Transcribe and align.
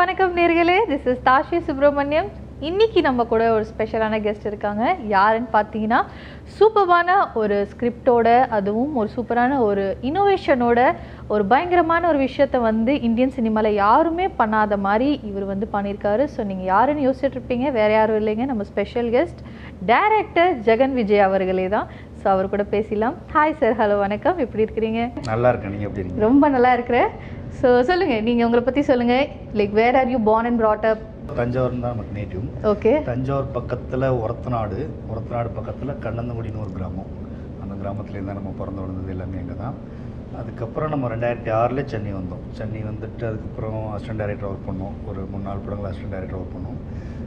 வணக்கம் 0.00 0.36
நேர்களே. 0.38 0.76
This 0.90 1.08
is 1.12 1.24
Tashi 1.26 1.58
Subramaniam 1.66 2.28
இன்னைக்கு 2.68 3.00
நம்ம 3.06 3.24
கூட 3.30 3.42
ஒரு 3.54 3.64
ஸ்பெஷலான 3.70 4.18
கெஸ்ட் 4.24 4.46
இருக்காங்க. 4.48 4.82
யாருன்னு 5.12 5.48
பார்த்தீங்கன்னா 5.54 6.00
சூப்பரான 6.56 7.16
ஒரு 7.40 7.56
ஸ்கிரிப்டோட 7.70 8.28
அதுவும் 8.56 8.92
ஒரு 9.00 9.08
சூப்பரான 9.14 9.58
ஒரு 9.66 9.84
இனோவேஷனோட 10.10 10.80
ஒரு 11.34 11.44
பயங்கரமான 11.52 12.08
ஒரு 12.10 12.18
விஷயத்த 12.26 12.60
வந்து 12.68 12.94
இந்தியன் 13.08 13.34
சினிமாவில் 13.38 13.78
யாருமே 13.84 14.26
பண்ணாத 14.40 14.78
மாதிரி 14.86 15.08
இவர் 15.30 15.46
வந்து 15.52 15.68
பண்ணியிருக்காரு. 15.74 16.26
ஸோ 16.34 16.40
நீங்கள் 16.50 16.70
யாருன்னு 16.72 17.06
யோசிச்சுட்டு 17.06 17.38
இருப்பீங்க. 17.38 17.66
வேறு 17.78 17.94
யாரும் 17.98 18.20
இல்லைங்க. 18.20 18.46
நம்ம 18.52 18.66
special 18.72 19.10
guest 19.16 19.42
director 19.92 20.52
Jegan 20.68 20.96
Vijay 21.00 21.26
அவர்களே 21.28 21.68
தான். 21.76 21.88
ஸோ 22.22 22.26
அவர் 22.32 22.50
கூட 22.52 22.64
பேசலாம் 22.72 23.14
ஹாய் 23.34 23.54
சார் 23.60 23.76
ஹலோ 23.78 23.94
வணக்கம். 24.02 24.38
எப்படி 24.44 24.62
இருக்கிறீங்க? 24.64 25.02
நல்லா 25.28 25.48
இருக்கேன். 25.52 25.72
நீங்கள் 25.74 25.88
எப்படி 25.88 26.00
இருக்கீங்க? 26.00 26.24
ரொம்ப 26.26 26.44
நல்லா 26.54 26.70
இருக்கிறேன். 26.76 27.10
ஸோ 27.60 27.68
சொல்லுங்க. 27.90 28.16
நீங்க 28.26 28.42
உங்களை 28.46 28.62
பத்தி 28.66 28.82
சொல்லுங்க. 28.88 29.14
Like 29.58 29.72
where 29.78 29.96
are 30.00 30.10
you 30.14 30.18
born 30.28 30.46
and 30.48 30.60
brought 30.62 30.84
up? 30.90 30.98
Thanjavur 31.38 31.74
தான் 31.84 31.94
நமக்கு 31.94 32.12
நேட்டிவ் 32.18 32.44
ஓகே 32.72 32.92
தஞ்சாவூர் 33.08 33.48
பக்கத்தில் 33.56 34.06
ஒரத்தநாடு. 34.24 34.78
ஒரத்தநாடு 35.12 35.50
பக்கத்தில் 35.58 35.92
கண்ணந்தங்குடின்னு 36.04 36.62
ஒரு 36.64 36.72
கிராமம். 36.78 37.10
அந்த 37.62 37.72
கிராமத்துலேருந்து 37.82 38.30
தான் 38.32 38.40
நம்ம 38.40 38.54
பிறந்து 38.60 38.82
வளர்ந்தது 38.84 39.14
எல்லாமே 39.16 39.40
அங்கே 39.44 39.56
தான். 39.64 39.78
அதுக்கப்புறம் 40.40 40.92
நம்ம 40.94 41.08
ரெண்டாயிரத்தி 41.14 41.52
ஆறில் 41.60 41.88
சென்னை 41.92 42.12
வந்தோம். 42.20 42.44
சென்னை 42.58 42.82
வந்துட்டு 42.90 43.24
அதுக்கப்புறம் 43.30 43.80
அசிஸ்டன்ட் 43.94 44.22
டைரக்டர் 44.22 44.50
ஒர்க் 44.50 44.68
பண்ணோம். 44.70 44.96
ஒரு 45.10 45.22
மூணு 45.32 45.44
நாலு 45.48 45.62
படங்கள் 45.66 45.88
அசிஸ்டன்ட் 45.92 46.14
டைரக்டர் 46.16 46.40
ஒர்க் 46.40 46.56
பண்ணோம். 46.56 46.78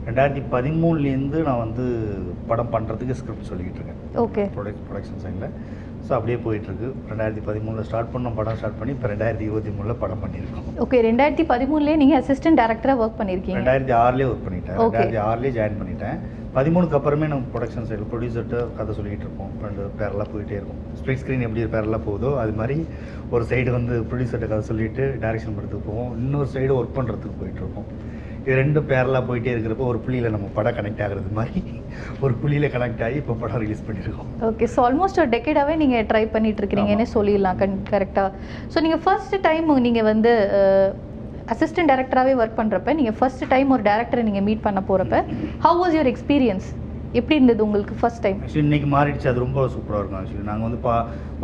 ரெண்டாயிரத்தி 0.08 0.42
பதிமூணுலேருந்து 0.54 1.38
நான் 1.48 1.62
வந்து 1.64 1.84
படம் 2.50 2.72
பண்ணுறதுக்கு 2.74 3.16
ஸ்கிரிப்ட் 3.20 3.48
சொல்லிக்கிட்டு 3.50 3.80
இருக்கேன். 3.80 4.00
ஓகே. 4.24 4.42
ப்ரொடக்ட் 4.56 4.84
ப்ரொடக்ஷன் 4.88 5.22
சைடில் 5.24 5.48
ஸோ 6.06 6.10
அப்படியே 6.16 6.38
போயிட்டுருக்கு. 6.44 6.88
ரெண்டாயிரத்தி 7.10 7.42
பதிமூணில் 7.48 7.86
ஸ்டார்ட் 7.88 8.10
பண்ணோம் 8.14 8.36
படம் 8.38 8.56
ஸ்டார்ட் 8.60 8.78
பண்ணி 8.80 8.92
இப்போ 8.96 9.08
ரெண்டாயிரத்தி 9.12 9.46
இருபத்தி 9.48 9.70
மூணில் 9.76 10.00
படம் 10.02 10.22
பண்ணியிருக்கோம். 10.24 10.66
ஓகே 10.84 10.98
ரெண்டாயிரத்தி 11.08 11.44
பதிமூணுலேயே 11.52 11.98
நீங்க 12.02 12.16
அசிஸ்டன்ட் 12.22 12.60
டேரக்டராக 12.60 13.02
ஒர்க் 13.04 13.18
பண்ணியிருக்கீங்க? 13.20 13.58
ரெண்டாயிரத்தி 13.60 13.94
ஆறுலேயே 14.04 14.26
ஒர்க் 14.30 14.46
பண்ணிட்டேன். 14.48 14.76
Okay. 14.76 14.90
ரெண்டாயிரத்தி 14.90 15.20
ஆறுலேயே 15.28 15.54
ஜாயின் 15.58 15.78
பண்ணிட்டேன். 15.82 16.18
பதிமூணுக்கு 16.56 16.96
அப்புறமே 16.98 17.26
நம்ம 17.32 17.46
ப்ரொடக்ஷன் 17.54 17.86
சைடில் 17.90 18.10
ப்ரொடியூசர்கிட்ட 18.10 18.58
கதை 18.78 18.92
சொல்லிகிட்டு 18.98 19.26
இருப்போம். 19.26 19.52
ரெண்டு 19.66 19.84
பேரெல்லாம் 20.00 20.30
போயிட்டே 20.34 20.56
இருக்கும். 20.58 20.82
ஸ்ப்ளிட் 20.98 21.20
ஸ்க்ரீன் 21.22 21.46
எப்படி 21.46 21.64
பேரெல்லாம் 21.76 22.04
போகுதோ 22.08 22.30
அது 22.42 22.52
மாதிரி 22.60 22.76
ஒரு 23.34 23.44
சைடு 23.52 23.70
வந்து 23.78 23.94
ப்ரொடியூசர்கிட்ட 24.10 24.50
கதை 24.52 24.64
சொல்லிட்டு 24.70 25.06
டைரக்ஷன் 25.24 25.56
பண்ணுறதுக்கு 25.56 25.88
போவோம். 25.88 26.12
இன்னொரு 26.24 26.50
சைடு 26.56 26.74
ஒர்க் 26.80 26.96
பண்ணுறதுக்கு 26.98 27.40
போயிட்டுருப்போம் 27.40 27.88
இது 28.44 28.56
ரெண்டு 28.60 28.80
பேரெல்லாம் 28.88 29.26
போயிட்டே 29.28 29.52
இருக்கிறப்போ 29.52 29.84
ஒரு 29.90 29.98
புள்ளியில் 30.04 30.34
நம்ம 30.34 30.48
படம் 30.56 30.76
கனெக்ட் 30.78 31.02
ஆகுறது 31.04 31.30
மாதிரி 31.38 31.60
ஒரு 32.24 32.34
புள்ளியில் 32.40 32.72
கனெக்ட் 32.74 33.02
ஆகி 33.06 33.16
இப்போ 33.22 33.34
படம் 33.42 33.62
ரிலீஸ் 33.62 33.84
பண்ணியிருக்கோம் 33.86 34.30
ஓகே 34.48 34.66
ஸோ 34.74 34.80
ஆல்மோஸ்ட் 34.88 35.20
ஒரு 35.22 35.30
டெக்கேடாகவே 35.34 35.74
நீங்க 35.82 35.98
ட்ரை 36.10 36.24
பண்ணிட்டு 36.34 36.60
இருக்கிறீங்கன்னு 36.62 37.06
சொல்லிடலாம் 37.16 37.58
கண் 37.62 37.76
கரெக்டாக 37.92 38.30
ஸோ 38.74 38.80
நீங்க 38.86 38.98
ஃபர்ஸ்ட் 39.04 39.36
டைம் 39.48 39.74
நீங்க 39.86 40.02
வந்து 40.12 40.32
அசிஸ்டன்ட் 41.52 41.90
டேரக்டராகவே 41.92 42.34
ஒர்க் 42.42 42.58
பண்றப்ப 42.60 42.94
நீங்க 43.00 43.12
ஃபர்ஸ்ட் 43.18 43.44
டைம் 43.54 43.72
ஒரு 43.76 43.84
டேரக்டரை 43.90 44.24
நீங்க 44.28 44.42
மீட் 44.48 44.64
பண்ண 44.66 44.82
போறப்ப 44.90 45.16
ஹவ் 45.66 45.80
வாஸ் 45.82 45.94
யுவர் 45.98 46.10
எக்ஸ்பீரியன்ஸ் 46.12 46.68
எப்படி 47.18 47.36
இருந்தது 47.38 47.64
உங்களுக்கு 47.66 47.96
ஃபர்ஸ்ட் 48.00 48.22
டைம் 48.24 48.38
ஆக்சுவலி 48.44 48.64
இன்னைக்கு 48.66 48.88
மாறிடுச்சு. 48.94 49.28
அது 49.32 49.44
ரொம்ப 49.44 49.66
சூப்பராக 49.74 50.00
இருக்கும் 50.00 50.20
ஆக்சுவலி 50.20 50.46
நாங்கள் 50.48 50.66
வந்து 50.68 50.80
பா 50.86 50.94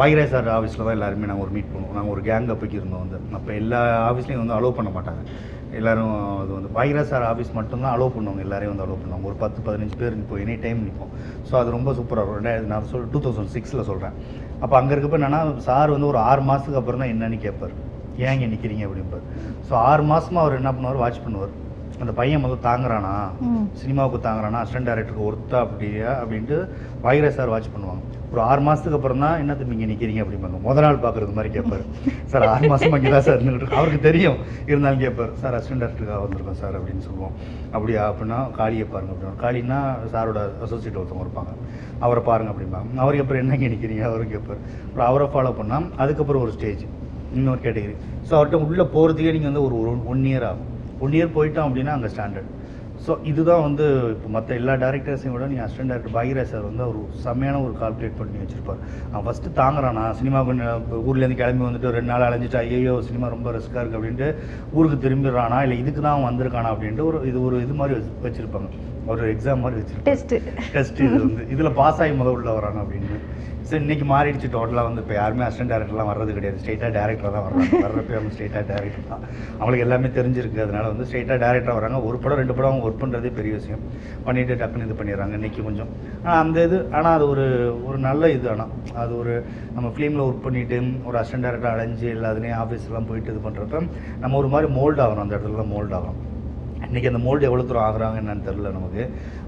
பாகிராஜ் 0.01 0.33
சார் 0.35 0.48
ஆஃபீஸில் 0.57 0.85
தான் 0.87 0.97
எல்லாருமே 0.98 1.29
நாங்கள் 1.31 1.45
ஒரு 1.47 1.55
மீட் 1.57 1.70
பண்ணுவோம். 1.73 1.95
நாங்கள் 1.98 2.12
ஒரு 2.14 2.23
கேங் 2.29 2.48
அப்போக்கி 2.55 2.79
இருந்தோம் 2.81 3.03
வந்து. 3.05 3.19
அப்போ 3.39 3.51
எல்லா 3.61 3.81
ஆஃபீஸ்லையும் 4.09 4.42
வந்து 4.45 4.57
அலோவ் 4.59 4.79
பண்ண 4.79 4.91
மாட்டாங்க. 4.97 5.23
எல்லாரும் 5.79 6.15
அது 6.43 6.51
வந்து 6.57 6.71
பாகிராஜ் 6.77 7.11
சார் 7.13 7.25
ஆஃபீஸ் 7.31 7.51
மட்டும்தான் 7.59 7.93
அலோவ் 7.97 8.15
பண்ணுவாங்க. 8.17 8.43
எல்லாரையும் 8.47 8.73
வந்து 8.73 8.85
அலோவ் 8.87 9.03
பண்ணுவாங்க. 9.03 9.27
ஒரு 9.31 9.37
பத்து 9.43 9.59
பதினஞ்சு 9.67 9.97
பேர் 10.01 10.17
நிற்போம் 10.19 10.43
எனி 10.45 10.57
டைம் 10.65 10.81
நிற்போம் 10.87 11.13
ஸோ 11.49 11.55
அது 11.61 11.71
ரொம்ப 11.77 11.93
சூப்பராக 11.99 12.23
இருக்கும். 12.23 12.39
ரெண்டாயிரத்தி 12.41 12.73
நான் 12.75 12.89
சொல் 12.93 13.09
டூ 13.15 13.21
தௌசண்ட் 13.27 13.53
சிக்ஸில் 13.57 13.87
சொல்கிறேன் 13.91 14.17
அப்போ 14.65 14.75
அங்கே 14.81 14.93
இருக்கப்போ 14.95 15.19
என்னன்னா 15.21 15.41
சார் 15.69 15.95
வந்து 15.95 16.11
ஒரு 16.13 16.21
ஆறு 16.31 16.43
மாதத்துக்கு 16.51 16.81
அப்புறம் 16.81 17.03
தான் 17.03 17.13
என்னன்னு 17.15 17.39
கேட்பார் 17.47 17.75
ஏன் 18.25 18.35
இங்கே 18.37 18.48
நிற்கிறீங்க 18.55 18.87
அப்படிம்பார். 18.89 19.27
ஸோ 19.69 19.75
ஆறு 19.91 20.03
மாதமாக 20.13 20.45
அவர் 20.45 20.59
என்ன 20.61 20.73
பண்ணுவார்? 20.77 21.03
வாட்ச் 21.05 21.25
பண்ணுவார். 21.27 21.55
அந்த 22.02 22.12
பையன் 22.18 22.42
முதல்ல 22.42 22.64
தாங்குறானா. 22.67 23.14
சினிமாவுக்கு 23.80 24.18
தாங்குறானா 24.27 24.58
அசிஸ்டன்ட் 24.62 24.89
டேரக்டருக்கு 24.89 25.27
ஒருத்தா 25.28 25.56
அப்படியா 25.64 26.11
அப்படின்ட்டு 26.20 26.56
வைரஸ் 27.06 27.36
சார் 27.39 27.52
வாட்ச் 27.52 27.73
பண்ணுவாங்க. 27.74 28.02
ஒரு 28.33 28.40
ஆறு 28.48 28.61
மாதத்துக்கு 28.67 28.98
அப்புறம் 28.98 29.23
தான் 29.24 29.40
என்ன 29.42 29.52
தம்பி 29.58 29.74
இங்கே 29.77 29.89
நிற்கிறீங்க 29.90 30.20
அப்படிம்பாங்க. 30.24 30.58
முத 30.67 30.84
நாள் 30.84 31.00
பார்க்குறது 31.05 31.36
மாதிரி 31.39 31.50
கேட்பாரு. 31.56 31.84
சார் 32.33 32.46
ஆறு 32.52 32.70
மாதம் 32.73 32.96
இங்கே 32.98 33.12
தான் 33.17 33.27
சார் 33.29 33.39
இருந்துகிட்டு. 33.39 33.77
அவருக்கு 33.79 34.00
தெரியும். 34.08 34.39
இருந்தாலும் 34.70 35.02
கேட்பார். 35.05 35.33
சார் 35.42 35.56
அசிஸ்டன்ட் 35.58 35.83
டேரக்டருக்காக 35.84 36.20
வந்திருக்கோம் 36.24 36.58
சார் 36.62 36.77
அப்படின்னு 36.80 37.05
சொல்லுவோம். 37.08 37.34
அப்படியா 37.74 38.02
அப்படின்னா 38.11 38.39
காளியை 38.61 38.86
பாருங்க 38.95 39.12
அப்படின்னா. 39.14 39.34
காளின்னா 39.45 39.80
சாரோட 40.14 40.40
அசோசியேட் 40.67 40.98
ஒருத்தவங்க 41.02 41.27
இருப்பாங்க. 41.27 41.55
அவரை 42.06 42.24
பாருங்க 42.30 42.52
அப்படிம்பாங்க. 42.55 42.90
அவருக்கு 43.05 43.24
அப்புறம் 43.27 43.45
என்ன 43.45 43.58
இங்கே 43.61 43.73
நிற்கிறீங்க 43.74 44.05
அவரும் 44.11 44.34
கேட்பார். 44.34 44.61
அப்புறம் 44.89 45.08
அவரை 45.11 45.29
ஃபாலோ 45.34 45.55
பண்ணால் 45.61 45.89
அதுக்கப்புறம் 46.05 46.45
ஒரு 46.46 46.55
ஸ்டேஜ் 46.58 46.84
இன்னொரு 47.39 47.61
கேட்டகரி 47.64 47.96
ஸோ 48.29 48.33
அவர்கிட்ட 48.36 48.58
உள்ளே 48.68 48.84
போகிறதுக்கே 48.95 49.33
நீங்கள் 49.36 49.50
வந்து 49.52 49.67
ஒரு 49.67 49.77
ஒன் 50.12 50.24
இயர் 50.30 50.46
ஆகும். 50.50 50.70
ஒன் 51.05 51.16
இயர் 51.18 51.36
போயிட்டோம் 51.38 51.68
அப்படின்னா 51.68 51.94
அங்கே 51.98 52.11
ஸ்டாண்டர்ட் 52.14 52.50
ஸோ 53.05 53.12
இதுதான் 53.30 53.62
வந்து 53.66 53.84
இப்போ 54.14 54.28
மற்ற 54.34 54.50
எல்லா 54.61 54.72
டேரக்டர்ஸையும் 54.83 55.34
விட 55.34 55.44
நீ 55.52 55.58
அசிஸ்டன்ட் 55.64 55.90
டேரக்டர் 55.90 56.14
பாகிராஜ் 56.16 56.50
சார் 56.50 56.66
வந்து 56.68 56.83
ஒரு 56.90 57.00
செம்மையான 57.22 57.61
ஒரு 57.66 57.74
கால்குலேட் 57.83 58.18
பண்ணி 58.18 58.42
வச்சிருப்பார். 58.42 58.80
அவன் 59.12 59.24
ஃபஸ்ட்டு 59.27 59.55
தாங்குறானா. 59.61 60.02
சினிமா 60.18 60.40
ஊர்லேருந்து 61.08 61.38
கிளம்பி 61.40 61.64
வந்துட்டு 61.68 61.94
ரெண்டு 61.96 62.11
நாள் 62.12 62.27
அலைஞ்சிட்டா 62.27 62.61
ஐயோ 62.78 62.96
சினிமா 63.08 63.28
ரொம்ப 63.36 63.55
ரிஸ்க்காக 63.56 63.83
இருக்குது 63.83 64.00
அப்படின்ட்டு 64.00 64.28
ஊருக்கு 64.77 64.98
திரும்பிடுறானா? 65.06 65.61
இல்லை 65.66 65.78
இதுக்கு 65.83 66.00
தான் 66.00 66.14
அவன் 66.16 66.28
வந்திருக்கானா 66.30 66.72
அப்படின்ட்டு 66.74 67.06
ஒரு 67.11 67.20
இது 67.30 67.40
ஒரு 67.48 67.58
இது 67.67 67.77
மாதிரி 67.80 67.96
வச்சுருப்பாங்க 67.98 68.28
வச்சிருப்பாங்க. 68.28 68.68
ஒரு 69.11 69.23
எக்ஸாம் 69.35 69.63
மாதிரி 69.65 69.79
வச்சிருப்பாங்க 69.81 70.09
டெஸ்ட் 70.11 70.35
டெஸ்ட் 70.75 71.01
இது 71.07 71.19
வந்து 71.27 71.45
இதில் 71.55 71.77
பாஸ் 71.83 72.01
ஆகி 72.05 72.15
முதல் 72.23 72.37
உள்ள 72.39 72.51
வராங்க 72.59 72.81
அப்படின்னு. 72.85 73.21
சரி 73.69 73.83
இன்னைக்கு 73.85 74.07
மாறிடுச்சு 74.13 74.48
டோட்டலாக 74.55 74.87
வந்து 74.89 75.01
இப்போ 75.03 75.15
யாருமே 75.19 75.43
அசிஸ்டன்ட் 75.47 75.73
டேரக்டர்லாம் 75.73 76.09
வர்றது 76.11 76.33
கிடையாது. 76.37 76.57
ஸ்ட்ரெயிட்டாக 76.61 76.91
டேரக்டர் 76.97 77.35
தான் 77.35 77.45
வர்றாங்க. 77.47 77.81
வர்றப்ப 77.85 78.17
அவங்க 78.19 78.33
ஸ்ட்ரெயிட்டாக 78.35 78.65
டேரக்டர் 78.71 79.05
தான். 79.11 79.23
அவங்களுக்கு 79.59 79.85
எல்லாமே 79.87 80.09
தெரிஞ்சிருக்கு. 80.17 80.61
அதனால 80.65 80.85
வந்து 80.93 81.07
ஸ்ட்ரெயிட்டாக 81.09 81.39
டேரக்டர் 81.45 81.77
வராங்க 81.79 82.01
ஒரு 82.09 82.17
படம் 82.23 82.41
ரெண்டு 82.41 82.57
படம் 82.57 82.71
அவங்க 82.71 82.89
ஒர்க் 82.89 83.03
பண்ணுறதே 83.03 83.33
பெரிய 83.39 83.53
விஷயம். 83.59 83.83
பண்ணிட்டு 84.27 84.57
டக்குன்னு 84.63 84.89
இது 84.89 84.97
பண்ணிடுறாங்க 85.01 85.39
இன்னைக்கு 85.41 85.67
கொஞ்சம். 85.69 85.92
ஆனால் 86.25 86.41
அந்த 86.45 86.65
இது 86.69 86.81
ஆனால் 86.97 87.15
அது 87.19 87.27
ஒரு 87.35 87.47
ஒரு 87.91 88.01
நல்ல 88.09 88.31
இது. 88.39 88.48
ஆனால் 88.55 88.73
அது 89.05 89.15
ஒரு 89.21 89.35
நம்ம 89.77 89.92
ஃபிலிமில் 89.95 90.25
ஒர்க் 90.29 90.45
பண்ணிட்டு 90.48 90.81
ஒரு 91.11 91.19
அசிஸ்டன்ட் 91.23 91.48
டேரக்டர் 91.48 91.75
அலைஞ்சு 91.75 92.09
எல்லாத்துலேயும் 92.17 92.61
ஆஃபீஸ்லாம் 92.65 93.09
போயிட்டு 93.13 93.33
இது 93.35 93.47
பண்ணுறப்ப 93.47 93.87
நம்ம 94.25 94.37
ஒரு 94.42 94.51
மாதிரி 94.57 94.71
மோல்ட் 94.81 95.03
ஆகணும். 95.07 95.25
அந்த 95.27 95.35
இடத்துல 95.39 95.69
மோல்ட் 95.77 95.97
ஆகணும். 96.01 96.21
இன்றைக்கி 96.90 97.06
அந்த 97.06 97.18
மோல்டு 97.18 97.42
எவ்வளோ 97.42 97.62
தூரம் 97.62 97.86
ஆகுறாங்க 97.89 98.17
என்னன்னு 98.20 98.46
தெரில 98.46 98.70
நமக்கு. 98.70 99.02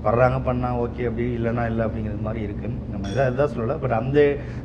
வர்றாங்க 0.06 0.38
பண்ணால் 0.46 0.78
ஓகே 0.84 1.02
அப்படி 1.08 1.24
இல்லைன்னா 1.38 1.64
இல்லை 1.70 1.82
அப்படிங்கிறது 1.86 2.22
மாதிரி 2.28 2.40
இருக்குது 2.46 2.76
நம்ம 2.92 3.10
இதாக 3.12 3.26
இதான் 3.32 3.50
சொல்லலை. 3.54 3.74
பட் 3.82 3.94
அந்த 4.00 4.18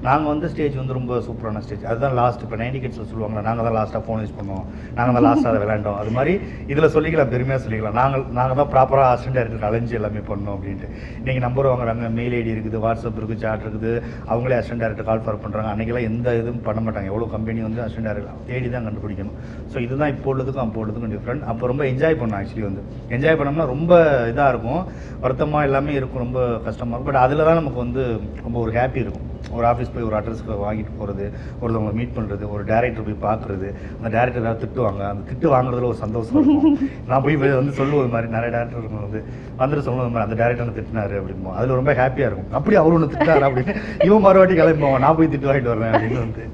நாங்கள் 0.07 0.29
வந்து 0.33 0.47
ஸ்டேஜ் 0.53 0.75
வந்து 0.81 0.95
ரொம்ப 0.97 1.19
சூப்பரான 1.27 1.61
ஸ்டேஜ் 1.65 1.83
அதுதான் 1.91 2.15
லாஸ்ட் 2.19 2.43
இப்போ 2.45 2.57
நைன்டி 2.61 2.79
கிட்ஸில் 2.83 3.09
சொல்லுவாங்களா 3.11 3.43
நாங்கள் 3.49 3.65
தான் 3.67 3.75
லாஸ்ட்டாக 3.77 4.01
ஃபோன் 4.07 4.21
யூஸ் 4.23 4.35
பண்ணுவோம். 4.39 4.65
நாங்கள் 4.97 5.15
தான் 5.17 5.25
லாஸ்ட்டாக 5.27 5.51
அதை 5.53 5.59
விளையாண்டோம். 5.63 5.97
அது 6.01 6.11
மாதிரி 6.17 6.33
இதில் 6.71 6.89
சொல்லிக்கலாம் 6.95 7.31
பெருமையாக 7.33 7.61
சொல்லிக்கலாம். 7.65 7.97
நாங்கள் 8.01 8.25
நாங்கள் 8.39 8.59
தான் 8.61 8.71
ப்ராப்பராக 8.73 9.11
அசிஸ்டன்ட் 9.13 9.37
டேரக்டர் 9.39 9.67
அலைஞ்சு 9.69 9.95
எல்லாமே 9.99 10.23
பண்ணோம் 10.31 10.55
அப்படின்ட்டு. 10.55 10.89
இன்றைக்கி 11.19 11.43
நம்பர் 11.47 11.69
வாங்குறாங்க 11.71 12.09
மெயில் 12.17 12.35
ஐடி 12.39 12.51
இருக்குது 12.55 12.81
வாட்ஸ்அப் 12.85 13.19
இருக்குது 13.21 13.43
சாட் 13.45 13.63
இருக்குது. 13.67 13.93
அவங்களே 14.31 14.57
அசிஸ்டன்ட் 14.59 14.83
டேரக்டர் 14.85 15.09
கால் 15.11 15.23
ஃபார் 15.27 15.41
பண்ணுறாங்க 15.45 15.71
அன்றைக்கெல்லாம் 15.73 16.07
எந்த 16.11 16.35
இதுவும் 16.41 16.63
பண்ண 16.69 16.79
மாட்டாங்க. 16.87 17.11
எவ்வளோ 17.13 17.29
கம்பெனி 17.35 17.61
வந்து 17.67 17.83
அசிஸ்டன்ட் 17.85 18.09
டேரக்டர் 18.11 18.43
தேடி 18.49 18.69
தான் 18.75 18.87
கண்டுபிடிக்கணும். 18.89 19.37
ஸோ 19.71 19.77
இதுதான் 19.87 20.13
இப்போ 20.15 20.29
உள்ளதுக்கும் 20.35 20.65
அப்போ 20.67 20.81
உள்ளதுக்கும் 20.85 21.13
டிஃப்ரெண்ட் 21.15 21.45
அப்போ 21.53 21.71
ரொம்ப 21.73 21.85
என்ஜாய் 21.93 22.19
பண்ணோம் 22.23 22.39
ஆக்சுவலி 22.41 22.67
வந்து. 22.69 22.83
என்ஜாய் 23.15 23.39
பண்ணோம்னா 23.41 23.67
ரொம்ப 23.75 23.93
இதாக 24.33 24.51
இருக்கும். 24.55 24.83
வருத்தமாக 25.27 25.63
எல்லாமே 25.63 25.93
இருக்கும் 25.93 26.21
ரொம்ப 26.21 26.39
கஷ்டமாக 26.39 27.01
இருக்கும். 27.01 27.03
பட் 27.03 27.15
அதில் 27.15 27.45
தான் 27.45 27.53
நமக்கு 27.53 27.77
வந்து 27.77 28.19
ரொம்ப 28.43 28.59
ஒரு 28.59 28.71
ஹாப்பி 28.71 28.95
இருக்கும். 28.95 29.35
ஒரு 29.51 29.67
ஆஃபீஸ் 29.67 29.93
போய் 29.93 30.03
ஒரு 30.03 30.15
அட்ரஸ்க்கு 30.15 30.51
வாங்கிட்டு 30.51 30.85
போகிறது 30.97 31.31
ஒருத்தவங்களை 31.61 31.93
மீட் 31.93 32.15
பண்ணுறது 32.15 32.51
ஒரு 32.51 32.63
டேரக்டர் 32.63 33.17
போய் 33.17 33.33
பார்க்குறது 33.33 33.73
அந்த 34.01 34.17
டேரக்டர் 34.17 34.39
ஏதாவது 34.39 34.65
திட்டுவாங்க 34.65 35.09
அந்த 35.09 35.31
திட்டு 35.31 35.51
வாங்குறதுல 35.51 35.83
ஒரு 35.83 35.93
சந்தோஷம் 35.93 36.49
இருக்கும். 36.49 36.77
நான் 37.07 37.23
போய் 37.23 37.35
வந்து 37.35 37.71
சொல்லுவோம் 37.71 38.03
இது 38.03 38.13
மாதிரி 38.13 38.31
நிறைய 38.31 38.57
டேரக்டர் 38.57 39.01
வந்து 39.01 39.23
வந்துட்டு 39.59 39.81
சொல்லுவோம் 39.81 40.07
இந்த 40.07 40.19
மாதிரி 40.19 40.41
அந்த 40.41 40.43
டேரக்டர் 40.43 40.67
திட்டினாரு 40.67 41.21
அப்படிம்போம் 41.21 41.53
அதில் 41.53 41.75
ரொம்ப 41.75 41.93
ஹாப்பியாக 41.93 42.17
இருக்கும். 42.17 42.51
அப்படி 42.51 42.75
அவர் 42.75 42.91
ஒன்று 42.91 43.17
திட்டாரு 43.17 43.47
அப்படின்னு. 43.47 44.05
இவன் 44.05 44.25
மறுவாட்டி 44.25 44.49
கிளம்புவான் 44.49 44.99
நான் 44.99 45.15
போய் 45.15 45.27
திட்டு 45.27 45.49
வாங்கிட்டு 45.49 45.71
வரேன் 45.71 45.91
அப்படின்னு 45.91 46.19
வந்து. 46.19 46.49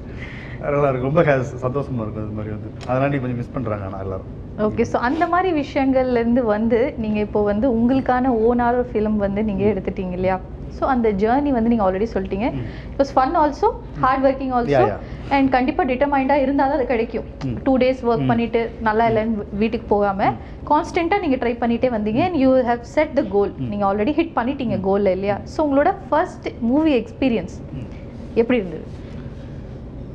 நல்லா 0.60 0.88
இருக்கும். 0.88 1.14
ரொம்ப 1.14 1.22
ஹே- 1.22 1.56
சந்தோஷமா 1.56 2.00
இருக்கும் 2.00 2.24
அது 2.24 2.34
மாதிரி 2.34 2.54
வந்து. 2.54 2.70
அதனால 2.86 3.08
நீ 3.08 3.20
கொஞ்சம் 3.20 3.36
மிஸ் 3.36 3.52
பண்ணுறாங்க 3.54 3.84
ஆனால் 3.84 4.00
எல்லாரும். 4.00 4.43
ஓகே 4.58 4.84
ஸோ 4.90 4.96
அந்த 5.06 5.24
மாதிரி 5.28 5.50
விஷயங்கள்ல 5.56 6.18
இருந்து 6.18 6.42
வந்து 6.48 6.80
நீங்க 6.98 7.18
இப்போ 7.20 7.40
வந்து 7.44 7.66
உங்களுக்கான 7.76 8.32
ஓனார் 8.44 8.80
ஃபிலிம் 8.90 9.16
வந்து 9.22 9.42
நீங்க 9.44 9.64
எடுத்துட்டீங்க 9.72 10.14
இல்லையா 10.14 10.36
ஸோ 10.76 10.84
அந்த 10.92 11.08
ஜேர்னி 11.20 11.50
வந்து 11.52 11.70
நீங்க 11.72 11.84
ஆல்ரெடி 11.86 12.06
சொல்லிட்டீங்க 12.12 12.46
ம். 12.52 12.62
It's 12.94 13.12
fun 13.12 13.36
also 13.40 13.68
hard 14.00 14.24
working 14.24 14.54
also. 14.56 14.80
And 15.30 15.48
கண்டிப்பா 15.52 15.82
டிட்டர்மைண்டா 15.90 16.36
இருந்தால் 16.44 16.70
தான் 16.70 16.78
அது 16.78 16.86
கிடைக்கும். 16.86 17.26
டூ 17.66 17.72
டேஸ் 17.76 18.00
ஒர்க் 18.08 18.24
ம். 18.24 18.30
பண்ணிட்டு 18.30 18.60
நல்லா 18.80 19.04
இல்லைன்னு 19.10 19.44
வீட்டுக்கு 19.54 19.86
போகாம 19.88 20.30
கான்ஸ்டன்ட்டா 20.66 21.18
நீங்க 21.20 21.36
ட்ரை 21.36 21.54
பண்ணிட்டே 21.60 21.90
வந்தீங்க 21.90 22.22
and 22.26 22.38
you 22.42 22.50
have 22.70 22.82
set 22.94 23.14
the 23.14 23.24
goal 23.34 23.52
ம். 23.56 23.68
நீங்க 23.72 23.86
ஆல்ரெடி 23.90 24.14
ஹிட் 24.18 24.36
பண்ணிட்டீங்க 24.36 24.78
கோல்ல 24.80 25.10
இல்லையா 25.10 25.36
ஸோ 25.54 25.60
உங்களோட 25.66 25.92
ஃபர்ஸ்ட் 26.08 26.48
மூவி 26.70 26.94
எக்ஸ்பீரியன்ஸ். 27.00 27.56
எப்படி 28.36 28.58
இருந்தது 28.58 28.84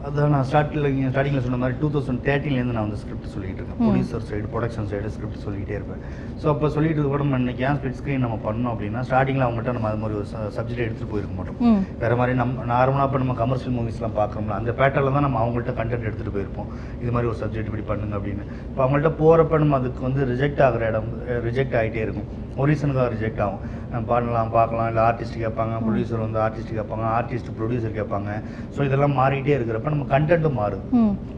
அதான் 0.08 0.34
நான் 0.34 0.46
ஸ்டார்டில் 0.50 0.86
ஸ்டார்டிங்கில் 1.14 1.44
சொன்ன 1.46 1.58
மாதிரி 1.62 1.76
டூ 1.80 1.88
தௌசண்ட் 1.94 2.22
தேர்ட்டின்லேருந்து 2.28 2.76
நான் 2.76 2.86
வந்து 2.88 3.00
ஸ்கிரிப்ட் 3.02 3.32
சொல்லிட்டு 3.34 3.60
இருக்கேன். 3.62 3.80
Producer 3.82 4.24
side 4.30 4.46
production 4.54 4.88
side 4.92 5.10
script 5.16 5.42
சொல்லிகிட்டே 5.46 5.76
இருப்பேன். 5.80 6.02
ஸோ 6.42 6.46
அப்போ 6.54 6.68
சொல்லிட்டு 6.76 7.08
கூட 7.14 7.20
நம்ம 7.24 7.40
இன்னைக்கு 7.44 7.64
ஏன் 7.70 7.78
ஸ்பிளிட் 7.80 7.98
ஸ்க்ரீன் 8.00 8.24
நம்ம 8.26 8.38
பண்ணோம் 8.46 8.72
அப்படின்னா 8.74 9.02
ஸ்டார்டிங்கில் 9.10 9.46
அவங்ககிட்ட 9.48 9.74
நம்ம 9.78 9.90
அது 9.92 10.02
மாதிரி 10.04 10.18
ஒரு 10.20 10.28
சப்ஜெக்ட் 10.58 10.84
எடுத்துகிட்டு 10.86 11.12
போயிருக்க 11.14 11.36
மாட்டோம். 11.40 11.60
வேற 12.04 12.16
மாதிரி 12.22 12.36
நம்ம 12.42 12.66
நார்மலாக 12.74 13.08
இப்போ 13.10 13.22
நம்ம 13.24 13.36
கமர்ஷியல் 13.44 13.76
மூவிஸ்லாம் 13.80 14.18
பார்க்குறோம்ல 14.22 14.56
அந்த 14.60 14.74
பேட்டர்ல 14.82 15.14
தான் 15.18 15.28
நம்ம 15.28 15.40
அவங்கள்ட்ட 15.44 15.76
கண்டென்ட் 15.82 16.08
எடுத்துகிட்டு 16.10 16.36
போயிருப்போம். 16.38 16.70
இது 17.04 17.14
மாதிரி 17.16 17.30
ஒரு 17.32 17.40
சப்ஜெக்ட் 17.44 17.72
இப்படி 17.72 17.86
பண்ணுங்க 17.92 18.16
அப்படின்னு. 18.20 18.46
இப்போ 18.70 18.84
அவங்கள்ட்ட 18.86 19.14
போகிறப்ப 19.24 19.64
நம்ம 19.66 19.80
அதுக்கு 19.82 20.04
வந்து 20.10 20.24
ரிஜெக்ட் 20.34 20.64
ஆகிற 20.68 20.88
இடம் 20.94 21.12
ரிஜெக்ட் 21.50 21.78
ஆகிட்டே 21.82 22.04
இருக்கும். 22.08 22.30
ஒரு 22.60 22.68
ரீசனுக்காக 22.72 23.10
ரிஜெக்ட் 23.16 23.44
ஆகும் 23.46 23.62
பண்ணலாம் 24.10 24.52
பார்க்கலாம். 24.56 24.88
இல்லை 24.92 25.02
ஆர்டிஸ்ட் 25.10 25.38
கேட்பாங்க 25.44 25.76
ப்ரொடியூசர் 25.86 26.22
வந்து 26.26 26.40
ஆர்டிஸ்ட் 26.46 26.74
கேட்பாங்க 26.80 27.06
ஆர்டிஸ்ட் 27.18 27.50
ப்ரொடியூசர் 27.58 27.96
கேட்பாங்க. 28.00 28.30
ஸோ 28.76 28.80
இதெல்லாம் 28.88 29.16
மாறிட்டே 29.20 29.54
இருக்கிறப்ப 29.58 29.94
நம்ம 29.96 30.06
கண்டென்ட்டும் 30.14 30.58
மாறுது. 30.62 30.84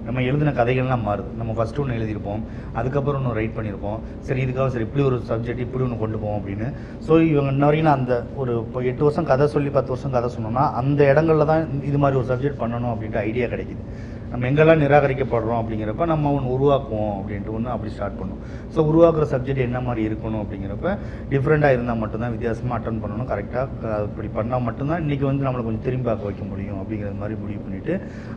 நம்ம 0.08 0.22
எழுதின 0.30 0.54
கதைகள்லாம் 0.60 1.06
மாறுது. 1.10 1.30
நம்ம 1.40 1.52
ஃபஸ்ட்டு 1.58 1.82
ஒன்று 1.84 1.98
எழுதியிருப்போம். 2.00 2.42
அதுக்கப்புறம் 2.80 3.20
ஒன்று 3.22 3.38
ரைட் 3.40 3.56
பண்ணியிருப்போம். 3.58 4.00
சரி 4.28 4.42
இதுக்காக 4.46 4.68
சரி 4.76 4.86
இப்படி 4.88 5.06
ஒரு 5.10 5.20
சப்ஜெக்ட் 5.32 5.64
இப்படி 5.68 5.86
ஒன்று 5.88 6.02
கொண்டு 6.04 6.20
போவோம் 6.24 6.40
அப்படின்னு. 6.40 6.70
ஸோ 7.08 7.12
இவங்க 7.32 7.52
இன்ன 7.56 7.66
வரைக்கும் 7.70 7.96
அந்த 7.98 8.16
ஒரு 8.44 8.54
இப்போ 8.66 8.82
எட்டு 8.92 9.06
வருஷம் 9.08 9.30
கதை 9.32 9.48
சொல்லி 9.56 9.72
பத்து 9.78 9.94
வருஷம் 9.96 10.16
கதை 10.18 10.30
சொன்னோம்னா 10.38 10.66
அந்த 10.82 11.02
இடங்கள்ல 11.12 11.48
தான் 11.54 11.64
இது 11.92 12.00
மாதிரி 12.06 12.20
ஒரு 12.22 12.30
சப்ஜெக்ட் 12.32 12.62
பண்ணணும் 12.64 12.94
அப்படின்ட்டு 12.94 13.24
ஐடியா 13.28 13.48
கிடைக்குது. 13.54 13.84
நம்ம 14.32 14.46
எங்கெல்லாம் 14.50 14.82
நிராகரிக்கப்படுறோம் 14.84 15.60
அப்படிங்கிறப்ப 15.62 16.06
நம்ம 16.12 16.32
ஒன்று 16.36 16.52
உருவாக்குவோம் 16.56 17.16
அப்படின்ட்டு 17.20 17.54
ஒன்று 17.58 17.72
அப்படி 17.74 17.90
ஸ்டார்ட் 17.96 18.18
பண்ணும். 18.20 18.42
ஸோ 18.74 18.86
உருவாக்குற 18.90 19.26
சப்ஜெக்ட் 19.34 19.64
என்ன 19.66 19.80
மாதிரி 19.88 20.02
இருக்கணும் 20.10 20.42
அப்படிங்கிறப்ப 20.44 20.94
டிஃப்ரெண்ட்டாக 21.34 21.76
இருந்தால் 21.76 22.00
மட்டும்தான் 22.04 22.34
வித்தியாசமாக 22.36 22.78
அட்டன் 22.78 23.02
பண்ணணும். 23.04 23.28
கரெக்டாக 23.32 24.00
இப்படி 24.10 24.30
பண்ணால் 24.38 24.66
மட்டும்தான் 24.68 25.02
இன்றைக்கி 25.06 25.26
வந்து 25.30 25.46
நம்மளை 25.48 25.64
கொஞ்சம் 25.68 25.86
திரும்பி 25.88 26.08
பார்க்க 26.10 26.30
வைக்க 26.30 26.46
முடியும் 26.52 26.80
அப்படிங்கிற 26.82 27.12
மாதிரி 27.22 27.38
முடிவு 27.44 27.62
பண்ணிவிட்டு 27.66 27.96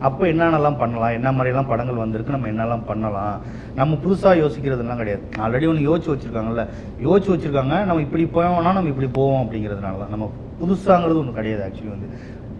அப்போ 0.09 0.23
என்னென்னலாம் 0.33 0.79
பண்ணலாம்? 0.83 1.15
என்ன 1.19 1.31
மாதிரிலாம் 1.37 1.71
படங்கள் 1.73 2.03
வந்திருக்கு? 2.03 2.37
நம்ம 2.37 2.49
என்னெல்லாம் 2.53 2.85
பண்ணலாம்? 2.91 3.35
நம்ம 3.81 3.97
புதுசாக 4.05 4.35
யோசிக்கிறதுலாம் 4.43 5.01
கிடையாது. 5.03 5.23
ஆல்ரெடி 5.45 5.67
ஒன்று 5.71 5.89
யோசிச்சு 5.89 6.13
வச்சுருக்காங்கல்ல. 6.13 6.65
யோசிச்சு 7.07 7.31
வச்சுருக்காங்க. 7.33 7.77
நம்ம 7.89 8.01
இப்படி 8.07 8.25
போவோம்னா 8.37 8.73
நம்ம 8.79 8.91
இப்படி 8.95 9.11
போவோம் 9.19 9.43
அப்படிங்கிறதுனால 9.43 10.01
தான் 10.03 10.13
நம்ம 10.15 10.27
புதுசாங்கிறது 10.61 11.21
ஒன்று 11.21 11.39
கிடையாது 11.39 11.63
ஆக்சுவலி 11.67 11.93
வந்து. 11.95 12.09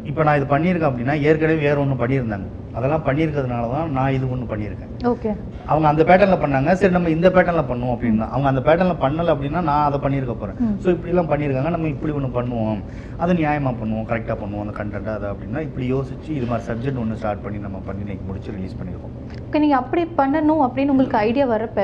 இப்போ 0.10 0.22
நான் 0.26 0.38
இது 0.40 0.48
பண்ணியிருக்கேன் 0.52 0.92
அப்படின்னா 0.92 1.16
ஏற்கனவே 1.28 1.58
வேறு 1.66 1.82
ஒன்று 1.84 2.02
பண்ணியிருந்தாங்க. 2.02 2.48
அதெல்லாம் 2.78 3.04
பண்ணியிருக்கிறதுனால 3.08 3.66
தான் 3.74 3.92
நான் 3.98 4.14
இது 4.16 4.26
ஒன்று 4.34 4.46
பண்ணியிருக்கேன். 4.50 4.90
ஓகே. 5.12 5.30
அவங்க 5.72 5.86
அந்த 5.92 6.04
பேட்டர்னில் 6.10 6.42
பண்ணாங்க. 6.42 6.72
சரி 6.80 6.94
நம்ம 6.96 7.12
இந்த 7.16 7.28
பேட்டர்னில் 7.36 7.68
பண்ணுவோம் 7.70 7.94
அப்படின்னா. 7.96 8.26
அவங்க 8.34 8.48
அந்த 8.52 8.62
பேட்டர்னில் 8.68 9.00
பண்ணலை 9.04 9.32
அப்படின்னா 9.34 9.62
நான் 9.70 9.86
அதை 9.90 10.00
பண்ணியிருக்க 10.06 10.34
போகிறேன். 10.42 10.58
ஸோ 10.84 10.88
இப்படிலாம் 10.96 11.30
பண்ணியிருக்காங்க. 11.32 11.72
நம்ம 11.76 11.90
இப்படி 11.94 12.14
ஒன்று 12.18 12.30
பண்ணுவோம். 12.38 12.82
அது 13.24 13.40
நியாயமாக 13.40 13.76
பண்ணுவோம். 13.82 14.08
கரெக்டாக 14.12 14.38
பண்ணுவோம். 14.42 14.64
அந்த 14.66 14.76
கண்டென்ட் 14.80 15.12
அதை 15.16 15.30
அப்படின்னா 15.34 15.62
இப்படி 15.68 15.88
யோசிச்சு 15.94 16.32
இது 16.38 16.48
மாதிரி 16.52 16.68
சப்ஜெக்ட் 16.70 17.02
ஒன்று 17.04 17.20
ஸ்டார்ட் 17.22 17.44
பண்ணி 17.46 17.62
நம்ம 17.66 17.82
பண்ணி 17.88 18.04
இன்னைக்கு 18.06 18.28
முடிச்சு 18.30 18.56
ரிலீஸ் 18.58 18.78
பண்ணியிருக்கோம் 18.80 19.14
ஓகே 19.46 19.60
நீங்கள் 19.64 19.82
அப்படி 19.82 20.04
பண்ணணும் 20.20 20.62
அப்படின்னு 20.66 20.94
உங்களுக்கு 20.94 21.20
ஐடியா 21.28 21.46
வரப்ப 21.54 21.80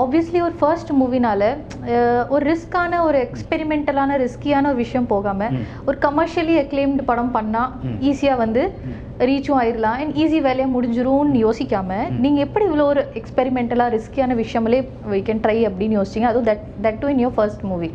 ஆப்வியஸ்லி 0.00 0.40
ஒரு 0.46 0.56
ஃபர்ஸ்ட் 0.60 0.92
மூவினால 1.00 1.42
ஒரு 2.34 2.42
ரிஸ்கான 2.50 3.00
ஒரு 3.06 3.18
எக்ஸ்பெரிமெண்டலான 3.26 4.16
ரிஸ்கியான 4.24 4.68
ஒரு 4.72 4.80
விஷயம் 4.82 5.08
போகாம 5.12 5.48
ம். 5.54 5.64
ஒரு 5.88 5.96
கமர்ஷியலி 6.04 6.56
அக்ளைம்டு 6.62 7.04
படம் 7.10 7.32
பண்ணா 7.36 7.53
ம். 7.84 7.96
ஈஸியாக 8.08 8.40
வந்து. 8.40 8.62
ரீச்சும் 9.24 9.58
ஆயிடலாம் 9.58 9.98
அண்ட் 10.00 10.14
ஈஸி 10.18 10.38
வேலையாக 10.42 10.72
முடிஞ்சிரும்னு 10.72 11.42
யோசிக்காம 11.42 11.90
ம். 12.06 12.18
நீங்க 12.20 12.40
எப்படி 12.42 12.64
இவ்வளோ 12.66 12.86
ஒரு 12.92 13.02
எக்ஸ்பெரிமெண்டலாக 13.20 13.94
ரிஸ்கியான 13.96 14.36
விஷயங்களே 14.38 14.80
வி 15.10 15.20
கேன் 15.26 15.42
ட்ரை 15.44 15.58
அப்படின்னு 15.68 15.98
யோசிச்சிங்க 15.98 16.30
அதுவும் 16.30 16.48
that 16.50 16.64
that 16.84 17.00
too 17.00 17.08
in 17.08 17.22
your 17.22 17.36
first 17.36 17.64
movie 17.66 17.90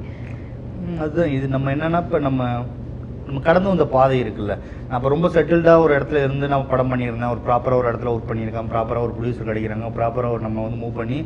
அதுதான் 0.99 1.31
இது 1.33 1.47
நம்ம 1.49 1.73
என்னன்னா 1.73 2.01
இப்போ 2.03 2.19
நம்ம 2.21 2.43
நம்ம 3.29 3.41
கடந்து 3.47 3.69
வந்த 3.71 3.85
பாதை 3.95 4.15
இருக்குல்ல. 4.23 4.53
நான் 4.87 4.97
இப்போ 4.99 5.09
ரொம்ப 5.13 5.27
செட்டில்டாக 5.33 5.83
ஒரு 5.85 5.91
இடத்துல 5.97 6.21
இருந்து 6.25 6.45
நான் 6.53 6.69
படம் 6.71 6.91
பண்ணியிருந்தேன். 6.91 7.31
ஒரு 7.33 7.41
ப்ராப்பராக 7.47 7.79
ஒரு 7.81 7.87
இடத்துல 7.89 8.11
ஒர்க் 8.13 8.29
பண்ணியிருக்கேன் 8.29 8.69
ப்ராப்பராக 8.73 9.05
ஒரு 9.07 9.13
ப்ரொடியூசர் 9.17 9.49
கிடைக்கிறாங்க. 9.49 9.89
ப்ராப்பராக 9.97 10.35
ஒரு 10.35 10.43
நம்ம 10.47 10.63
வந்து 10.67 10.79
மூவ் 10.83 10.95
பண்ணி 11.01 11.17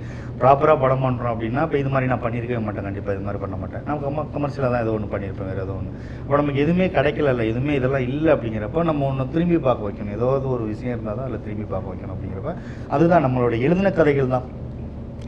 ப்ராப்பராக 0.41 0.77
படம் 0.83 1.03
பண்ணுறோம் 1.05 1.33
அப்படின்னா 1.33 1.61
இப்போ 1.67 1.77
இது 1.83 1.91
மாதிரி 1.93 2.09
நான் 2.13 2.23
பண்ணியிருக்கவே 2.25 2.61
மாட்டேன். 2.65 2.87
கண்டிப்பாக 2.87 3.15
இது 3.17 3.25
மாதிரி 3.27 3.41
பண்ண 3.43 3.57
மாட்டேன். 3.61 3.85
நம்ம 3.89 4.01
கம 4.07 4.25
கமர்ஷியலாக 4.35 4.71
தான் 4.73 4.83
ஏதோ 4.85 4.95
ஒன்று 4.97 5.11
பண்ணியிருப்பேன். 5.13 5.49
வேறு 5.51 5.63
ஏதோ 5.65 5.75
ஒன்று 5.79 5.93
இப்போ 6.23 6.41
நமக்கு 6.41 6.63
எதுவுமே 6.65 6.87
கிடைக்கல 6.97 7.47
எதுவுமே 7.53 7.75
இதெல்லாம் 7.79 8.05
இல்லை 8.09 8.31
அப்படிங்கிறப்ப 8.35 8.83
நம்ம 8.91 9.07
ஒன்று 9.11 9.29
திரும்பி 9.37 9.59
பார்க்க 9.69 9.87
வைக்கணும். 9.89 10.15
ஏதாவது 10.17 10.47
ஒரு 10.55 10.65
விஷயம் 10.73 10.93
இருந்தால் 10.95 11.17
தான் 11.21 11.29
அதில் 11.29 11.45
திரும்பி 11.47 11.67
பார்க்க 11.75 11.93
வைக்கணும் 11.93 12.15
அப்படிங்கிறப்ப 12.15 12.53
அதுதான் 12.97 13.25
நம்மளோட 13.27 13.55
எழுதின 13.67 13.93
கதைகள் 14.01 14.35
தான். 14.35 14.47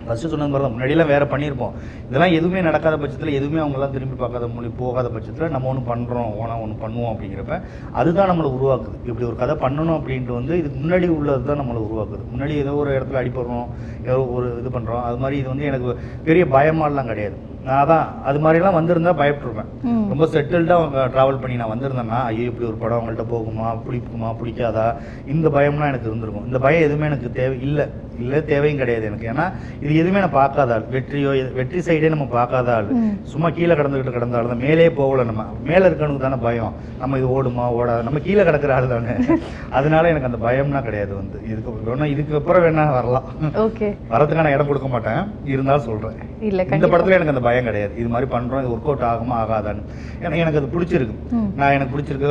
ஃபஸ்ட்டு 0.06 0.32
சொன்னது 0.34 0.52
மாதிரி 0.52 0.66
தான் 0.66 0.74
முன்னாடியெல்லாம் 0.76 1.12
வேறு 1.14 1.26
பண்ணியிருப்போம். 1.34 1.74
இதெல்லாம் 2.10 2.36
எதுவுமே 2.40 2.62
நடக்காத 2.68 2.96
பட்சத்தில் 3.04 3.36
எதுவுமே 3.40 3.62
அவங்களாம் 3.64 3.96
திரும்பி 3.96 4.18
பார்க்காத 4.24 4.50
மொழி 4.56 4.70
போகாத 4.82 5.08
பட்சத்தில் 5.16 5.54
நம்ம 5.56 5.70
ஒன்று 5.72 5.84
பண்ணுறோம் 5.92 6.30
ஓனா 6.42 6.58
ஒன்று 6.66 6.78
பண்ணுவோம் 6.84 7.12
அப்படிங்கிறப்ப 7.14 7.58
அதுதான் 8.02 8.32
நம்மளை 8.32 8.52
உருவாக்குது. 8.58 8.98
இப்படி 9.10 9.28
ஒரு 9.32 9.38
கதை 9.42 9.56
பண்ணணும் 9.66 9.98
அப்படின்ட்டு 10.00 10.38
வந்து 10.40 10.54
இதுக்கு 10.62 10.80
முன்னாடி 10.84 11.10
உள்ளது 11.18 11.50
தான் 11.50 11.62
நம்மளை 11.64 11.82
உருவாக்குது. 11.88 12.24
முன்னாடி 12.34 12.56
ஏதோ 12.66 12.76
ஒரு 12.84 12.92
இடத்துல 12.98 13.22
அடிப்படுறோம் 13.24 13.68
ஏதோ 14.10 14.20
ஒரு 14.38 14.48
இது 14.62 14.72
பண்ணுறோம் 14.78 15.04
அது 15.10 15.20
மாதிரி 15.26 15.40
இது 15.42 15.50
வந்து 15.54 15.70
எனக்கு 15.72 15.92
பெரிய 16.30 16.46
பயமாலாம் 16.56 17.12
கிடையாது. 17.14 17.38
நான் 17.66 17.82
அதான் 17.84 18.08
அது 18.24 18.40
மாதிரிலாம் 18.40 18.78
வந்திருந்தா 18.78 19.12
பயப்பட்டுருப்பேன். 19.22 19.70
ரொம்ப 20.10 20.26
செட்டில்டாக 20.26 21.06
ட்ராவல் 21.14 21.40
பண்ணி 21.40 21.56
நான் 21.56 21.72
வந்திருந்தேன்னா 21.74 22.20
ஐயோ 22.24 22.42
இப்படி 22.42 22.68
ஒரு 22.68 22.76
படம் 22.76 22.98
அவங்கள்ட்ட 22.98 23.26
போகுமா? 23.30 23.68
பிடிக்குமா? 23.86 24.30
பிடிக்காதா? 24.42 24.86
இந்த 25.26 25.50
பயம்லாம் 25.50 25.92
எனக்கு 25.92 26.10
இருந்திருக்கும். 26.10 26.46
இந்த 26.46 26.60
பயம் 26.60 26.82
எதுவுமே 26.82 27.06
எனக்கு 27.06 27.32
தேவை 27.32 27.62
இல்லை. 27.62 27.86
இல்லை 28.20 28.46
தேவையும் 28.46 28.78
கிடையாது 28.78 29.06
எனக்கு. 29.06 29.28
ஏன்னா 29.28 29.46
இது 29.82 29.96
எதுவுமே 29.96 30.20
நான் 30.20 30.32
பார்க்காத 30.32 30.74
ஆள். 30.74 30.86
வெற்றியோ 30.92 31.32
வெற்றி 31.54 31.80
சைடே 31.80 32.10
நம்ம 32.10 32.26
பார்க்காத 32.26 32.74
ஆள். 32.76 32.90
சும்மா 33.24 33.50
கீழே 33.50 33.74
கடந்துக்கிட்டு 33.74 34.12
கிடந்த 34.12 34.38
ஆள் 34.38 34.48
தான் 34.48 34.64
மேலே 34.68 34.90
போகல 34.90 35.24
நம்ம. 35.24 35.46
மேலே 35.64 35.84
இருக்கணுக்கு 35.88 36.18
தானே 36.18 36.36
பயம். 36.36 36.74
நம்ம 37.00 37.18
இது 37.18 37.28
ஓடுமா? 37.28 37.66
ஓடாது? 37.80 38.04
நம்ம 38.04 38.20
கீழே 38.20 38.44
கிடக்கிற 38.44 38.74
ஆள் 38.76 38.88
தானே. 38.88 39.16
அதனால 39.80 40.10
எனக்கு 40.10 40.30
அந்த 40.32 40.40
பயம்னா 40.48 40.84
கிடையாது 40.84 41.16
வந்து. 41.16 41.38
இதுக்கு 41.52 41.92
வேணா 41.92 42.06
இதுக்கு 42.06 42.36
அப்புறம் 42.36 42.64
வேணா 42.64 42.92
வரலாம். 42.92 43.28
ஓகே. 43.66 43.90
வரதுக்கான 44.10 44.54
இடம் 44.54 44.68
கொடுக்க 44.68 44.88
மாட்டேன். 44.88 45.22
இருந்தாலும் 45.46 45.88
சொல்கிறேன் 45.90 46.18
இல்ல 46.40 46.64
இந்த 46.78 46.88
படத்துல 46.88 47.18
எனக்கு 47.18 47.34
அந்த 47.36 47.42
பயம் 47.42 47.55
கிடையாது. 47.68 47.94
இது 48.02 48.10
மாதிரி 48.14 48.28
பண்றோம் 48.34 48.62
இது 48.64 48.72
ஒர்க் 48.76 48.90
அவுட் 48.92 49.06
ஆகுமா 49.12 49.36
ஆகாதான்னு. 49.44 49.84
ஏன்னா 50.24 50.36
எனக்கு 50.44 50.60
அது 50.62 50.70
பிடிச்சிருக்கு. 50.76 51.16
நான் 51.60 51.74
எனக்கு 51.78 51.94
பிடிச்சிருக்க 51.96 52.28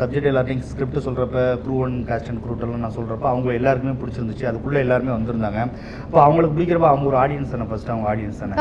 சப்ஜெக்ட் 0.00 0.30
எல்லாத்தையும் 0.32 0.64
ஸ்கிரிப்ட் 0.70 1.04
சொல்றப்ப 1.06 1.44
க்ரூ 1.64 1.76
அண்ட் 1.86 2.00
காஸ்ட் 2.10 2.30
அண்ட் 2.32 2.42
க்ரூட்டெல்லாம் 2.44 2.84
நான் 2.86 2.96
சொல்றப்ப 2.98 3.28
அவங்க 3.32 3.52
எல்லாருக்குமே 3.60 3.96
பிடிச்சிருந்துச்சு. 4.02 4.46
அதுக்குள்ள 4.50 4.78
எல்லாருமே 4.86 5.12
வந்திருந்தாங்க. 5.16 5.60
அப்போ 6.04 6.20
அவங்களுக்கு 6.26 6.56
பிடிக்கிறப்ப 6.56 6.88
அவங்க 6.92 7.06
ஒரு 7.12 7.20
ஆடியன்ஸ் 7.24 7.54
தானே 7.54 7.68
ஃபர்ஸ்ட் 7.72 7.92
அவங்க 7.94 8.08
ஆடியன்ஸ் 8.14 8.40
தானே. 8.42 8.56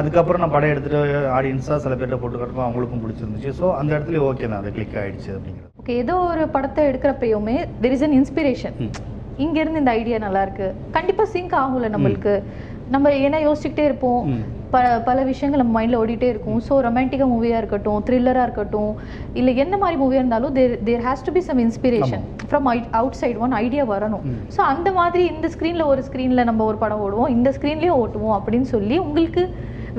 அதுக்கப்புறம் 0.00 0.42
நான் 0.44 0.54
படம் 0.56 0.72
எடுத்துட்டு 0.74 1.00
ஆடியன்ஸாக 1.38 1.78
சில 1.86 1.94
பேர்ட்ட 1.94 2.18
போட்டுக்கிறப்ப 2.22 2.62
அவங்களுக்கும் 2.68 3.02
பிடிச்சிருந்துச்சு. 3.06 3.52
ஸோ 3.60 3.74
அந்த 3.80 3.90
இடத்துல 3.96 4.22
ஓகே 4.30 4.46
தான் 4.48 4.60
அது 4.62 4.72
கிளிக் 4.78 4.98
ஆயிடுச்சு 5.02 5.32
அப்படிங்கிறது. 5.36 5.70
ஓகே 5.82 5.96
ஏதோ 6.02 6.14
ஒரு 6.32 6.48
படத்தை 6.48 6.84
எடுக்கிறப்பயுமே 6.90 7.56
தெர் 7.82 7.96
இஸ் 7.96 8.04
அன் 8.08 8.16
இன்ஸ்பிரேஷன் 8.20 8.76
ம். 8.84 8.92
இங்க 9.44 9.60
இருந்து 9.60 9.80
இந்த 9.82 9.90
ஐடியா 10.00 10.18
நல்லா 10.18 10.42
இருக்கு. 10.46 10.66
கண்டிப்பா 10.90 11.24
சிங்க் 11.32 11.54
ஆகும்ல 11.60 11.88
நம்மளுக்கு. 11.94 12.34
நம்ம 12.94 13.10
ஏன்னா 13.26 13.38
யோசிச்சுக்கிட்டே 13.46 13.84
இருப்போம். 13.88 14.22
ப 14.74 14.78
பல 15.08 15.18
விஷயங்கள் 15.30 15.60
நம்ம 15.62 15.74
மைண்டில் 15.78 15.98
ஓடிட்டே 16.02 16.28
இருக்கும். 16.32 16.60
ஸோ 16.68 16.74
ரொமான்டிக்காக 16.86 17.28
மூவியாக 17.32 17.60
இருக்கட்டும் 17.62 18.00
த்ரில்லராக 18.06 18.46
இருக்கட்டும் 18.48 18.92
இல்லை 19.40 19.52
என்ன 19.64 19.74
மாதிரி 19.82 19.98
மூவியாக 20.02 20.22
இருந்தாலும் 20.22 20.54
there 20.58 20.74
there 20.88 21.04
has 21.08 21.24
to 21.26 21.34
be 21.36 21.42
some 21.48 21.60
inspiration 21.66 22.24
from 22.48 22.68
outside 23.22 23.40
one 23.46 23.56
idea 23.64 23.84
வரணும். 23.94 24.24
ஸோ 24.56 24.60
அந்த 24.72 24.88
மாதிரி 25.00 25.24
இந்த 25.34 25.50
ஸ்க்ரீனில் 25.56 25.88
ஒரு 25.92 26.02
ஸ்க்ரீனில் 26.08 26.48
நம்ம 26.50 26.64
ஒரு 26.70 26.80
படம் 26.84 27.02
ஓடுவோம். 27.06 27.30
இந்த 27.36 27.50
ஸ்க்ரீன்லேயும் 27.58 28.00
ஓட்டுவோம் 28.04 28.36
அப்படின்னு 28.38 28.68
சொல்லி 28.74 28.98
உங்களுக்கு 29.06 29.44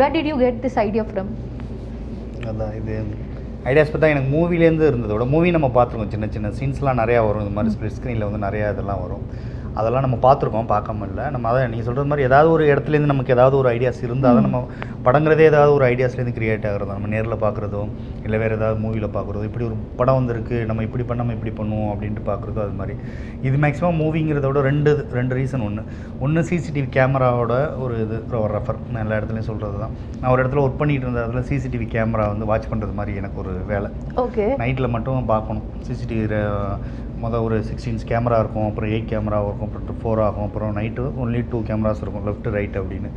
where 0.01 0.13
did 0.17 0.29
you 0.31 0.37
get 0.45 0.59
this 0.65 0.79
idea 0.87 1.05
from 1.11 1.31
அதான் 2.51 2.73
இது. 2.81 2.95
ஐடியாஸ் 3.69 3.91
பார்த்தா 3.91 4.09
எனக்கு 4.13 4.29
மூவிலேருந்து 4.37 4.87
இருந்ததோட 4.91 5.23
மூவி 5.31 5.51
நம்ம 5.55 5.67
பார்த்துருக்கோம் 5.75 6.11
சின்ன 6.15 6.27
சின்ன 6.33 6.49
சீன்ஸ்லாம் 6.57 6.99
நிறையா 7.01 7.21
வரும். 7.27 7.43
இந்த 7.45 7.53
மாதிரி 7.57 7.73
ஸ்ப்ளிட் 7.75 7.95
ஸ்க்ரீனில் 7.97 8.25
வந்து 8.27 8.41
நிறையா 8.47 8.65
இதெல்லாம் 8.73 9.01
வரும். 9.05 9.23
அதெல்லாம் 9.79 10.05
நம்ம 10.05 10.17
பார்த்துருக்கோம் 10.25 10.69
பார்க்காம 10.73 11.07
இல்லை. 11.09 11.23
நம்ம 11.35 11.49
அதான் 11.51 11.71
நீங்கள் 11.73 11.87
சொல்கிறது 11.87 12.09
மாதிரி 12.11 12.27
ஏதாவது 12.29 12.49
ஒரு 12.55 12.63
இடத்துலேருந்து 12.71 13.11
நமக்கு 13.13 13.33
ஏதாவது 13.37 13.55
ஒரு 13.61 13.69
ஐடியாஸ் 13.75 14.01
இருந்தால் 14.07 14.37
தான் 14.37 14.45
நம்ம 14.47 14.61
படங்கிறதே 15.07 15.45
ஏதாவது 15.51 15.71
ஒரு 15.77 15.85
ஐடியாஸ்லேருந்து 15.91 16.35
கிரியேட் 16.37 16.67
ஆகிறது. 16.69 16.91
நம்ம 16.97 17.09
நேரில் 17.13 17.41
பார்க்குறதோ 17.45 17.81
இல்லை 18.25 18.37
வேறு 18.43 18.57
ஏதாவது 18.59 18.79
மூவியில் 18.83 19.09
பார்க்குறதோ 19.17 19.43
இப்படி 19.49 19.65
ஒரு 19.69 19.77
படம் 19.99 20.17
வந்திருக்கு 20.19 20.57
நம்ம 20.69 20.83
இப்படி 20.87 21.05
பண்ணாமல் 21.11 21.35
இப்படி 21.37 21.53
பண்ணுவோம் 21.59 21.91
அப்படின்ட்டு 21.93 22.23
பார்க்குறதோ 22.31 22.61
அது 22.65 22.75
மாதிரி. 22.79 22.95
இது 23.47 23.55
மேக்ஸிமம் 23.65 23.99
மூவிங்கிறத 24.03 24.45
விட 24.51 24.63
ரெண்டு 24.69 24.93
ரெண்டு 25.19 25.35
ரீசன் 25.39 25.65
ஒன்று 25.67 25.83
ஒன்று 26.25 26.43
சிசிடிவி 26.49 26.87
கேமராவோட 26.97 27.53
ஒரு 27.85 27.97
இது 28.05 28.17
ஒரு 28.43 28.51
ரெஃபர் 28.57 28.81
நான் 28.93 29.03
எல்லா 29.05 29.19
இடத்துலையும் 29.19 29.49
சொல்கிறது 29.51 29.77
தான். 29.83 29.93
நான் 30.21 30.31
ஒரு 30.33 30.41
இடத்துல 30.43 30.63
ஒர்க் 30.65 30.81
பண்ணிட்டு 30.81 31.07
இருந்த 31.07 31.21
இடத்துல 31.23 31.43
சிசிடிவி 31.51 31.87
கேமரா 31.95 32.25
வந்து 32.33 32.49
வாட்ச் 32.51 32.71
பண்ணுறது 32.71 32.95
மாதிரி 32.99 33.19
எனக்கு 33.23 33.39
ஒரு 33.43 33.53
வேலை. 33.73 33.91
ஓகே 34.25 34.47
நைட்டில் 34.63 34.93
மட்டும் 34.95 35.31
பார்க்கணும். 35.33 35.67
சிசிடிவி 35.87 36.25
மொதல் 37.23 37.43
ஒரு 37.47 37.57
சிக்ஸ் 37.69 37.87
இன்ச் 37.89 38.03
கேமரா 38.11 38.37
இருக்கும் 38.43 38.65
அப்புறம் 38.69 38.89
எயிட் 38.93 39.07
கேமரா 39.11 39.37
இருக்கும் 39.45 39.67
அப்புறம் 39.67 39.99
ஃபோர் 40.01 40.21
ஆகும் 40.25 40.45
அப்புறம் 40.47 40.71
நைட்டு 40.77 41.03
ஒன்லி 41.23 41.41
டூ 41.51 41.59
கேமராஸ் 41.69 42.01
இருக்கும் 42.03 42.25
லெஃப்ட் 42.29 42.47
ரைட் 42.57 42.75
அப்படின்னு. 42.81 43.09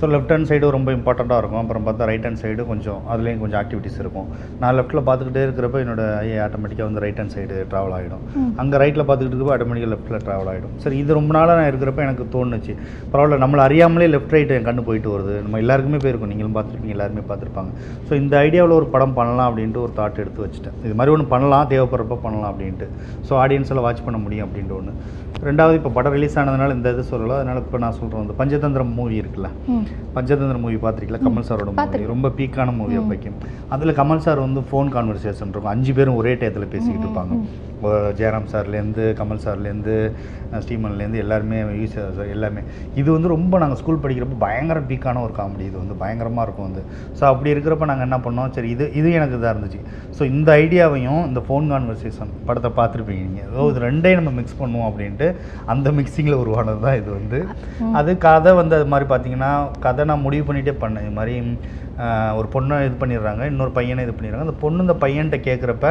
ஸோ 0.00 0.10
லெஃப்ட் 0.14 0.32
ஹேண்ட் 0.34 0.48
சைடு 0.50 0.70
ரொம்ப 0.76 0.90
இம்பார்ட்டண்ட்டாக 0.96 1.38
இருக்கும். 1.42 1.60
அப்புறம் 1.62 1.84
பார்த்தா 1.88 2.08
ரைட் 2.10 2.26
ஹேண்ட் 2.28 2.40
சைடு 2.42 2.66
கொஞ்சம் 2.72 3.00
அதுலேயும் 3.12 3.40
கொஞ்சம் 3.44 3.60
ஆக்டிவிட்டிஸ் 3.62 3.98
இருக்கும். 4.02 4.28
நான் 4.62 4.76
லெஃப்ட்டில் 4.78 5.04
பார்த்துக்கிட்டே 5.08 5.44
இருக்கிறப்ப 5.46 5.80
என்னோட 5.84 6.02
ஐ 6.24 6.28
ஆட்டோமேட்டிக்காக 6.46 6.88
வந்து 6.90 7.02
ரைட் 7.06 7.20
ஹேண்ட் 7.22 7.34
சைடு 7.36 7.56
ட்ராவல் 7.72 7.94
ஆகிடும். 7.98 8.22
அங்கே 8.64 8.80
ரைட்டில் 8.84 9.04
பார்த்துக்கிட்டு 9.08 9.36
இருக்கப்போ 9.36 9.54
ஆட்டோமேட்டிக்காக 9.56 9.92
லெஃப்ட்டில் 9.94 10.24
ட்ராவல் 10.26 10.50
ஆகிடும் 10.54 10.74
சரி 10.84 10.98
இது 11.02 11.18
ரொம்ப 11.20 11.32
நாளாக 11.38 11.56
நான் 11.60 11.70
இருக்கிறப்ப 11.72 12.04
எனக்கு 12.06 12.26
தோணுச்சு. 12.36 12.74
பரவாயில்ல 13.14 13.40
நம்மளை 13.44 13.64
அறியாமலே 13.68 14.10
லெஃப்ட் 14.14 14.36
ரைட் 14.36 14.54
என் 14.58 14.68
கண்ணு 14.68 14.86
போயிட்டு 14.90 15.10
வருது. 15.14 15.36
நம்ம 15.46 15.62
எல்லாருக்குமே 15.64 16.00
போயிருக்கும். 16.04 16.32
நீங்களும் 16.34 16.56
பார்த்துருப்பீங்க 16.58 16.96
எல்லாருமே 16.98 17.24
பார்த்துருப்பாங்க. 17.32 17.72
ஸோ 18.08 18.12
இந்த 18.22 18.36
ஐடியாவில் 18.46 18.78
ஒரு 18.80 18.88
படம் 18.96 19.16
பண்ணலாம் 19.20 19.48
அப்படின்ட்டு 19.50 19.82
ஒரு 19.86 19.94
தாட் 20.00 20.22
எடுத்து 20.24 20.44
வச்சுட்டேன். 20.46 20.78
இது 20.86 20.94
மாதிரி 21.00 21.14
ஒன்று 21.16 21.28
பண்ணலாம் 21.34 21.66
தேவைப்படுறப்ப 21.74 22.20
பண்ணலாம் 22.26 22.50
அப்படின்ட்டு. 22.52 22.88
ஸோ 23.28 23.32
ஆடியன்ஸ் 23.46 23.55
ஆடியன்ஸில் 23.56 23.82
வாட்ச் 23.82 24.04
பண்ண 24.04 24.18
முடியும் 24.18 24.46
அப்படின்ற 24.46 24.72
ஒன்று 24.72 24.92
ரெண்டாவது 25.44 25.76
இப்போ 25.78 25.90
படம் 25.96 26.14
ரிலீஸ் 26.16 26.36
ஆனதுனால 26.40 26.74
இந்த 26.76 26.88
இது 26.94 27.02
சொல்லலாம் 27.10 27.38
அதனால் 27.40 27.60
இப்போ 27.62 27.78
நான் 27.78 27.96
சொல்கிறேன் 27.98 28.22
வந்து 28.22 28.36
பஞ்சதந்திரம் 28.38 28.92
மூவி 28.98 29.16
இருக்குல்ல. 29.22 29.48
ம். 29.72 29.84
பஞ்சதந்திர 30.16 30.58
மூவி 30.64 30.78
பார்த்துருக்கீங்களா? 30.84 31.22
கமல் 31.26 31.46
சாரோட 31.48 31.70
மூவி. 31.70 32.06
ரொம்ப 32.12 32.28
பீக்கான 32.38 32.74
மூவி 32.80 32.94
ம். 32.94 33.00
அப்போக்கி 33.02 33.30
அதில் 33.76 33.98
கமல் 34.00 34.24
சார் 34.26 34.40
வந்து 34.46 34.60
ஃபோன் 34.70 34.90
கான்வர்சேஷன் 34.96 35.52
இருக்கும். 35.52 35.72
அஞ்சு 35.74 35.94
பேரும் 35.98 36.18
ஒரே 36.20 36.34
டயத்தில் 36.40 36.72
பேசிக்கிட்டு 36.74 37.06
இருப்பாங்க. 37.08 37.34
ஜெயராம் 38.18 38.48
சார்லேருந்து 38.52 39.02
கமல் 39.18 39.42
சார்லேருந்து 39.44 39.94
ஸ்ரீமன்லேருந்து 40.64 41.18
எல்லாருமே 41.24 41.58
சார் 41.94 42.30
எல்லாமே 42.34 42.62
இது 43.00 43.08
வந்து 43.12 43.28
ரொம்ப 43.34 43.58
நாங்கள் 43.62 43.78
ஸ்கூல் 43.80 44.00
படிக்கிறப்ப 44.04 44.38
பயங்கர 44.44 44.80
பீக்கான 44.90 45.22
ஒரு 45.26 45.34
காமெடி 45.38 45.64
இது 45.70 45.76
வந்து 45.82 45.96
பயங்கரமாக 46.02 46.46
இருக்கும் 46.46 46.66
வந்து. 46.68 46.82
ஸோ 47.18 47.22
அப்படி 47.32 47.54
இருக்கிறப்ப 47.54 47.90
நாங்கள் 47.92 48.08
என்ன 48.08 48.18
பண்ணோம்? 48.26 48.50
சரி 48.56 48.70
இது 48.76 48.92
இது 49.00 49.12
எனக்கு 49.18 49.36
இதாக 49.38 49.54
இருந்துச்சு. 49.54 49.80
ஸோ 50.18 50.22
இந்த 50.32 50.50
ஐடியாவையும் 50.62 51.22
இந்த 51.30 51.42
ஃபோன் 51.48 51.68
கான்வர்சேஷன் 51.74 52.32
படத்தை 52.50 52.72
பார்த்துருப்பீங்க 52.80 53.24
நீங்கள் 53.28 53.52
ஓ 53.60 53.68
இது 53.72 53.86
ரெண்டையும் 53.88 54.20
நம்ம 54.20 54.34
மிக்ஸ் 54.40 54.58
பண்ணுவோம் 54.62 54.88
அப்படின்ட்டு 54.90 55.25
அந்த 55.74 55.90
மிக்சிங்கில் 55.98 56.40
உருவானது 56.42 56.80
தான் 56.86 56.98
இது 57.00 57.10
வந்து. 57.18 57.40
அது 58.00 58.10
கதை 58.26 58.52
வந்து 58.60 58.76
அது 58.78 58.88
மாதிரி 58.94 59.08
பார்த்தீங்கன்னா 59.12 59.50
கதை 59.86 60.04
நான் 60.12 60.24
முடிவு 60.28 60.46
பண்ணிகிட்டே 60.48 60.74
பண்ணேன். 60.84 61.04
இது 61.06 61.16
மாதிரி 61.18 61.34
ஒரு 62.38 62.48
பொண்ணை 62.54 62.78
இது 62.86 62.96
பண்ணிடுறாங்க 63.02 63.44
இன்னொரு 63.52 63.72
பையனை 63.76 64.02
இது 64.06 64.14
பண்ணிடுறாங்க. 64.16 64.46
அந்த 64.48 64.58
பொண்ணு 64.64 64.86
இந்த 64.86 64.96
பையன்கிட்ட 65.04 65.38
கேட்குறப்ப 65.50 65.86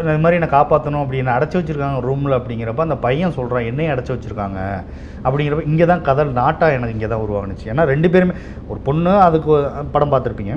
இது 0.00 0.18
மாதிரி 0.24 0.38
என்னை 0.38 0.48
காப்பாற்றணும் 0.56 1.02
அப்படின்னு 1.04 1.30
அடைச்சி 1.34 1.56
வச்சிருக்காங்க 1.58 2.00
ரூமில் 2.06 2.36
அப்படிங்கிறப்ப 2.36 2.84
அந்த 2.86 2.96
பையன் 3.04 3.34
சொல்கிறான் 3.36 3.68
என்னையும் 3.70 3.92
அடைச்சி 3.94 4.12
வச்சிருக்காங்க 4.14 4.58
அப்படிங்கிறப்ப 5.24 5.64
இங்கே 5.70 5.86
தான் 5.90 6.04
கதை 6.08 6.24
நாட்டா 6.40 6.66
எனக்கு 6.76 6.94
இங்கே 6.96 7.08
தான் 7.12 7.24
உருவானுச்சு 7.24 7.70
ஏன்னா 7.72 7.84
ரெண்டு 7.92 8.10
பேருமே 8.14 8.36
ஒரு 8.72 8.80
பொண்ணு 8.88 9.14
அதுக்கு 9.28 9.50
படம் 9.94 10.12
பார்த்துருப்பீங்க. 10.12 10.54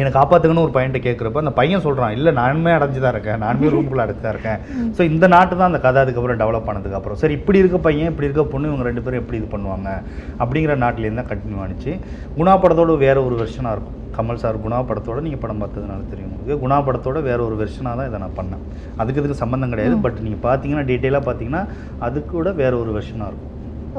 என்னை 0.00 0.10
காப்பாற்றுங்கன்னு 0.16 0.64
ஒரு 0.66 0.72
பையன்ட்ட 0.76 1.00
கேட்குறப்ப 1.06 1.40
அந்த 1.44 1.52
பையன் 1.58 1.82
சொல்கிறான் 1.86 2.14
இல்லை 2.16 2.30
நானுமே 2.38 2.70
அடைஞ்சு 2.76 3.00
தான் 3.04 3.14
இருக்கேன். 3.14 3.40
நானுமே 3.44 3.72
ரூமுக்குள்ளே 3.74 4.04
அடைச்சு 4.04 4.22
தான் 4.26 4.34
இருக்கேன். 4.34 4.60
ஸோ 4.96 5.00
இந்த 5.10 5.26
நாட்டு 5.34 5.54
தான் 5.60 5.70
அந்த 5.70 5.80
கதை 5.86 5.98
அதுக்கப்புறம் 6.04 6.38
டெவலப் 6.42 6.68
ஆனதுக்கு 6.72 6.98
அப்புறம். 6.98 7.18
சரி 7.22 7.34
இப்படி 7.38 7.60
இருக்க 7.62 7.78
பையன் 7.86 8.10
இப்படி 8.12 8.28
இருக்க 8.28 8.44
பொண்ணு 8.52 8.70
இவங்க 8.70 8.86
ரெண்டு 8.88 9.04
பேரும் 9.06 9.22
எப்படி 9.22 9.38
இது 9.40 9.48
பண்ணுவாங்க? 9.54 9.88
அப்படிங்கிற 10.44 10.76
நாட்டிலேருந்து 10.84 11.22
தான் 11.22 11.30
கண்டினியூ 11.32 11.60
ஆனிச்சு. 11.64 11.94
குணா 12.38 12.54
படத்தோட 12.64 12.96
வேற 13.06 13.16
ஒரு 13.28 13.36
வெர்ஷனாக 13.42 13.74
இருக்கும். 13.76 13.98
கமல் 14.16 14.40
சார் 14.42 14.62
குணா 14.64 14.78
படத்தோட 14.88 15.18
நீங்கள் 15.26 15.42
படம் 15.44 15.62
பார்த்ததுனால 15.62 16.02
தெரியும் 16.12 16.30
உங்களுக்கு. 16.32 16.56
குணா 16.64 16.78
படத்தோட 16.86 17.18
வேற 17.30 17.38
ஒரு 17.48 17.56
வெர்ஷனாக 17.62 17.96
தான் 18.00 18.08
இதை 18.10 18.20
நான் 18.24 18.36
பண்ணேன். 18.40 18.64
அதுக்கு 19.00 19.20
இதுக்கு 19.22 19.42
சம்மந்தம் 19.44 19.72
கிடையாது. 19.74 19.96
பட் 20.06 20.20
நீங்கள் 20.26 20.44
பார்த்தீங்கன்னா 20.48 20.84
டீட்டெயிலாக 20.90 21.24
பார்த்தீங்கன்னா 21.28 21.64
அதுக்கு 22.08 22.32
கூட 22.38 22.50
வேற 22.62 22.72
ஒரு 22.84 22.92
வெர்ஷனாக 22.98 23.30
இருக்கும். 23.32 23.48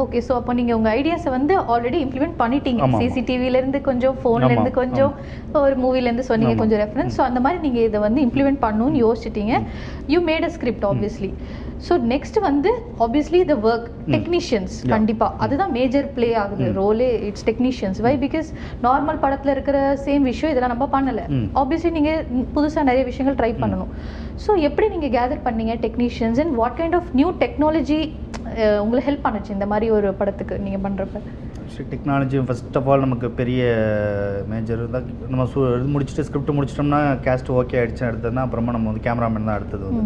ஓகே 0.02 0.20
ஸோ 0.28 0.32
அப்போ 0.38 0.52
நீங்கள் 0.54 0.78
உங்கள் 0.78 0.94
ஐடியாஸை 1.00 1.32
வந்து 1.36 1.54
ஆல்ரெடி 1.74 1.98
இம்ப்ளிமெண்ட் 2.06 2.38
பண்ணிட்டீங்க. 2.40 2.82
ஆமா, 2.86 2.98
ஆமா. 2.98 3.02
சிசிடிவில 3.02 3.60
இருந்து 3.62 3.80
கொஞ்சம் 3.90 4.16
இருந்து 4.54 4.72
கொஞ்சம் 4.80 5.12
ஒரு 5.64 5.76
மூவில 5.84 6.08
இருந்து 6.10 6.26
சொன்னீங்க. 6.30 6.56
கொஞ்சம் 6.62 6.82
ரெஃபரன்ஸ் 6.84 7.18
ஸோ 7.18 7.24
அந்த 7.24 7.40
மாதிரி 7.40 7.60
நீங்கள் 7.66 7.86
இதை 7.90 8.00
வந்து 8.08 8.22
இம்ப்ளிமெண்ட் 8.28 8.62
பண்ணணும்னு 8.64 9.02
யோசிச்சிட்டீங்க. 9.06 9.54
You 10.14 10.20
made 10.30 10.48
a 10.50 10.52
script 10.56 10.88
obviously 10.92 11.32
so 11.88 11.94
next 12.12 12.38
வந்து 12.40 12.70
obviously 13.06 13.40
the 13.52 13.56
work 13.70 13.88
technicians 14.16 14.76
Yeah. 14.80 14.92
கண்டிப்பா. 14.94 15.28
அதுதான் 15.46 15.72
மேஜர் 15.78 16.08
ப்ளே 16.16 16.30
ஆகுது. 16.44 16.66
ரோலே 16.80 17.10
it's 17.30 17.46
technicians 17.50 18.00
why 18.06 18.14
because 18.26 18.50
normal 18.88 19.22
படத்துல 19.24 19.54
இருக்கிற 19.56 19.78
சேம் 20.06 20.24
விஷயம் 20.32 20.52
இதெல்லாம் 20.54 20.74
நம்ம 20.76 20.88
பண்ணல. 20.96 21.22
ஆப்வியஸ்லி 21.62 21.92
நீங்க 21.98 22.12
புதுசா 22.56 22.84
நிறைய 22.90 23.04
விஷயங்கள் 23.12 23.40
ட்ரை 23.42 23.52
பண்ணணும். 23.62 23.92
ஸோ 24.44 24.52
எப்படி 24.68 24.88
நீங்க 24.94 25.08
கேதர் 25.16 25.46
பண்ணீங்க 25.48 25.74
technicians 25.86 26.40
and 26.44 26.54
what 26.60 26.78
kind 26.80 26.98
of 27.00 27.10
new 27.20 27.30
technology 27.44 28.00
உங்களை 28.84 29.02
ஹெல்ப் 29.08 29.26
பண்ணுச்சு 29.26 29.56
இந்த 29.56 29.66
மாதிரி 29.72 29.88
ஒரு 29.98 30.08
படத்துக்கு 30.20 30.56
நீங்க 30.66 30.80
பண்றப்ப? 30.86 31.20
டெக்னாலஜி 31.92 32.40
ஃபர்ஸ்ட் 32.48 32.78
ஆஃப் 32.80 32.88
ஆல் 32.92 33.04
நமக்கு 33.06 33.28
பெரிய 33.40 33.62
மேஜர் 34.52 34.82
தான் 34.96 35.06
நம்ம 35.32 35.46
சு 35.54 35.60
இது 35.78 35.88
முடிச்சுட்டு 35.94 36.26
ஸ்கிரிப்ட் 36.28 36.56
முடிச்சிட்டோம்னா 36.58 37.00
கேஸ்ட் 37.28 37.52
ஓகே 37.60 37.78
ஆயிடுச்சு. 37.80 38.04
அடுத்ததுனா 38.10 38.44
அப்புறமா 38.46 38.76
நம்ம 38.76 38.90
வந்து 38.92 39.06
கேமராமேன் 39.08 39.50
தான் 39.50 39.58
அடுத்தது 39.60 39.84
வந்து. 39.90 40.06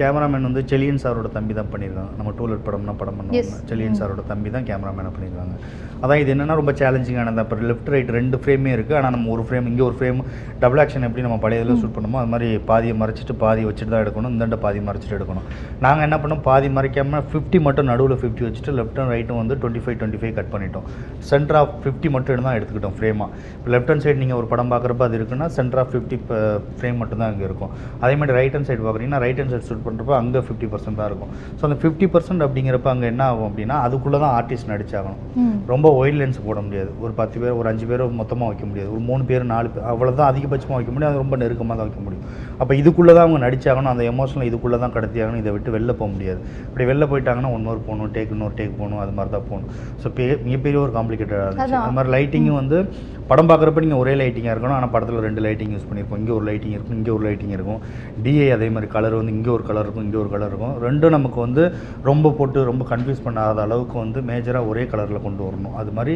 கேமராமேன் 0.00 0.46
வந்து 0.48 0.62
செலியன் 0.70 1.02
சாரோட 1.02 1.28
தம்பி 1.36 1.54
தான் 1.58 1.70
பண்ணியிருக்காங்க. 1.72 2.12
நம்ம 2.18 2.30
டூலர் 2.38 2.64
படம்னா 2.68 2.94
படம். 3.02 3.18
பண்ணுவாங்க. 3.18 3.58
செலியன். 3.70 3.98
சாரோட 4.00 4.22
தம்பி 4.32 4.50
தான் 4.56 4.66
கேமராமேனை 4.70 5.12
பண்ணியிருக்காங்க. 5.16 5.54
அதான் 6.02 6.20
இது 6.22 6.30
என்னன்னா 6.34 6.56
ரொம்ப 6.60 6.72
சேலஞ்சிங்கானது 6.80 7.42
அப்புறம் 7.44 7.64
லெஃப்ட் 7.70 7.90
ரைட் 7.94 8.10
ரெண்டு 8.18 8.36
ஃப்ரேமே 8.42 8.72
இருக்குது 8.76 8.98
ஆனால் 9.00 9.14
நம்ம 9.16 9.30
ஒரு 9.34 9.44
ஃப்ரேம் 9.46 9.68
இங்கே 9.72 9.84
ஒரு 9.88 9.96
ஃப்ரேம் 9.98 10.20
டபுள் 10.62 10.80
ஆக்ஷன் 10.84 11.06
எப்படி 11.08 11.24
நம்ம 11.26 11.38
பழைய 11.44 11.62
இதில் 11.64 11.80
ஷூட் 11.82 11.94
பண்ணுமோ 11.96 12.18
அது 12.22 12.30
மாதிரி 12.34 12.48
பாதியை 12.70 12.94
மறைச்சிட்டு 13.02 13.36
பாதி 13.44 13.62
வச்சுட்டு 13.68 13.92
தான் 13.94 14.02
எடுக்கணும். 14.04 14.32
இந்தாண்ட 14.34 14.58
பாதி 14.64 14.80
மறைச்சிட்டு 14.88 15.16
எடுக்கணும். 15.18 15.46
நாங்கள் 15.86 16.04
என்ன 16.08 16.16
பண்ணோம்? 16.22 16.42
பாதி 16.48 16.68
மறைக்காமல் 16.78 17.24
ஃபிஃப்டி 17.30 17.60
மட்டும் 17.66 17.88
நடுவில் 17.92 18.18
ஃபிஃப்டி 18.22 18.44
வச்சுட்டு 18.46 18.74
லெஃப்ட் 18.78 19.00
அண்ட் 19.02 19.12
ரைட்டும் 19.14 19.40
வந்து 19.42 19.54
twenty 19.62 19.82
five 19.84 19.98
twenty 20.00 20.20
five 20.22 20.34
cut 20.38 20.50
பண்ணிட்டோம். 20.54 20.86
சென்டர் 21.30 21.58
ஆஃப் 21.60 21.74
ஃபிஃப்டி 21.84 22.10
மட்டும் 22.16 22.46
தான் 22.48 22.56
எடுத்துக்கிட்டோம் 22.58 22.96
ஃப்ரேமாக 22.98 23.28
இப்போ 23.56 23.70
லெஃப்ட் 23.74 23.90
ஹேண்ட் 23.92 24.04
சைடு 24.06 24.18
நீங்கள் 24.22 24.38
ஒரு 24.40 24.48
படம் 24.52 24.70
பார்க்குறப்ப 24.74 25.08
அது 25.08 25.16
இருக்குன்னா 25.20 25.48
சென்டர் 25.58 25.80
ஆஃப் 25.82 25.90
ஃபிஃப்டி 25.94 26.18
ஃப்ரேம் 26.78 26.98
மட்டும் 27.02 27.20
தான் 27.22 27.30
அங்கே 27.32 27.44
இருக்கும். 27.48 27.72
அதே 28.04 28.14
மாதிரி 28.20 28.36
ரைட் 28.38 28.54
ஹேண்ட் 28.56 28.68
சைடு 28.70 28.82
பார்க்குறீங்கன்னா 28.86 29.20
ரைட் 29.24 29.40
ஹேண்ட் 29.40 29.54
சைடு 29.54 29.66
ஷூட் 29.70 29.84
பண்ணுறப்ப 29.88 30.14
அங்கே 30.22 30.42
ஃபிஃப்டி 30.46 30.68
பர்சன்ட் 30.74 30.98
தான் 31.00 31.08
இருக்கும். 31.10 31.32
ஸோ 31.58 31.62
அந்த 31.68 31.78
ஃபிஃப்டி 31.82 32.08
பர்சன்ட் 32.14 32.44
அப்படிங்கிறப்ப 32.46 32.90
அங்கே 32.94 33.08
என்ன 33.12 33.22
ஆகும் 33.30 33.48
அப்படின்னா 33.50 33.78
அதுக்குள்ளே 33.86 34.20
தான் 34.24 34.34
ஆர்டிஸ்ட் 34.38 34.70
நடிச்சாகணும். 34.72 35.20
ம். 35.42 35.56
ரொம்ப 35.84 35.98
ஒயிட் 36.02 36.18
லென்ஸ் 36.20 36.38
போட 36.44 36.58
முடியாது. 36.66 36.90
ஒரு 37.04 37.12
பத்து 37.18 37.36
பேர் 37.40 37.56
ஒரு 37.60 37.66
அஞ்சு 37.70 37.86
பேர் 37.88 38.02
மொத்தமாக 38.20 38.46
வைக்க 38.50 38.64
முடியாது. 38.68 38.88
ஒரு 38.94 39.02
மூணு 39.08 39.22
பேர் 39.30 39.42
நாலு 39.50 39.68
பேர் 39.72 39.88
அவ்வளோதான் 39.90 40.28
அதிகபட்சமாக 40.32 40.76
வைக்க 40.78 40.90
முடியும். 40.92 41.10
அது 41.10 41.20
ரொம்ப 41.22 41.36
நெருக்கமாக 41.42 41.76
தான் 41.78 41.88
வைக்க 41.88 42.00
முடியும். 42.04 42.22
அப்போ 42.60 42.72
இதுக்குள்ளே 42.80 43.12
தான் 43.16 43.24
அவங்க 43.26 43.40
நடிச்சாகணும். 43.44 43.90
அந்த 43.92 44.04
எமோஷனல் 44.12 44.48
இதுக்குள்ளே 44.50 44.78
தான் 44.84 44.94
கடத்தியாகணும். 44.94 45.40
இதை 45.42 45.52
விட்டு 45.56 45.74
வெளில 45.74 45.94
போக 45.98 46.08
முடியாது. 46.14 46.40
அப்படி 46.68 46.84
வெளில 46.90 47.08
போயிட்டாங்கன்னா 47.10 47.50
ஒன்னொரு 47.56 47.82
போகணும் 47.88 48.12
டேக் 48.14 48.32
இன்னொரு 48.36 48.56
டேக் 48.60 48.78
போகணும் 48.78 49.02
அது 49.04 49.12
மாதிரி 49.18 49.32
தான் 49.34 49.46
போகணும் 49.50 49.68
ஸோ 50.04 50.12
பெ 50.18 50.28
மிகப்பெரிய 50.46 50.80
ஒரு 50.84 50.94
காம்ப்ளிகேட்டடாக 50.96 51.48
இருந்துச்சு. 51.48 51.76
அது 51.82 51.96
மாதிரி 51.98 52.12
லைட்டிங்கும் 52.16 52.58
வந்து 52.60 52.78
படம் 53.32 53.50
பார்க்குறப்ப 53.50 53.84
நீங்கள் 53.84 54.00
ஒரே 54.04 54.14
லைட்டிங்காக 54.22 54.54
இருக்கணும். 54.54 54.78
ஆனால் 54.78 54.92
படத்தில் 54.94 55.22
ரெண்டு 55.28 55.42
லைட்டிங் 55.46 55.74
யூஸ் 55.74 55.86
பண்ணியிருப்போம். 55.90 56.20
இங்கே 56.22 56.34
ஒரு 56.38 56.46
லைட்டிங் 56.50 56.74
இருக்கும். 56.76 56.96
இங்கே 57.00 57.12
ஒரு 57.16 57.24
லைட்டிங் 57.28 57.54
இருக்கும். 57.58 57.82
டிஏ 58.24 58.48
அதே 58.56 58.70
மாதிரி 58.76 58.90
கலர் 58.96 59.18
வந்து 59.20 59.34
இங்கே 59.36 59.52
ஒரு 59.58 59.66
கலர் 59.68 59.86
இருக்கும். 59.86 60.06
இங்கே 60.08 60.20
ஒரு 60.24 60.32
கலர் 60.34 60.50
இருக்கும். 60.52 60.74
ரெண்டும் 60.86 61.16
நமக்கு 61.18 61.40
வந்து 61.46 61.62
ரொம்ப 62.10 62.32
போட்டு 62.40 62.68
ரொம்ப 62.72 62.82
கன்ஃபியூஸ் 62.94 63.24
பண்ணாத 63.28 63.62
அளவுக்கு 63.66 63.96
வந்து 64.04 64.20
மேஜராக 64.32 64.70
ஒரே 64.72 64.84
கலரில் 64.94 65.24
கொண்டு 65.28 65.42
வரணும். 65.46 65.73
அது 65.82 65.92
மாதிரி 65.98 66.14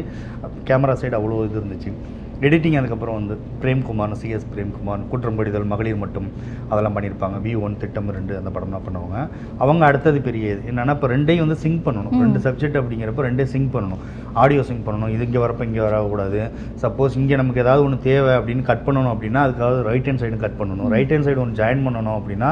கேமரா 0.69 0.95
சைடு 1.01 1.17
அவ்வளோ 1.19 1.43
இது 1.49 1.61
இருந்துச்சு. 1.61 1.91
எடிட்டிங் 2.47 2.75
அதுக்கப்புறம் 2.79 3.17
வந்து 3.17 3.35
பிரேம்குமார் 3.61 4.13
சிஎஸ் 4.19 4.45
பிரேம்குமார் 4.51 5.01
குற்றம்படிதல் 5.11 5.65
மகளிர் 5.71 5.97
மட்டும் 6.03 6.27
அதெல்லாம் 6.69 6.93
பண்ணியிருப்பாங்க. 6.97 7.37
வி 7.45 7.53
ஒன் 7.65 7.75
திட்டம் 7.81 8.11
ரெண்டு 8.17 8.33
அந்த 8.39 8.51
படம்லாம் 8.55 8.85
பண்ணுவாங்க. 8.85 9.17
அவங்க 9.63 9.83
அடுத்தது 9.87 10.19
பெரிய 10.27 10.53
இது. 10.53 10.61
என்னன்னா 10.71 10.93
இப்போ 10.97 11.07
ரெண்டையும் 11.13 11.43
வந்து 11.45 11.57
சிங்க் 11.63 11.81
பண்ணணும். 11.87 12.13
ரெண்டு 12.25 12.41
சப்ஜெக்ட் 12.45 12.77
அப்படிங்கிறப்ப 12.81 13.25
ரெண்டையும் 13.27 13.51
சிங்க் 13.55 13.73
பண்ணணும். 13.73 14.03
ஆடியோ 14.43 14.63
சிங்க் 14.69 14.85
பண்ணணும். 14.87 15.11
இது 15.15 15.27
இங்கே 15.29 15.41
வரப்போ 15.45 15.65
இங்கே 15.69 15.83
வரக்கூடாது. 15.87 16.39
சப்போஸ் 16.83 17.17
இங்கே 17.21 17.39
நமக்கு 17.41 17.63
ஏதாவது 17.65 17.83
ஒன்று 17.87 17.99
தேவை 18.07 18.31
அப்படின்னு 18.39 18.63
கட் 18.71 18.85
பண்ணணும் 18.87 19.13
அப்படின்னா 19.15 19.41
அதுக்காக 19.47 19.83
ரைட் 19.89 20.07
ஹேண்ட் 20.09 20.23
சைடு 20.23 20.39
கட் 20.45 20.57
பண்ணணும். 20.61 20.89
ரைட் 20.95 21.13
ஹேண்ட் 21.15 21.27
சைடு 21.29 21.43
ஒன்று 21.45 21.59
ஜாயின் 21.61 21.83
பண்ணணும் 21.89 22.17
அப்படின்னா 22.19 22.51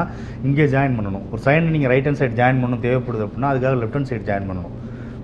இங்கே 0.50 0.66
ஜாயின் 0.76 0.98
பண்ணணும். 1.00 1.24
ஒரு 1.32 1.42
சைடு 1.48 1.74
நீங்கள் 1.78 1.92
ரைட் 1.94 2.08
ஹேண்ட் 2.08 2.22
சைடு 2.22 2.38
ஜாயின் 2.42 2.62
பண்ணணும் 2.64 2.84
தேவைப்படுது 2.88 3.26
அப்படின்னா 3.28 3.52
அதுக்காக 3.54 3.74
லெஃப்ட் 3.84 3.98
ஹேண்ட் 3.98 4.12
சைடு 4.12 4.26
ஜாயின் 4.30 4.50
பண்ணணும். 4.52 4.76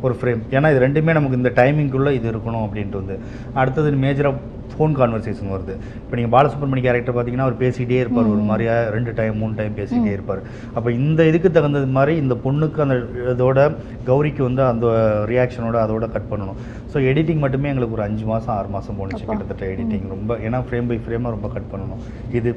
ஒரு 0.05 0.15
ஃப்ரேம் 0.21 0.43
ஏன்னா 0.51 0.69
இது 0.73 0.85
ரெண்டுமே 0.87 1.13
நமக்கு 1.19 1.41
இந்த 1.41 1.53
டைமிங்குள்ளே 1.57 2.13
இது 2.19 2.27
இருக்கணும் 2.33 2.65
அப்படின்ட்டு 2.67 3.01
வந்து. 3.03 3.17
அடுத்தது 3.55 3.91
மேஜராக 4.05 4.41
ஃபோன் 4.77 4.95
கான்வர்சேஷன் 5.01 5.53
வருது. 5.55 5.75
இப்போ 6.03 6.15
நீங்கள் 6.19 6.35
பாலசுப்ரமணி 6.37 6.83
கேரக்டர் 6.87 7.17
பார்த்தீங்கன்னா 7.17 7.47
அவர் 7.49 7.59
பேசிகிட்டே 7.65 8.01
இருப்பார். 8.05 8.31
ஒரு 8.35 8.45
மாதிரியா 8.51 8.77
ரெண்டு 8.97 9.15
டைம் 9.21 9.37
மூணு 9.43 9.55
டைம் 9.61 9.77
பேசிகிட்டே 9.81 10.13
இருப்பார். 10.17 10.43
அப்போ 10.77 10.89
இந்த 11.01 11.21
இதுக்கு 11.33 11.51
தகுந்தது 11.59 11.91
மாதிரி 11.99 12.15
இந்த 12.25 12.37
பொண்ணுக்கு 12.47 12.85
அந்த 12.87 12.97
இதோட 13.35 13.67
கௌரிக்கு 14.11 14.43
வந்து 14.49 14.65
அந்த 14.73 14.87
ரியாக்ஷனோட 15.33 15.77
அதோட 15.85 16.07
கட் 16.17 16.31
பண்ணணும். 16.33 16.59
ஸோ 16.93 16.99
எடிட்டிங் 17.11 17.43
மட்டுமே 17.45 17.71
எங்களுக்கு 17.73 17.97
ஒரு 17.97 18.07
அஞ்சு 18.09 18.25
மாதம் 18.33 18.55
ஆறு 18.59 18.69
மாதம் 18.77 18.99
போணுச்சு. 18.99 19.25
கிட்டத்தட்ட 19.29 19.65
எடிட்டிங் 19.75 20.09
ரொம்ப 20.15 20.39
ஏன்னா 20.47 20.59
ஃப்ரேம் 20.67 20.89
பை 20.91 20.99
ஃப்ரேமாக 21.05 21.35
ரொம்ப 21.37 21.49
கட் 21.55 21.71
பண்ணணும். 21.75 22.03
இது. 22.41 22.53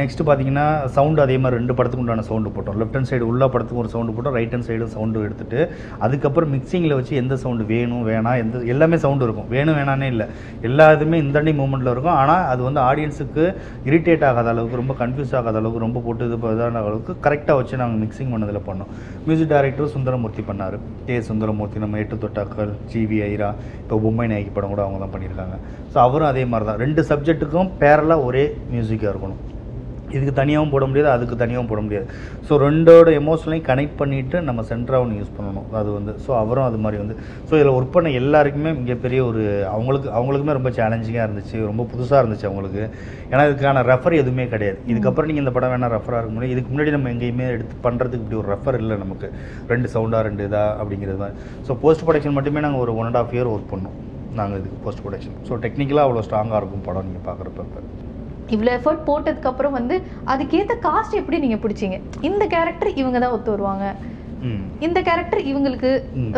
நெக்ஸ்ட் 0.00 0.20
பார்த்தீங்கன்னா 0.26 0.64
சவுண்டு 0.96 1.20
அதே 1.24 1.36
மாதிரி 1.42 1.58
ரெண்டு 1.58 1.74
படத்துக்கு 1.78 2.02
உண்டான 2.02 2.24
சவுண்டு 2.28 2.50
போட்டோம். 2.56 2.76
லெஃப்ட் 2.80 2.96
ஹேண்ட் 2.96 3.08
சைடு 3.10 3.24
உள்ள 3.30 3.44
படத்துக்கு 3.54 3.80
ஒரு 3.82 3.90
சவுண்டு 3.94 4.12
போட்டோம். 4.16 4.34
ரைட் 4.38 4.52
ஹேண்ட் 4.54 4.66
சைடு 4.68 4.86
சவுண்டு 4.94 5.24
எடுத்துட்டு 5.28 5.58
அதுக்கப்புறம் 6.06 6.52
மிக்சிங்கில் 6.56 6.94
வச்சு 6.98 7.14
எந்த 7.22 7.34
சவுண்டு 7.44 7.64
வேணும் 7.72 8.04
வேணாம் 8.10 8.38
எந்த 8.42 8.60
எல்லாமே 8.74 8.98
சவுண்டு 9.04 9.26
இருக்கும். 9.26 9.48
வேணும் 9.54 9.76
வேணானே 9.78 10.08
இல்லை. 10.14 10.26
எல்லா 10.68 10.86
இதுவுமே 10.96 11.18
இந்தாண்டி 11.52 11.60
மூமெண்ட்டில் 11.60 11.92
இருக்கும். 11.94 12.16
ஆனால் 12.22 12.44
அது 12.52 12.60
வந்து 12.68 12.80
ஆடியன்ஸுக்கு 12.88 13.44
இரிட்டேட் 13.90 14.24
ஆகாத 14.28 14.48
அளவுக்கு 14.52 14.80
ரொம்ப 14.80 14.94
கன்ஃபியூஸ் 15.02 15.34
ஆகாத 15.38 15.56
அளவுக்கு 15.60 15.84
ரொம்ப 15.86 16.00
போட்டு 16.06 16.26
இது 16.28 16.36
இதான 16.54 16.80
அளவுக்கு 16.82 17.12
கரெக்டாக 17.26 17.56
வச்சு 17.60 17.80
நாங்கள் 17.82 18.00
மிக்சிங் 18.04 18.32
பண்ணதில் 18.34 18.66
பண்ணோம். 18.68 18.90
மியூசிக் 19.26 19.52
டைரக்டர் 19.54 19.92
சுந்தரமூர்த்தி 19.96 20.44
பண்ணார். 20.50 20.76
கே. 21.06 21.16
சுந்தரமூர்த்தி 21.30 21.84
நம்ம 21.84 22.00
எட்டு 22.04 22.18
தொட்டாக்கள் 22.24 22.72
ஜிவி 22.92 23.20
ஐரா 23.30 23.50
இப்போ 23.82 23.96
பொம்மை 24.04 24.28
நாயகி 24.32 24.52
படம் 24.56 24.74
கூட 24.74 24.82
அவங்க 24.86 25.00
தான் 25.04 25.14
பண்ணியிருக்காங்க. 25.16 25.56
ஸோ 25.92 25.98
அவரும் 26.06 26.30
அதே 26.32 26.44
மாதிரி 26.52 26.68
தான் 26.70 26.82
ரெண்டு 26.84 27.02
சப்ஜெக்ட்டுக்கும் 27.12 27.72
பேரலாக 27.82 28.28
ஒரே 28.28 28.44
மியூசிக்காக 28.74 29.12
இருக்கணும். 29.14 29.42
இதுக்கு 30.16 30.34
தனியாகவும் 30.40 30.72
போட 30.74 30.84
முடியாது 30.90 31.10
அதுக்கு 31.14 31.36
தனியாகவும் 31.42 31.70
போட 31.72 31.80
முடியாது. 31.86 32.06
ஸோ 32.48 32.58
ரெண்டோட 32.64 33.10
எமோஷனையும் 33.20 33.66
கனெக்ட் 33.70 33.96
பண்ணிவிட்டு 34.00 34.40
நம்ம 34.48 34.64
சென்டராக 34.70 35.04
ஒன்று 35.04 35.18
யூஸ் 35.20 35.32
பண்ணணும். 35.38 35.66
அது 35.80 35.88
வந்து 35.98 36.14
ஸோ 36.26 36.30
அவரும் 36.42 36.66
அது 36.68 36.80
மாதிரி 36.84 37.00
வந்து 37.02 37.16
ஸோ 37.48 37.52
இதில் 37.58 37.72
ஒர்க் 37.78 37.94
பண்ண 37.96 38.12
எல்லாருக்குமே 38.20 38.72
மிகப்பெரிய 38.82 39.20
ஒரு 39.30 39.42
அவங்களுக்கு 39.74 40.10
அவங்களுக்குமே 40.18 40.56
ரொம்ப 40.60 40.72
சேலஞ்சிங்காக 40.78 41.26
இருந்துச்சு 41.28 41.56
ரொம்ப 41.70 41.86
புதுசாக 41.92 42.22
இருந்துச்சு 42.24 42.48
அவங்களுக்கு. 42.50 42.82
ஏன்னா 43.32 43.42
இதுக்கான 43.50 43.84
ரெஃபர் 43.92 44.18
எதுவுமே 44.22 44.46
கிடையாது. 44.54 44.78
இதுக்கப்புறம் 44.92 45.30
நீங்கள் 45.30 45.44
இந்த 45.46 45.54
படம் 45.58 45.74
வேணால் 45.74 45.94
ரெஃபராக 45.96 46.20
இருக்க 46.22 46.34
முடியும். 46.36 46.54
இதுக்கு 46.56 46.72
முன்னாடி 46.74 46.96
நம்ம 46.98 47.10
எங்கேயுமே 47.14 47.48
எடுத்து 47.56 47.76
பண்ணுறதுக்கு 47.88 48.24
இப்படி 48.24 48.40
ஒரு 48.42 48.50
ரெஃபர் 48.54 48.80
இல்லை 48.82 48.98
நமக்கு. 49.04 49.28
ரெண்டு 49.72 49.88
சவுண்டாக 49.96 50.22
ரெண்டு 50.28 50.44
இதா 50.48 50.64
அப்படிங்கிறது 50.80 51.20
தான் 51.24 51.36
ஸோ 51.68 51.74
போஸ்ட் 51.84 52.04
ப்ரொடக்ஷன் 52.06 52.38
மட்டுமே 52.38 52.64
நாங்கள் 52.66 52.84
ஒரு 52.86 52.94
one 53.00 53.08
and 53.10 53.20
half 53.22 53.34
year 53.36 53.52
work 53.54 53.72
பண்ணோம். 53.74 53.96
நாங்கள் 54.40 54.58
இதுக்கு 54.60 54.78
போஸ்ட் 54.84 55.02
ப்ரொடக்ஷன் 55.04 55.36
ஸோ 55.48 55.58
டெக்னிக்கலாக 55.64 56.06
அவ்வளோ 56.06 56.22
ஸ்ட்ராங்காக 56.26 56.60
இருக்கும் 56.60 56.86
படம் 56.86 57.06
நீங்கள் 57.08 57.26
பார்க்குறப்ப 57.28 57.64
இவ்வளோ 58.56 58.70
எஃபர்ட் 58.78 59.04
போட்டதுக்கப்புறம் 59.10 59.76
வந்து 59.78 59.98
அதுக்கேற்ற 60.34 60.76
காஸ்ட் 60.88 61.18
எப்படி 61.20 61.38
நீங்கள் 61.44 61.62
பிடிச்சீங்க? 61.66 61.98
இந்த 62.30 62.44
கேரக்டர் 62.54 62.90
இவங்க 63.02 63.18
தான் 63.24 63.36
ஒத்து 63.36 63.54
வருவாங்க. 63.54 63.86
இந்த 64.86 64.98
கேரக்டர் 65.06 65.40
இவங்களுக்கு. 65.50 65.90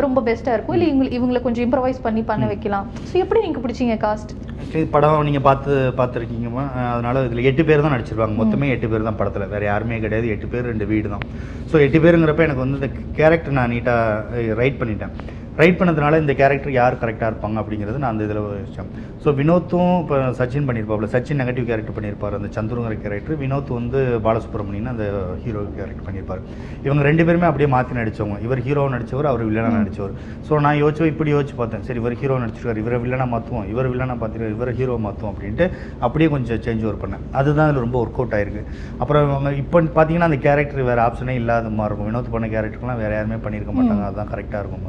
ரொம்ப 0.04 0.18
பெஸ்ட்டாக 0.26 0.56
இருக்கும். 0.56 0.74
இல்லை 0.76 0.88
இவங்க 0.90 1.04
இவங்களை 1.18 1.40
கொஞ்சம் 1.44 1.64
இம்ப்ரவைஸ் 1.66 2.00
பண்ணி 2.06 2.22
பண்ண 2.30 2.44
வைக்கலாம். 2.50 2.88
ஸோ 3.10 3.14
எப்படி 3.22 3.40
நீங்கள் 3.44 3.62
பிடிச்சீங்க 3.64 3.94
காஸ்ட் 4.02 4.32
ஆக்சுவலி 4.62 4.84
படம் 4.94 5.24
நீங்கள் 5.28 5.44
பார்த்து 5.46 5.72
பார்த்துருக்கீங்கம்மா. 6.00 6.64
அதனால 6.94 7.22
இதில் 7.28 7.46
எட்டு 7.50 7.62
பேர் 7.68 7.84
தான் 7.84 7.94
நடிச்சிருப்பாங்க. 7.94 8.36
மொத்தமே 8.40 8.68
எட்டு 8.74 8.90
பேர் 8.92 9.08
தான் 9.08 9.18
படத்தில். 9.20 9.50
வேறு 9.54 9.66
யாருமே 9.70 9.98
கிடையாது. 10.04 10.28
எட்டு 10.34 10.50
பேர் 10.52 10.70
ரெண்டு 10.72 10.88
வீடு 10.92 11.14
தான். 11.14 11.24
ஸோ 11.70 11.78
எட்டு 11.86 12.00
பேருங்கிறப்ப 12.04 12.46
எனக்கு 12.48 12.64
வந்து 12.64 12.80
இந்த 12.80 12.90
கேரக்டர் 13.20 13.58
நான் 13.60 13.72
நீட்டாக 13.74 14.54
ரைட் 14.60 14.80
பண்ணிட்டேன். 14.82 15.14
ரைட் 15.60 15.76
பண்ணதுனால 15.80 16.18
இந்த 16.22 16.32
கேரக்டர் 16.38 16.72
யார் 16.78 17.00
கரெக்டாக 17.02 17.28
இருப்பாங்க 17.32 17.56
அப்படிங்கிறது 17.62 17.98
நான் 18.02 18.14
அந்த 18.14 18.24
இதில் 18.28 18.40
வச்சேன் 18.44 18.88
ஸோ 19.24 19.30
வினோத்தும் 19.40 19.92
இப்போ 20.02 20.16
சச்சின் 20.38 20.66
பண்ணியிருப்பாப்ல 20.68 21.08
சச்சின் 21.12 21.40
நெகட்டிவ் 21.42 21.66
கேரக்டர் 21.68 21.96
பண்ணியிருப்பார் 21.96 22.36
அந்த 22.38 22.48
சந்துருங்கிற 22.56 22.96
கேரக்டர் 23.04 23.38
வினோத் 23.42 23.70
வந்து 23.78 24.00
பாலசுப்ரமணியன் 24.24 24.90
அந்த 24.92 25.04
ஹீரோ 25.44 25.60
கேரக்டர் 25.76 26.06
பண்ணியிருப்பார் 26.06 26.42
இவங்க 26.86 27.02
ரெண்டு 27.08 27.24
பேருமே 27.26 27.46
அப்படியே 27.50 27.68
மாற்றி 27.74 27.98
நடிச்சவங்க. 28.00 28.38
இவர் 28.46 28.62
ஹீரோ 28.66 28.82
நடிச்சவர் 28.94 29.28
அவர் 29.30 29.44
வில்லனாக 29.48 29.78
நடிச்சவர். 29.82 30.14
ஸோ 30.48 30.60
நான் 30.66 30.80
யோசிச்சு 30.82 31.10
இப்படி 31.12 31.32
யோசிச்சு 31.34 31.56
பார்த்தேன். 31.60 31.84
சரி 31.88 32.00
இவர் 32.02 32.18
ஹீரோ 32.22 32.38
நடிச்சிருக்காரு. 32.44 32.82
இவரை 32.84 32.98
வில்லனாக 33.04 33.28
மாற்றுவோம் 33.34 33.68
இவர் 33.74 33.90
வில்லனாக 33.92 34.18
பார்த்துருக்காரு 34.22 34.56
இவரை 34.58 34.74
ஹீரோ 34.80 34.96
மாற்றுவோம் 35.06 35.32
அப்படின்ட்டு 35.34 35.68
அப்படியே 36.08 36.30
கொஞ்சம் 36.34 36.62
சேஞ்ச் 36.66 36.84
ஓவர் 36.88 37.00
பண்ணேன். 37.04 37.24
அதுதான் 37.40 37.68
அதில் 37.68 37.84
ரொம்ப 37.86 37.98
ஒர்க் 38.04 38.20
அவுட் 38.20 38.36
ஆயிருக்கு. 38.38 38.64
அப்புறம் 39.04 39.48
இப்போ 39.62 39.84
பார்த்தீங்கன்னா 39.98 40.30
அந்த 40.30 40.40
கேரக்டர் 40.48 40.88
வேறு 40.90 41.02
ஆப்ஷனே 41.06 41.36
இல்லாத 41.42 41.72
மாதிரி 41.78 41.90
இருக்கும். 41.92 42.10
வினோத் 42.12 42.34
பண்ண 42.34 42.48
கேரக்டர்லாம் 42.56 43.02
வேறு 43.04 43.16
யாருமே 43.18 43.40
பண்ணியிருக்க 43.46 43.74
மாட்டாங்க. 43.78 44.04
அதுதான் 44.10 44.32
கரெக்டாக 44.34 44.62
இருக்கும். 44.64 44.84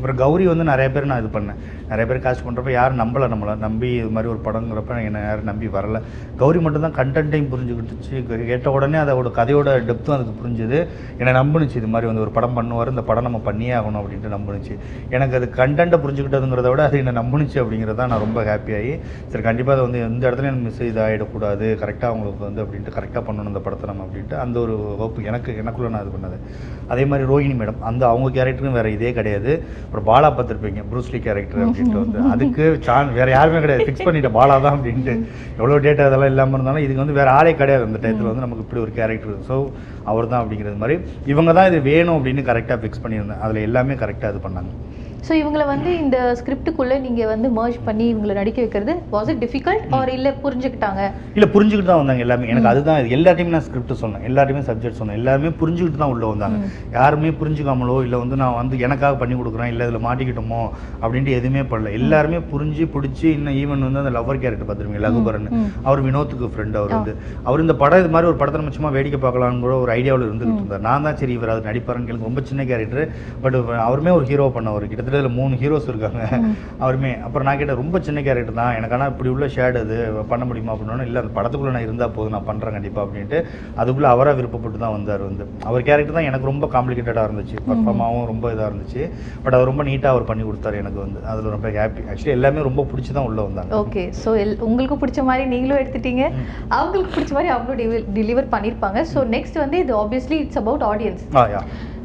அப்புறம் 0.00 0.18
கௌரி 0.20 0.44
வந்து 0.50 0.64
நிறைய 0.70 0.88
பேர் 0.92 1.08
நான் 1.10 1.18
இது 1.22 1.30
பண்ணேன். 1.34 1.58
நிறைய 1.88 2.04
பேர் 2.10 2.22
காஸ்ட் 2.24 2.44
பண்ணுறப்ப 2.44 2.70
யாரும் 2.76 3.00
நம்பலை 3.00 3.26
நம்மளை. 3.32 3.54
நம்பி 3.64 3.88
இது 4.02 4.10
மாதிரி 4.16 4.28
ஒரு 4.34 4.40
படங்கிறப்ப 4.46 4.96
என்னை 5.08 5.20
யாரும் 5.26 5.48
நம்பி 5.50 5.66
வரல. 5.74 5.98
கௌரி 6.42 6.58
மட்டும்தான் 6.64 6.94
கண்டென்ட்டையும் 6.98 7.50
புரிஞ்சுக்கிட்டுச்சு. 7.52 8.14
கேட்ட 8.50 8.70
உடனே 8.76 8.98
அதோட 9.02 9.30
கதையோட 9.38 9.74
டெப்த்தும் 9.88 10.14
அதுக்கு 10.16 10.34
புரிஞ்சுது. 10.40 10.78
என்னை 11.20 11.34
நம்புனுச்சு 11.40 11.76
இது 11.80 11.90
மாதிரி 11.94 12.08
வந்து 12.10 12.22
ஒரு 12.26 12.32
படம் 12.38 12.56
பண்ணுவார் 12.58 12.92
இந்த 12.94 13.04
படம் 13.10 13.26
நம்ம 13.28 13.40
பண்ணியே 13.48 13.74
ஆகணும் 13.80 14.00
அப்படின்ட்டு 14.02 14.32
நம்புனுச்சு. 14.36 14.76
எனக்கு 15.16 15.36
அது 15.40 15.48
கண்டென்ட்டை 15.60 16.00
புரிஞ்சுக்கிட்டதுங்கிறத 16.04 16.70
விட 16.74 16.84
அது 16.88 17.02
என்னை 17.02 17.14
நம்புனுச்சு 17.20 17.58
அப்படிங்கிறத 17.64 18.06
நான் 18.12 18.24
ரொம்ப 18.26 18.44
ஹாப்பியாகி 18.50 18.94
சரி 19.32 19.44
கண்டிப்பாக 19.48 19.76
அதை 19.76 19.84
வந்து 19.88 20.00
எந்த 20.08 20.22
இடத்துல 20.30 20.50
எனக்கு 20.52 20.66
மிஸ் 20.68 20.82
இதாகிடக்கூடாது 20.90 21.68
கரெக்டாக 21.82 22.10
அவங்களுக்கு 22.12 22.44
வந்து 22.48 22.62
அப்படின்ட்டு 22.64 22.96
கரெக்டாக 22.98 23.24
பண்ணணும் 23.28 23.52
இந்த 23.54 23.62
படத்தை 23.66 23.88
நம்ம 23.92 24.06
அப்படின்ட்டு 24.08 24.38
அந்த 24.46 24.58
ஒரு 24.64 24.76
ஹோப்பு 25.02 25.28
எனக்கு 25.32 25.50
எனக்குள்ளே 25.64 25.92
நான் 25.96 26.04
இது 26.06 26.16
பண்ணது. 26.16 26.38
அதே 26.94 27.04
மாதிரி 27.10 27.28
ரோஹிணி 27.32 27.54
மேடம் 27.60 27.80
அந்த 27.90 28.02
அவங்க 28.12 28.28
கேரக்டரும் 28.38 28.76
வேறு 28.78 28.96
இதே 28.96 29.12
கிடையாது. 29.18 29.52
அப்புறம் 29.90 30.08
பாலா 30.08 30.28
பார்த்துருப்பீங்க 30.34 30.80
ப்ரூஸ்லி 30.90 31.18
கேரக்டர் 31.24 31.62
அப்படின்ட்டு 31.62 32.00
வந்து. 32.02 32.18
அதுக்கு 32.32 32.64
சான் 32.86 33.08
வேறு 33.16 33.30
யாருமே 33.36 33.60
கிடையாது. 33.64 33.86
ஃபிக்ஸ் 33.86 34.04
பண்ணிட்டேன் 34.08 34.34
பாலா 34.36 34.56
தான் 34.64 34.76
அப்படின்ட்டு. 34.76 35.14
எவ்வளோ 35.60 35.78
டேட்டா 35.86 36.04
அதெல்லாம் 36.08 36.30
இல்லாமல் 36.32 36.56
இருந்தாலும் 36.58 36.84
இதுக்கு 36.84 37.02
வந்து 37.02 37.16
வேறு 37.18 37.30
ஆளே 37.38 37.52
கிடையாது 37.62 37.86
அந்த 37.88 38.00
டயத்தில் 38.04 38.30
வந்து 38.30 38.44
நமக்கு 38.44 38.64
இப்படி 38.66 38.82
ஒரு 38.84 38.92
கேரக்டர் 38.98 39.40
ஸோ 39.48 39.56
அவர் 40.12 40.30
தான் 40.32 40.42
அப்படிங்கிறது 40.42 40.80
மாதிரி. 40.82 40.96
இவங்க 41.32 41.52
தான் 41.58 41.68
இது 41.70 41.80
வேணும் 41.90 42.16
அப்படின்னு 42.18 42.44
கரெக்டாக 42.50 42.78
ஃபிக்ஸ் 42.84 43.02
பண்ணியிருந்தேன் 43.06 43.42
அதில் 43.46 43.66
எல்லாமே 43.68 43.96
கரெக்டாக 44.04 44.32
இது 44.34 44.42
பண்ணாங்க. 44.46 44.70
ஸோ 45.26 45.32
இவங்களை 45.40 45.64
வந்து 45.70 45.90
இந்த 46.02 46.16
ஸ்கிரிப்டுக்குள்ளே 46.38 46.96
நீங்கள் 47.06 47.28
வந்து 47.32 47.48
மர்ஜ் 47.58 47.78
பண்ணி 47.88 48.04
இவங்களை 48.12 48.34
நடிக்க 48.38 48.58
வைக்கிறது 48.64 48.92
வாஸ் 49.14 49.28
இட் 49.32 49.40
டிஃபிகல்ட் 49.44 49.84
ஆர் 49.98 50.10
இல்லை 50.16 50.30
புரிஞ்சுக்கிட்டாங்க? 50.44 51.02
இல்லை 51.36 51.48
புரிஞ்சுக்கிட்டு 51.54 51.90
தான் 51.90 52.00
வந்தாங்க 52.00 52.22
எல்லாமே 52.26 52.48
எனக்கு 52.52 52.70
அதுதான். 52.70 52.98
எல்லாத்தையுமே 53.16 53.52
நான் 53.56 53.64
ஸ்கிரிப்ட் 53.66 53.92
சொன்னேன். 54.02 54.24
எல்லாத்தையுமே 54.28 54.62
சப்ஜெக்ட் 54.68 54.98
சொன்னேன். 55.00 55.18
எல்லாருமே 55.20 55.50
புரிஞ்சுக்கிட்டு 55.60 56.00
தான் 56.02 56.12
உள்ளே 56.14 56.26
வந்தாங்க. 56.32 56.58
யாருமே 56.96 57.32
புரிஞ்சுக்காமலோ 57.40 57.96
இல்லை 58.06 58.20
வந்து 58.22 58.38
நான் 58.42 58.56
வந்து 58.60 58.78
எனக்காக 58.88 59.12
பண்ணி 59.22 59.36
கொடுக்குறேன் 59.40 59.70
இல்லை 59.72 59.86
இதில் 59.88 60.04
மாட்டிக்கிட்டோமோ 60.08 60.62
அப்படின்ட்டு 61.02 61.36
எதுவுமே 61.40 61.64
பண்ணல. 61.72 61.92
எல்லாருமே 62.00 62.40
புரிஞ்சு 62.52 62.86
பிடிச்சி 62.94 63.26
இன்னும் 63.36 63.58
ஈவன் 63.62 63.86
வந்து 63.88 64.02
அந்த 64.04 64.14
லவர் 64.18 64.42
கேரக்டர் 64.44 64.68
பார்த்துருவீங்க 64.70 65.02
லகுபரன். 65.06 65.48
அவர் 65.88 66.02
வினோத்துக்கு 66.08 66.50
ஃப்ரெண்ட் 66.54 66.78
அவர் 66.82 66.94
வந்து. 66.98 67.14
அவர் 67.48 67.64
இந்த 67.66 67.76
படம் 67.84 68.02
இது 68.04 68.12
மாதிரி 68.16 68.30
ஒரு 68.32 68.40
படத்தை 68.42 68.60
நம்ம 68.62 68.74
சும்மா 68.78 68.92
வேடிக்கை 68.98 69.20
பார்க்கலாம்னு 69.26 69.64
கூட 69.66 69.76
ஒரு 69.84 69.92
ஐடியாவில் 69.98 70.26
இருந்துகிட்டு 70.28 70.60
இருந்தார். 70.62 70.84
நான் 70.88 71.06
தான் 71.08 71.20
சரி 71.22 71.34
இவர் 71.38 71.54
அது 71.56 71.68
நடிப்பாருன்னு 71.70 72.10
கேள்வி 72.10 72.28
ரொம்ப 72.30 72.42
சின்ன 72.52 72.68
கேரக்டர் 72.72 73.06
பட் 73.44 73.58
அவருமே 73.88 74.12
ஒரு 74.18 74.26
ஹீரோ 74.32 74.50
பண்ணவர் 74.58 74.88
கிட்டத்தட்ட 74.90 75.09
இதில் 75.18 75.36
மூணு 75.38 75.54
ஹீரோஸ் 75.62 75.88
இருக்காங்க. 75.92 76.22
அவருமே. 76.82 77.12
அப்புறம் 77.26 77.46
நான் 77.48 77.58
கேட்டேன் 77.60 77.80
ரொம்ப 77.82 78.00
சின்ன 78.06 78.18
கேரக்டர் 78.28 78.58
தான். 78.60 78.72
எனக்கு 78.78 78.96
ஆனால் 78.96 79.10
இப்படி 79.12 79.30
உள்ள 79.34 79.48
ஷேட் 79.56 79.78
அது. 79.82 79.96
பண்ண 80.32 80.44
முடியுமா? 80.48 80.72
அப்படின்னா 80.74 81.06
இல்லை 81.08 81.20
அந்த 81.22 81.32
படத்துக்குள்ளே 81.38 81.74
நான் 81.76 81.86
இருந்தால் 81.86 82.14
போதும். 82.16 82.34
நான் 82.36 82.48
பண்ணுறேன் 82.50 82.76
கண்டிப்பாக 82.76 83.04
அப்படின்ட்டு 83.06 83.38
அதுக்குள்ளே 83.80 84.10
அவராக 84.14 84.36
விருப்பப்பட்டு 84.40 84.80
தான் 84.84 84.94
வந்தார் 84.96 85.24
வந்து. 85.28 85.46
அவர் 85.70 85.86
கேரக்டர் 85.88 86.18
தான் 86.18 86.28
எனக்கு 86.30 86.50
ரொம்ப 86.52 86.68
காம்ப்ளிகேட்டடாக 86.76 87.28
இருந்துச்சு. 87.28 87.56
பர்ஃபார்மாவும் 87.68 88.26
ரொம்ப 88.32 88.52
இதாக 88.54 88.70
இருந்துச்சு. 88.70 89.02
பட் 89.44 89.56
அவர் 89.58 89.70
ரொம்ப 89.72 89.84
நீட்டாக 89.90 90.14
அவர் 90.14 90.28
பண்ணி 90.30 90.44
கொடுத்தாரு 90.48 90.82
எனக்கு 90.82 91.00
வந்து. 91.04 91.20
அதில் 91.32 91.52
ரொம்ப 91.56 91.68
ஹாப்பி 91.78 92.06
ஆக்சுவலி 92.10 92.34
எல்லாமே 92.38 92.66
ரொம்ப 92.68 92.84
பிடிச்சி 92.92 93.12
தான் 93.18 93.28
உள்ளே 93.30 93.42
வந்தாங்க. 93.48 93.72
ஓகே 93.82 94.04
ஸோ 94.22 94.32
எல் 94.44 94.56
உங்களுக்கு 94.70 95.00
பிடிச்ச 95.04 95.22
மாதிரி 95.30 95.46
நீங்களும் 95.54 95.80
எடுத்துட்டீங்க. 95.82 96.24
அவங்களுக்கு 96.78 97.14
பிடிச்ச 97.16 97.32
மாதிரி 97.38 97.52
அவங்களும் 97.56 98.08
டெலிவர் 98.18 98.52
பண்ணியிருப்பாங்க 98.54 98.98
ஸோ 99.12 99.20
நெக்ஸ்ட் 99.36 99.58
வந்து 99.64 99.78
இது 99.84 99.94
obviously 100.02 100.38
it's 100.44 100.60
about 100.62 100.84
audience 100.92 101.24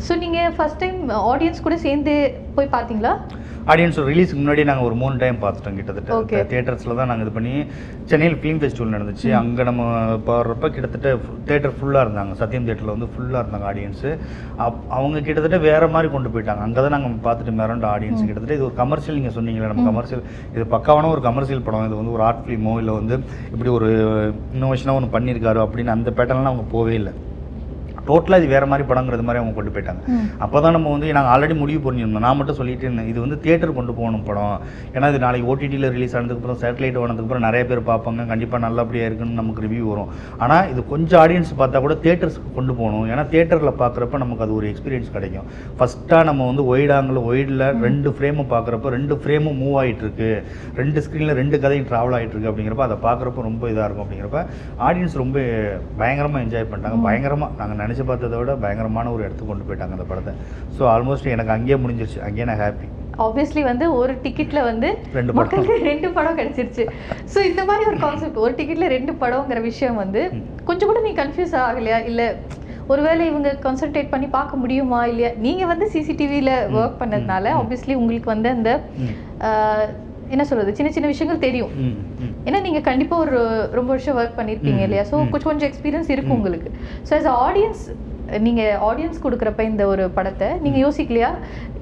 so 0.05 0.13
நீங்கள் 0.21 0.53
ஃபர்ஸ்ட் 0.55 0.79
டைம் 0.84 0.97
ஆடியன்ஸ் 1.31 1.65
கூட 1.65 1.75
சேர்ந்து 1.84 2.13
போய் 2.55 2.73
பார்த்தீங்களா? 2.73 3.12
ஆடியன்ஸ் 3.73 3.97
ரிலீஸ்க்கு 4.10 4.39
முன்னாடி 4.39 4.63
நாங்கள் 4.69 4.88
ஒரு 4.88 4.95
மூணு 5.01 5.15
டைம் 5.21 5.38
பார்த்துட்டோம். 5.43 5.77
கிட்டத்தட்ட. 5.77 6.41
தியேட்டர்ஸில் 6.51 6.97
தான் 6.99 7.10
நாங்கள் 7.12 7.25
இது 7.25 7.34
பண்ணி 7.38 7.53
சென்னையில் 8.10 8.38
ஃபிலிம் 8.41 8.60
ஃபெஸ்டிவல் 8.62 8.93
நடந்துச்சு. 8.95 9.29
அங்கே 9.39 9.63
நம்ம 9.69 9.84
போடுறப்ப 10.27 10.69
கிட்டத்தட்ட 10.75 11.10
தேட்டர் 11.49 11.75
ஃபுல்லாக 11.77 12.03
இருந்தாங்க. 12.05 12.34
சத்யம் 12.41 12.67
தேட்டரில் 12.69 12.93
வந்து 12.95 13.10
ஃபுல்லாக 13.13 13.43
இருந்தாங்க 13.43 13.67
ஆடியன்ஸு 13.71 14.10
அப் 14.65 14.79
அவங்க 14.97 15.23
கிட்டத்தட்ட 15.27 15.60
வேறு 15.67 15.88
மாதிரி 15.95 16.10
கொண்டு 16.15 16.31
போயிட்டாங்க. 16.34 16.63
அங்கே 16.67 16.81
தான் 16.86 16.95
நாங்கள் 16.97 17.15
பார்த்துட்டு 17.27 17.58
மிரண்ட 17.62 17.88
ஆடியன்ஸ் 17.95 18.25
கிட்டத்தட்ட. 18.27 18.58
இது 18.60 18.67
ஒரு 18.69 18.77
கமர்ஷியல் 18.84 19.19
நீங்கள் 19.19 19.38
சொன்னீங்களே 19.38 19.71
நம்ம 19.73 19.86
கமர்ஷியல் 19.91 20.25
இது 20.55 20.65
பக்காவான 20.75 21.12
ஒரு 21.15 21.23
கமர்ஷியல் 21.29 21.65
படம். 21.69 21.88
இது 21.91 22.01
வந்து 22.01 22.15
ஒரு 22.17 22.25
ஆர்ட் 22.29 22.43
ஃபிலிமோ 22.47 22.75
இல்லை 22.84 22.95
வந்து 23.01 23.17
இப்படி 23.53 23.71
ஒரு 23.79 23.89
இன்னோவேஷனாக 24.58 24.99
ஒன்று 24.99 25.15
பண்ணியிருக்காரு 25.17 25.62
அப்படின்னு 25.65 25.95
அந்த 25.97 26.12
பேட்டர்லாம் 26.19 26.51
அவங்க 26.53 26.67
போவே 26.75 26.95
இல்லை. 27.01 27.13
டோட்டலாக 28.10 28.41
இது 28.41 28.48
வேறு 28.54 28.70
மாதிரி 28.72 28.86
படங்கிறது 28.91 29.26
மாதிரி 29.28 29.41
அவங்க 29.41 29.56
கொண்டு 29.60 29.74
போயிட்டாங்க. 29.76 30.02
அப்போ 30.46 30.58
தான் 30.65 30.76
நம்ம 30.78 30.91
வந்து 30.96 31.08
நாங்கள் 31.18 31.34
ஆல்ரெடி 31.34 31.58
முடிவு 31.63 31.82
பண்ணியிருந்தோம். 31.88 32.26
நான் 32.28 32.38
மட்டும் 32.39 32.60
சொல்லிட்டு 32.60 32.86
இருந்தேன் 32.88 33.10
இது 33.12 33.20
வந்து 33.26 33.38
தியேட்டர் 33.44 33.76
கொண்டு 33.80 33.96
போகணும் 34.00 34.26
படம். 34.30 34.58
ஏன்னா 34.96 35.10
இது 35.13 35.22
நாளைக்கு 35.26 35.50
ஓடிடியில் 35.54 35.89
ரிலீஸ் 35.96 36.15
ஆனதுக்கப்புறம் 36.20 36.60
சேட்டலைட் 36.63 37.00
ஆனதுக்கப்புறம் 37.04 37.46
நிறைய 37.48 37.63
பேர் 37.72 37.84
பார்ப்பாங்க. 37.91 38.28
கண்டிப்பாக 38.32 38.62
நல்லபடியாக 38.68 39.10
இருக்குன்னு 39.10 39.39
நமக்கு 39.41 39.63
ரிவ்யூ 39.68 39.86
வரும். 39.91 40.12
ஆனால் 40.44 40.70
இது 40.74 40.84
கொஞ்சம் 40.94 41.22
ஆடியன்ஸ் 41.24 41.54
பார்த்தா 41.62 41.84
கூட 41.88 41.98
தியேட்டர்ஸ்க்கு 42.06 42.56
கொண்டு 42.60 42.76
போகணும். 42.80 43.06
ஏன்னா 43.13 43.26
தியேட்டரில் 43.34 43.74
பார்க்குறப்ப 43.84 44.24
நமக்கு 44.26 44.46
அது 44.48 44.56
ஒரு 44.60 44.68
எக்ஸ்பீரியன்ஸ் 44.72 45.13
கிடைக்கும். 45.18 45.48
ஃபஸ்ட்டாக 45.80 46.24
நம்ம 46.30 46.46
வந்து 46.52 46.65
ஒய்டாங்கில் 46.74 47.22
ஒய்டில் 47.30 47.65
ரெண்டு 47.88 48.10
ஃப்ரேமும் 48.18 48.52
பார்க்குறப்ப 48.54 48.94
ரெண்டு 48.98 49.15
ஃப்ரேமும் 49.22 49.60
மூவ் 49.63 49.78
ஆகிட்டு 49.82 50.04
இருக்கு. 50.06 50.32
ரெண்டு 50.82 51.00
ஸ்க்ரீனில் 51.06 51.38
ரெண்டு 51.41 51.56
கதையும் 51.63 51.88
ட்ராவல் 51.91 52.15
ஆகிட்டு 52.18 52.36
இருக்கு 52.36 52.52
அப்படிங்கிறப்ப 52.52 52.86
அதை 52.88 52.98
பார்க்குறப்ப 53.08 53.48
ரொம்ப 53.50 53.63
இதாக 53.74 53.88
இருக்கும் 53.88 54.06
அப்படிங்கிறப்ப 54.06 54.41
ஆடியன்ஸ் 54.88 55.15
ரொம்ப 55.24 55.38
பயங்கரமாக 56.02 56.44
என்ஜாய் 56.46 56.68
பண்ணிட்டாங்க. 56.72 57.00
பயங்கரமாக 57.08 57.60
நாங்கள் 57.60 57.80
நினச்சி 57.84 57.94
பார்த்ததை 58.03 58.38
விட 58.41 58.53
பயங்கரமான 58.63 59.12
ஒரு 59.15 59.23
இடத்துக்கு 59.25 59.51
கொண்டு 59.51 59.67
போயிட்டாங்க 59.67 59.97
அந்த 59.97 60.08
படத்தை. 60.12 60.34
ஸோ 60.77 60.84
ஆல்மோஸ்ட் 60.93 61.34
எனக்கு 61.36 61.55
அங்கேயே 61.55 61.77
முடிஞ்சிருச்சு. 61.84 62.21
அங்கேயே 62.27 62.47
நான் 62.49 62.62
ஹாப்பி 62.63 62.89
ஆப்வியஸ்லி 63.25 63.62
வந்து 63.69 63.86
ஒரு 63.99 64.13
டிக்கெட்ல 64.23 64.62
வந்து 64.69 64.88
ரெண்டு. 65.17 65.36
மக்களுக்கு 65.39 65.75
ரெண்டு 65.91 66.08
படம் 66.17 66.38
கிடைச்சிருச்சு. 66.39 66.84
ஸோ 67.34 67.39
இந்த 67.49 67.62
மாதிரி 67.69 67.86
ஒரு 67.91 67.99
கான்செப்ட் 68.05 68.41
ஒரு 68.45 68.53
டிக்கெட்ல 68.60 68.88
ரெண்டு 68.95 69.13
படம்ங்கிற 69.21 69.62
விஷயம் 69.69 70.01
வந்து 70.03 70.23
கொஞ்சம் 70.69 70.89
கூட 70.91 71.01
நீ 71.08 71.13
கன்ஃபியூஸ் 71.21 71.55
ஆகலையா? 71.65 71.99
இல்ல 72.10 72.21
ஒருவேளை 72.93 73.23
இவங்க 73.31 73.49
கான்சென்ட்ரேட் 73.65 74.12
பண்ணி 74.13 74.27
பார்க்க 74.36 74.62
முடியுமா? 74.63 74.99
இல்லையா? 75.12 75.29
நீங்க 75.45 75.65
வந்து 75.65 75.86
சிசிடிவியில் 75.93 76.53
ஒர்க் 76.79 76.99
பண்ணதுனால 77.01 77.53
ஆப்வியஸ்லி 77.62 77.95
உங்களுக்கு 78.01 78.29
வந்து 78.34 78.49
அந்த 78.49 78.71
என்ன 80.29 80.43
சொல்றது 80.45 80.75
சின்ன 80.75 80.91
சின்ன 80.91 81.07
விஷயங்கள் 81.07 81.39
தெரியும். 81.39 81.71
ஏன்னா 82.45 82.61
நீங்க 82.61 82.81
கண்டிப்பா 82.81 83.17
ஒரு 83.17 83.38
ரொம்ப 83.71 83.89
வருஷம் 83.89 84.17
ஒர்க் 84.17 84.38
பண்ணிருப்பீங்க 84.38 84.81
இல்லையா? 84.81 85.03
ஸோ. 85.03 85.15
கொஞ்சம் 85.31 85.49
கொஞ்சம் 85.49 85.69
எக்ஸ்பீரியன்ஸ் 85.69 86.09
இருக்கு 86.09 86.31
ம். 86.31 86.38
உங்களுக்கு. 86.38 86.69
ஸோ 87.09 87.13
as 87.15 87.25
ஆடியன்ஸ் 87.39 87.83
நீங்க 88.41 88.61
ஆடியன்ஸ் 88.81 89.23
கொடுக்குறப்ப 89.23 89.63
இந்த 89.63 89.88
ஒரு 89.88 90.11
படத்தை 90.11 90.47
நீங்க 90.61 90.88
யோசிக்கலையா? 90.88 91.31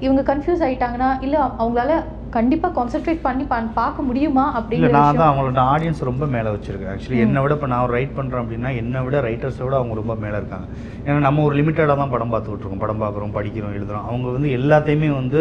இவங்க 0.00 0.22
கன்ஃபியூஸ் 0.22 0.64
ஆயிட்டாங்கன்னா 0.66 1.10
இல்ல 1.20 1.36
அவங்களால 1.58 1.92
கண்டிப்பா 2.36 2.68
கான்சென்ட்ரேட் 2.76 3.20
பண்ணி 3.26 3.44
பார்க்க 3.78 4.06
முடியுமா 4.06 4.44
அப்படிங்கிற 4.58 4.90
நான் 4.96 5.18
தான் 5.20 5.28
அவங்களோட 5.30 5.60
ஆடியன்ஸ் 5.72 6.00
ரொம்ப 6.08 6.24
மேலே 6.34 6.48
வச்சிருக்கேன். 6.54 6.90
ஆக்சுவலி 6.92 7.20
என்னை 7.24 7.40
விட 7.44 7.52
இப்போ 7.56 7.68
நான் 7.72 7.92
ரைட் 7.96 8.14
பண்ணுறேன் 8.16 8.42
அப்படின்னா 8.42 8.70
என்னை 8.80 9.00
விட 9.06 9.16
ரைட்டர்ஸை 9.26 9.62
விட 9.66 9.74
அவங்க 9.80 9.94
ரொம்ப 10.00 10.14
மேலே 10.24 10.36
இருக்காங்க. 10.40 10.66
ஏன்னா 11.06 11.18
நம்ம 11.26 11.42
ஒரு 11.48 11.54
லிமிட்டடாக 11.58 11.96
தான் 12.00 12.12
படம் 12.14 12.32
பார்த்துக்கிட்டு 12.34 12.64
இருக்கோம். 12.64 12.82
படம் 12.84 13.02
பார்க்குறோம் 13.02 13.34
படிக்கிறோம் 13.36 13.74
எழுதுறோம். 13.78 14.06
அவங்க 14.10 14.26
வந்து 14.36 14.48
எல்லாத்தையுமே 14.58 15.10
வந்து 15.20 15.40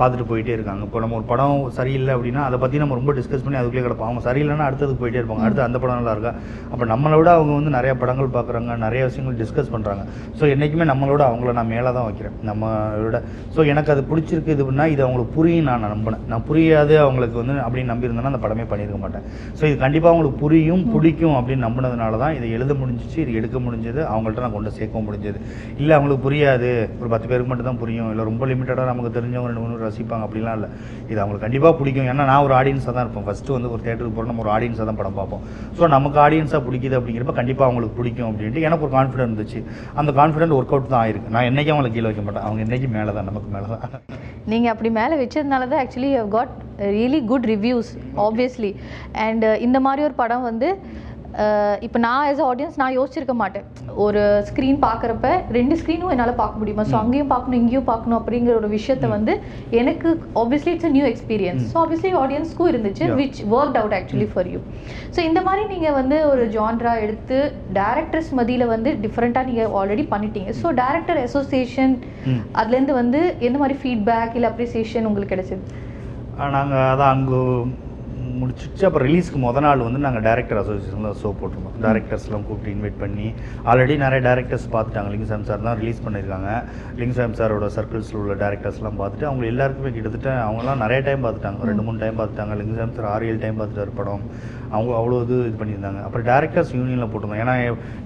பார்த்துட்டு 0.00 0.26
போயிட்டே 0.30 0.52
இருக்காங்க. 0.56 0.82
இப்போ 0.88 1.00
நம்ம 1.04 1.16
ஒரு 1.20 1.26
படம் 1.32 1.62
சரியில்லை 1.78 2.12
அப்படின்னா 2.16 2.42
அதை 2.48 2.58
பற்றி 2.64 2.82
நம்ம 2.84 2.96
ரொம்ப 3.00 3.14
டிஸ்கஸ் 3.18 3.44
பண்ணி 3.46 3.60
அதுக்குள்ளே 3.60 3.84
கிடப்போம். 3.86 4.08
அவங்க 4.10 4.22
சரியில்லைன்னா 4.28 4.66
அடுத்ததுக்கு 4.68 5.02
போயிட்டே 5.04 5.20
இருப்பாங்க. 5.22 5.44
அடுத்து 5.46 5.66
அந்த 5.68 5.80
படம் 5.84 6.00
நல்லா 6.00 6.14
இருக்கா? 6.16 6.34
அப்போ 6.72 6.84
நம்மளை 6.92 7.18
விட 7.22 7.30
அவங்க 7.38 7.52
வந்து 7.60 7.74
நிறைய 7.78 7.94
படங்கள் 8.02 8.34
பார்க்குறாங்க 8.38 8.80
நிறைய 8.86 9.02
விஷயங்கள் 9.10 9.38
டிஸ்கஸ் 9.42 9.72
பண்ணுறாங்க 9.76 10.04
ஸோ 10.40 10.44
என்றைக்குமே 10.54 10.86
நம்மளோட 10.92 11.22
அவங்கள 11.30 11.56
நான் 11.60 11.72
மேலே 11.74 11.88
தான் 11.98 12.08
வைக்கிறேன். 12.08 12.36
நம்ம 12.50 12.72
விட. 13.06 13.22
ஸோ 13.54 13.60
எனக்கு 13.74 13.94
அது 13.96 14.04
பிடிச்சிருக்கு 14.12 14.56
இது 14.58 14.66
பண்ணால் 14.70 14.92
இது 14.96 15.02
அவங்களுக்கு 15.06 15.36
புரியும் 15.38 15.70
நான் 15.72 15.88
நம்பினேன் 15.94 16.28
நான் 16.32 16.46
புரியாது 16.50 16.94
அவங்களுக்கு 17.04 17.38
வந்து 17.42 17.56
அப்படின்னு 17.66 17.92
நம்பியிருந்தேன்னா 17.92 18.32
அந்த 18.32 18.42
படமே 18.46 18.66
பண்ணியிருக்க 18.72 19.00
மாட்டேன். 19.04 19.24
ஸோ 19.58 19.62
இது 19.70 19.76
கண்டிப்பாக 19.84 20.12
அவங்களுக்கு 20.12 20.38
புரியும் 20.44 20.84
பிடிக்கும் 20.94 21.36
அப்படின்னு 21.38 21.64
நம்பினதுனால 21.68 22.18
தான் 22.24 22.34
இதை 22.38 22.48
எழுத 22.58 22.72
முடிஞ்சிச்சு 22.82 23.18
இது 23.24 23.38
எடுக்க 23.40 23.58
முடிஞ்சது 23.66 24.00
அவங்கள்ட்ட 24.12 24.44
நான் 24.46 24.56
கொண்டு 24.56 24.70
சேர்க்கவும் 24.78 25.06
முடிஞ்சது. 25.08 25.38
இல்லை 25.80 25.94
அவங்களுக்கு 25.98 26.24
புரியாது. 26.26 26.70
ஒரு 27.00 27.10
பத்து 27.14 27.28
பேருக்கு 27.30 27.50
மட்டும் 27.52 27.68
தான் 27.70 27.80
புரியும். 27.82 28.10
இல்லை 28.14 28.26
ரொம்ப 28.30 28.46
லிமிட்டடாக 28.52 28.88
நமக்கு 28.92 29.12
தெரிஞ்சவங்க 29.18 29.50
ரெண்டு 29.52 29.64
மூணு 29.64 29.80
ரசிப்பாங்க 29.86 30.26
அப்படிலாம் 30.28 30.56
இல்லை. 30.58 30.70
இது 31.10 31.18
அவங்களுக்கு 31.22 31.46
கண்டிப்பாக 31.46 31.74
பிடிக்கும். 31.80 32.08
ஏன்னா 32.12 32.26
நான் 32.30 32.44
ஒரு 32.48 32.56
ஆடியன்ஸாக 32.60 32.94
தான் 32.96 33.04
இருப்பேன். 33.06 33.26
ஃபஸ்ட்டு 33.28 33.54
வந்து 33.56 33.70
ஒரு 33.74 33.82
தேட்டருக்கு 33.86 34.16
போகிறோம் 34.16 34.32
நம்ம 34.32 34.44
ஒரு 34.46 34.52
ஆடியன்ஸாக 34.56 34.86
தான் 34.90 35.00
படம் 35.00 35.18
பார்ப்போம். 35.20 35.42
ஸோ 35.78 35.88
நமக்கு 35.96 36.20
ஆடியன்ஸாக 36.26 36.62
பிடிக்குது 36.68 36.98
அப்படிங்கிறப்ப 37.00 37.34
கண்டிப்பாக 37.40 37.68
அவங்களுக்கு 37.70 37.96
பிடிக்கும் 38.00 38.28
அப்படின்ட்டு 38.30 38.66
எனக்கு 38.68 38.86
ஒரு 38.88 38.94
கான்ஃபிடென்ட் 38.98 39.28
இருந்துச்சு. 39.28 39.62
அந்த 40.00 40.10
கான்ஃபிடென்ட் 40.20 40.56
ஒர்க் 40.58 40.74
அவுட் 40.76 40.90
தான் 40.94 41.02
ஆயிருக்கு. 41.04 41.32
நான் 41.36 41.48
என்னைக்கும் 41.50 41.76
அவங்களை 41.76 41.92
கீழே 41.96 42.06
வைக்க 42.10 42.24
மாட்டேன். 42.26 42.46
அவங்க 42.48 42.60
என்னைக்கு 42.66 42.90
மேலே 42.96 43.10
தான் 43.18 43.28
நமக்கு 43.30 43.50
மேலே 43.56 43.66
தான் 43.74 43.82
நீங்கள் 44.52 44.72
அப்படி 44.74 44.90
மேலே 45.00 45.14
வச்சதுனால 45.22 45.66
தான் 45.72 45.80
actually 45.82 46.11
have 46.18 46.32
got 46.36 46.52
really 46.98 47.22
good 47.30 47.48
reviews 47.54 47.92
obviously 48.26 48.72
and 49.26 49.46
இந்த 49.68 49.80
மாதிரி 49.86 50.02
ஒரு 50.08 50.16
படம் 50.24 50.48
வந்து 50.50 50.70
இப்போ 51.86 51.98
நான் 52.04 52.22
ஆஸ் 52.30 52.40
ஆடியன்ஸ் 52.48 52.74
நான் 52.80 52.94
யோசிச்சிருக்க 52.96 53.34
மாட்டேன். 53.42 53.62
ஒரு 54.04 54.22
ஸ்க்ரீன் 54.48 54.78
பார்க்குறப்ப 54.82 55.28
ரெண்டு 55.56 55.74
ஸ்க்ரீனும் 55.80 56.10
என்னால் 56.14 56.32
பார்க்க 56.40 56.60
முடியுமா? 56.62 56.84
ஸோ 56.90 56.96
அங்கேயும் 57.00 57.30
பார்க்கணும் 57.30 57.60
இங்கேயும் 57.60 57.86
பார்க்கணும் 57.88 58.18
அப்படிங்கிற 58.18 58.54
ஒரு 58.60 58.68
விஷயத்த 58.74 59.08
வந்து 59.14 59.32
எனக்கு 59.80 60.08
obviously 60.40 60.72
it's 60.74 60.88
a 60.88 60.92
new 60.96 61.06
experience 61.12 61.62
so 61.70 61.78
obviously 61.82 62.10
ஆடியன்ஸ்க்கும் 62.22 62.70
இருந்துச்சு. 62.72 63.06
Which 63.20 63.40
work 63.58 63.78
out 63.82 63.94
actually 63.98 64.28
for 64.32 64.50
you 64.54 64.60
so 65.14 65.22
இந்த 65.28 65.42
மாதிரி 65.46 65.64
நீங்கள் 65.72 65.96
வந்து 66.00 66.18
ஒரு 66.32 66.44
ஜான்ரா 66.56 66.92
எடுத்து 67.04 67.38
டேரக்டர்ஸ் 67.80 68.30
மதியில் 68.40 68.66
வந்து 68.74 68.92
டிஃப்ரெண்ட்டாக 69.06 69.48
நீங்கள் 69.50 69.72
ஆல்ரெடி 69.80 70.06
பண்ணிட்டீங்க. 70.12 70.52
So 70.60 70.74
director 70.82 71.20
association. 71.28 71.94
அதுலேருந்து 72.60 72.96
வந்து 73.02 73.22
எந்த 73.48 73.56
மாதிரி 73.64 73.78
ஃபீட்பேக் 73.84 74.36
இல்லை 74.40 74.50
அப்ரிசியேஷன் 74.52 75.08
உங்களுக்கு 75.10 75.34
கிடைச்சது? 75.34 75.64
நாங்கள் 76.36 76.86
அதான் 76.90 77.10
அங்கே 77.10 77.40
முடிச்சிச்சு. 78.40 78.84
அப்புறம் 78.88 79.06
ரிலீஸ்க்கு 79.08 79.38
முத 79.44 79.60
நாள் 79.66 79.84
வந்து 79.86 80.00
நாங்கள் 80.06 80.24
டேரக்டர் 80.28 80.60
அசோசியேஷனில் 80.62 81.18
ஷோ 81.22 81.30
போட்டிருந்தோம். 81.40 81.76
டேரக்டர்ஸ்லாம் 81.84 82.46
கூப்பிட்டு 82.48 82.72
இன்வைட் 82.76 82.98
பண்ணி 83.02 83.26
ஆல்ரெடி 83.70 83.96
நிறைய 84.04 84.20
டேரக்டர்ஸ் 84.28 84.66
பார்த்துட்டாங்க. 84.74 85.10
லிங்குசாமி 85.14 85.46
சார் 85.50 85.66
தான் 85.68 85.78
ரிலீஸ் 85.82 86.02
பண்ணியிருக்காங்க. 86.06 86.50
லிங்குசாமி 87.02 87.38
சாரோட 87.42 87.68
சர்க்கிள்ஸில் 87.76 88.20
உள்ள 88.22 88.36
டேரக்டர்ஸ்லாம் 88.44 88.98
பார்த்துட்டு 89.02 89.28
அவங்க 89.30 89.46
எல்லாருக்குமே 89.52 89.92
கிட்டத்தட்ட 89.98 90.30
அவங்களாம் 90.46 90.82
நிறைய 90.84 91.00
டைம் 91.08 91.24
பார்த்துட்டாங்க. 91.26 91.68
ரெண்டு 91.70 91.84
மூணு 91.88 92.02
டைம் 92.04 92.18
பார்த்துட்டாங்க. 92.20 92.56
லிங்குசாமி 92.62 92.96
சார் 92.98 93.12
ஆறு 93.14 93.30
ஏழு 93.30 93.40
டைம் 93.44 93.60
பார்த்துட்டாரு 93.60 93.94
படம். 94.00 94.24
அவங்க 94.76 94.92
அவ்வளோ 94.98 95.16
இது 95.24 95.36
இது 95.48 95.56
பண்ணியிருந்தாங்க. 95.60 96.00
அப்புறம் 96.06 96.26
டேரக்டர்ஸ் 96.28 96.70
யூனியனில் 96.76 97.08
போட்டிருந்தோம். 97.12 97.42
ஏன்னா 97.44 97.54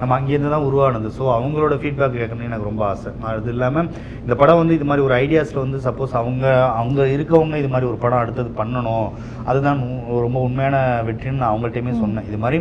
நம்ம 0.01 0.13
அங்கேருந்து 0.19 0.53
தான் 0.55 0.67
உருவானது. 0.69 1.09
ஸோ 1.19 1.25
அவங்களோட 1.37 1.75
ஃபீட்பேக் 1.83 2.17
கேட்கணும்னு 2.21 2.49
எனக்கு 2.51 2.69
ரொம்ப 2.71 2.83
ஆசை. 2.93 3.11
அது 3.33 3.53
இல்லாமல் 3.55 3.91
இந்த 4.25 4.35
படம் 4.41 4.61
வந்து 4.61 4.77
இது 4.79 4.87
மாதிரி 4.91 5.05
ஒரு 5.09 5.15
ஐடியாஸில் 5.23 5.63
வந்து 5.65 5.79
சப்போஸ் 5.87 6.17
அவங்க 6.21 6.47
அவங்க 6.81 7.01
இருக்கவங்க 7.17 7.57
இது 7.63 7.71
மாதிரி 7.75 7.89
ஒரு 7.93 7.99
படம் 8.05 8.23
அடுத்தது 8.23 8.51
பண்ணணும். 8.61 9.09
அதுதான் 9.51 9.83
ரொம்ப 10.25 10.39
உண்மையான 10.47 10.77
வெற்றின்னு 11.09 11.41
நான் 11.43 11.53
அவங்கள்ட்டையுமே 11.53 11.93
சொன்னேன். 12.03 12.27
இது 12.31 12.39
மாதிரி 12.45 12.59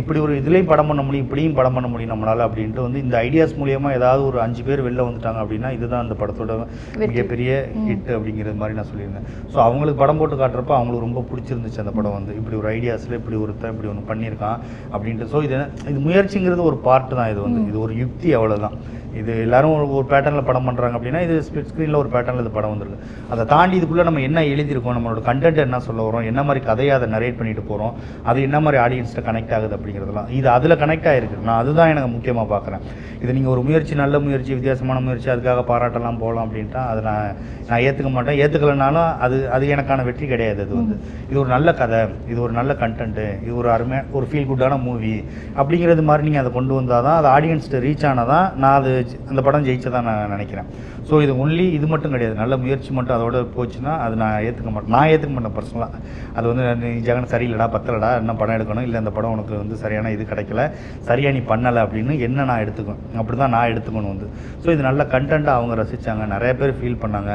இப்படி 0.00 0.18
ஒரு 0.24 0.32
இதுலேயும் 0.40 0.70
படம் 0.72 0.90
பண்ண 0.90 1.02
முடியும் 1.06 1.26
இப்படியும் 1.26 1.56
படம் 1.58 1.76
பண்ண 1.76 1.88
முடியும் 1.92 2.12
நம்மளால் 2.12 2.44
அப்படின்ட்டு 2.46 2.84
வந்து 2.86 3.02
இந்த 3.04 3.16
ஐடியாஸ் 3.26 3.56
மூலியமாக 3.60 3.98
ஏதாவது 3.98 4.22
ஒரு 4.30 4.40
அஞ்சு 4.44 4.62
பேர் 4.68 4.84
வெளில 4.86 5.06
வந்துட்டாங்க 5.08 5.40
அப்படின்னா 5.44 5.70
இதுதான் 5.78 6.04
அந்த 6.04 6.16
படத்தோட 6.22 6.58
மிகப்பெரிய 7.04 7.50
ஹிட் 7.88 8.10
அப்படிங்கிறது 8.16 8.56
மாதிரி 8.62 8.78
நான் 8.78 8.90
சொல்லியிருந்தேன். 8.92 9.26
ஸோ 9.52 9.58
அவங்களுக்கு 9.66 10.02
படம் 10.02 10.20
போட்டு 10.22 10.38
காட்டுறப்ப 10.42 10.74
அவங்களுக்கு 10.78 11.06
ரொம்ப 11.06 11.24
பிடிச்சிருந்துச்சு 11.32 11.82
அந்த 11.84 11.94
படம் 11.98 12.16
வந்து. 12.18 12.32
இப்படி 12.40 12.56
ஒரு 12.62 12.70
ஐடியாஸில் 12.76 13.18
இப்படி 13.20 13.38
ஒருத்தன் 13.44 13.74
இப்படி 13.74 13.90
ஒன்று 13.92 14.08
பண்ணியிருக்கான் 14.12 14.58
அப்படின்ட்டு. 14.94 15.30
ஸோ 15.34 15.40
இது 15.48 15.58
இது 15.90 15.98
முயற்சிங்கிறது 16.08 16.64
ஒரு 16.70 16.78
பார்ட் 16.88 17.18
தான் 17.20 17.30
இது 17.34 17.40
வந்து. 17.46 17.62
இது 17.70 17.78
ஒரு 17.86 17.94
யுக்தி 18.02 18.30
அவ்வளவுதான். 18.38 18.76
இது 19.18 19.32
எல்லாரும் 19.44 19.72
ஒரு 19.92 20.06
பேட்டர்னில் 20.10 20.46
படம் 20.48 20.66
பண்ணுறாங்க 20.66 20.96
அப்படின்னா 20.96 21.20
இது 21.26 21.36
ஸ்பிட் 21.46 21.68
ஸ்க்ரீனில் 21.68 22.00
ஒரு 22.00 22.10
பேட்டர்னில் 22.12 22.44
இது 22.44 22.52
படம் 22.52 22.72
வந்துருக்கு 22.72 22.98
அதை 23.32 23.44
தாண்டி 23.52 23.76
இதுக்குள்ளே 23.78 24.06
நம்ம 24.08 24.22
என்ன 24.26 24.44
எழுதியிருக்கோம் 24.50 24.96
நம்மளோட 24.96 25.22
கண்டென்ட் 25.28 25.62
என்ன 25.64 25.80
சொல்ல 25.86 26.06
வரோம் 26.06 26.26
என்ன 26.30 26.42
மாதிரி 26.42 26.62
கதையை 26.66 26.92
அதை 26.96 27.08
நரேட் 27.14 27.38
பண்ணிட்டு 27.38 27.64
போகிறோம் 27.64 27.94
அது 28.24 28.38
என்ன 28.46 28.60
மாதிரி 28.60 28.80
ஆடியன்ஸ்ட்டு 28.84 29.26
கனெக்ட் 29.28 29.54
ஆகுது 29.56 29.76
அப்படிங்கிறதுலாம் 29.76 30.30
இது 30.38 30.48
அதில் 30.54 30.80
கனெக்ட் 30.82 31.08
ஆகிருக்கு 31.12 31.46
நான் 31.48 31.60
அதுதான் 31.62 31.92
எனக்கு 31.92 32.10
முக்கியமாக 32.14 32.48
பார்க்குறேன் 32.54 32.84
இது 33.22 33.34
நீங்கள் 33.36 33.54
ஒரு 33.54 33.62
முயற்சி 33.66 33.94
நல்ல 34.00 34.18
முயற்சி 34.20 34.52
வித்தியாசமான 34.54 35.00
முயற்சி 35.00 35.28
அதுக்காக 35.32 35.64
பாராட்டலாம் 35.70 36.20
போகலாம் 36.20 36.46
அப்படின்ட்டா 36.46 36.82
அதை 36.90 37.00
நான் 37.08 37.34
நான் 37.68 37.82
ஏற்றுக்க 37.86 38.10
மாட்டேன். 38.10 38.38
ஏற்றுக்கலனாலும் 38.42 39.10
அது 39.24 39.36
அது 39.54 39.64
எனக்கான 39.74 40.04
வெற்றி 40.06 40.26
கிடையாது 40.26 40.60
அது 40.64 40.72
வந்து. 40.78 40.94
இது 41.28 41.38
ஒரு 41.42 41.50
நல்ல 41.54 41.68
கதை 41.74 41.98
இது 42.32 42.38
ஒரு 42.46 42.52
நல்ல 42.52 42.72
கண்டென்ட்டு 42.80 43.26
இது 43.44 43.52
ஒரு 43.60 43.68
அருமையான 43.74 44.06
ஒரு 44.12 44.26
ஃபீல் 44.30 44.48
குட்டான 44.48 44.78
மூவி 44.86 45.12
அப்படிங்கிறது 45.56 46.04
மாதிரி 46.08 46.26
நீங்கள் 46.26 46.42
அதை 46.44 46.52
கொண்டு 46.52 46.74
வந்தால் 46.74 47.06
தான் 47.06 47.18
அது 47.20 47.28
ஆடியன்ஸ்ட்டு 47.34 47.82
ரீச் 47.84 48.06
ஆனால் 48.10 48.30
தான் 48.32 48.46
நான் 48.62 48.78
அது 48.80 48.92
அந்த 49.30 49.40
படம் 49.46 49.66
ஜெயிச்சதா 49.68 50.00
நான் 50.08 50.32
நினைக்கிறேன். 50.34 50.68
ஸோ 51.08 51.20
இது 51.24 51.32
ஒன்லி 51.44 51.66
இது 51.78 51.86
மட்டும் 51.92 52.14
கிடையாது. 52.14 52.36
நல்ல 52.42 52.56
முயற்சி 52.64 52.90
மட்டும் 52.98 53.16
அதோட 53.18 53.42
போச்சுன்னா 53.56 53.94
அது 54.04 54.14
நான் 54.22 54.36
ஏற்றுக்க 54.48 54.70
மாட்டேன் 54.74 54.94
நான் 54.96 55.10
ஏற்றுக்க 55.12 55.32
மாட்டேன் 55.36 55.56
பர்சனலாக 55.58 56.00
அது 56.36 56.46
வந்து 56.50 56.64
நீ 56.82 56.90
ஜெகன் 57.08 57.30
சரியில்லடா 57.34 57.68
பத்தலடா 57.74 58.10
என்ன 58.22 58.34
படம் 58.42 58.56
எடுக்கணும் 58.58 58.86
இல்லை 58.88 58.98
அந்த 59.02 59.12
படம் 59.18 59.34
உனக்கு 59.36 59.54
வந்து 59.62 59.76
சரியான 59.82 60.12
இது 60.16 60.24
கிடைக்கல 60.32 60.64
சரியாக 61.08 61.34
நீ 61.36 61.42
பண்ணலை 61.52 61.80
அப்படின்னு 61.86 62.14
என்ன 62.28 62.44
நான் 62.50 62.62
எடுத்துக்குவேன்? 62.64 63.02
அப்படி 63.20 63.36
தான் 63.42 63.54
நான் 63.56 63.70
எடுத்துக்கணும் 63.72 64.12
வந்து. 64.14 64.28
ஸோ 64.62 64.68
இது 64.74 64.82
நல்ல 64.88 65.02
கண்டென்ட்டாக 65.14 65.58
அவங்க 65.58 65.74
ரசித்தாங்க 65.82 66.26
நிறைய 66.34 66.52
பேர் 66.60 66.76
ஃபீல் 66.78 67.00
பண்ணாங்க. 67.04 67.32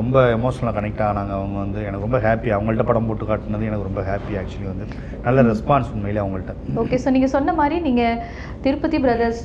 ரொம்ப 0.00 0.16
எமோஷனலாக 0.38 0.74
கனெக்ட் 0.78 1.02
ஆனாங்க 1.08 1.32
அவங்க 1.40 1.56
வந்து. 1.64 1.78
எனக்கு 1.88 2.06
ரொம்ப 2.08 2.20
ஹாப்பி 2.26 2.48
அவங்கள்ட்ட 2.56 2.86
படம் 2.90 3.08
போட்டு 3.10 3.26
காட்டுனது 3.30 3.68
எனக்கு 3.70 3.88
ரொம்ப 3.90 4.02
ஹாப்பி 4.10 4.34
ஆக்சுவலி 4.42 4.68
வந்து. 4.72 4.86
நல்ல 5.26 5.42
ரெஸ்பான்ஸ் 5.50 5.92
உண்மையிலே 5.94 6.22
அவங்கள்ட்ட. 6.24 6.54
ஓகே 6.82 6.98
ஸோ 7.04 7.10
நீங்கள் 7.16 7.34
சொன்ன 7.36 7.54
மாதிரி 7.60 7.78
நீங்கள் 7.88 8.20
திருப்பதி 8.66 8.98
பிரதர்ஸ். 9.06 9.42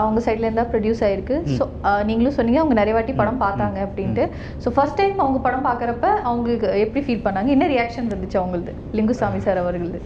அவங்க 0.00 0.20
சைட்ல 0.26 0.46
இருந்தா 0.48 0.66
ப்ரொடியூஸ் 0.72 1.02
ஆயிருக்கு 1.12 1.38
ஸோ 1.58 1.64
நீங்களும் 2.10 2.36
சொன்னீங்க 2.38 2.60
அவங்க 2.62 2.76
நிறைய 2.80 2.96
வாட்டி 2.98 3.14
படம் 3.22 3.40
பார்த்தாங்க 3.44 3.78
அப்படின்ட்டு. 3.86 4.26
ஸோ 4.64 4.70
ஃபர்ஸ்ட் 4.76 4.98
டைம் 5.00 5.22
அவங்க 5.24 5.40
படம் 5.46 5.66
பார்க்குறப்ப 5.68 6.06
அவங்களுக்கு 6.28 6.68
எப்படி 6.86 7.02
ஃபீல் 7.06 7.24
பண்ணாங்க? 7.26 7.50
என்ன 7.56 7.68
ரியாக்ஷன் 7.74 8.10
இருந்துச்சு 8.12 8.40
அவங்களுது? 8.42 8.74
லிங்குசாமி 8.98 9.42
சார் 9.46 9.62
அவர்களது. 9.64 10.00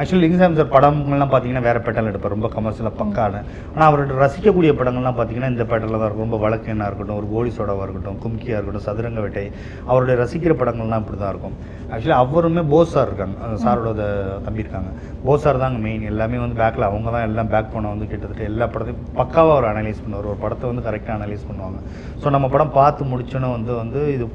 ஆக்சுவலி 0.00 0.22
லிங்குசாமி 0.24 0.56
சார் 0.58 0.70
படங்கள்லாம் 0.74 1.30
பார்த்தீங்கன்னா 1.30 1.62
வேறு 1.66 1.80
பேட்டர்ல 1.86 2.10
எடுப்பார். 2.12 2.32
ரொம்ப 2.34 2.48
கமர்ஷியலாக 2.56 2.94
பக்கான 3.00 3.40
ஆனால் 3.72 3.86
அவரோட 3.88 4.14
ரசிக்கக்கூடிய 4.22 4.72
படங்கள்லாம் 4.80 5.16
பார்த்தீங்கன்னா 5.18 5.50
இந்த 5.52 5.64
பேட்டர்ல 5.70 5.98
தான் 6.00 6.08
இருக்கும். 6.08 6.26
ரொம்ப 6.26 6.38
வழக்கெண்ணா 6.44 6.86
இருக்கட்டும் 6.90 7.18
ஒரு 7.20 7.28
கோலி 7.34 7.50
சோடாவாக 7.56 7.86
இருக்கட்டும் 7.86 8.18
கும்கியாக 8.24 8.58
இருக்கட்டும் 8.58 8.86
சதுரங்க 8.88 9.20
வேட்டை 9.24 9.44
அவருடைய 9.90 10.16
ரசிக்கிற 10.22 10.54
படங்கள்லாம் 10.62 11.02
இப்படி 11.04 11.18
தான் 11.22 11.32
இருக்கும். 11.34 11.56
ஆக்சுவலி 11.92 12.16
அவருமே 12.22 12.64
போஸ் 12.74 12.94
சார் 12.96 13.08
இருக்காங்க. 13.10 13.36
அந்த 13.46 13.56
சாரோட 13.64 14.04
தம்பி 14.46 14.64
இருக்காங்க. 14.64 14.92
போஸ் 15.26 15.44
சார் 15.46 15.62
தாங்க 15.64 15.80
மெயின் 15.86 16.04
எல்லாமே 16.12 16.40
வந்து 16.44 16.58
பேக்கில் 16.62 16.88
அவங்க 16.90 17.08
தான் 17.16 17.26
எல்லாம் 17.30 17.50
பேக் 17.54 17.72
பண்ண 17.74 17.88
வந்து 17.94 18.08
கிட்டத்தட்ட 18.12 18.44
எல்லா 18.50 18.68
படத்தையும் 18.74 19.02
பக்காவாக 19.20 19.56
அவர் 19.56 19.70
அனலைஸ் 19.72 20.04
பண்ணுவார். 20.04 20.30
ஒரு 20.34 20.40
படத்தை 20.44 20.70
வந்து 20.72 20.86
கரெக்டாக 20.88 21.18
அனலைஸ் 21.20 21.48
பண்ணுவாங்க. 21.50 21.80
ஸோ 22.22 22.28
நம்ம 22.36 22.48
படம் 22.54 22.76
பார்த்து 22.80 23.10
முடிச்சோன்னே 23.12 23.50
வந்து 23.56 23.74
வந்து 23.82 24.02
இது 24.16 24.26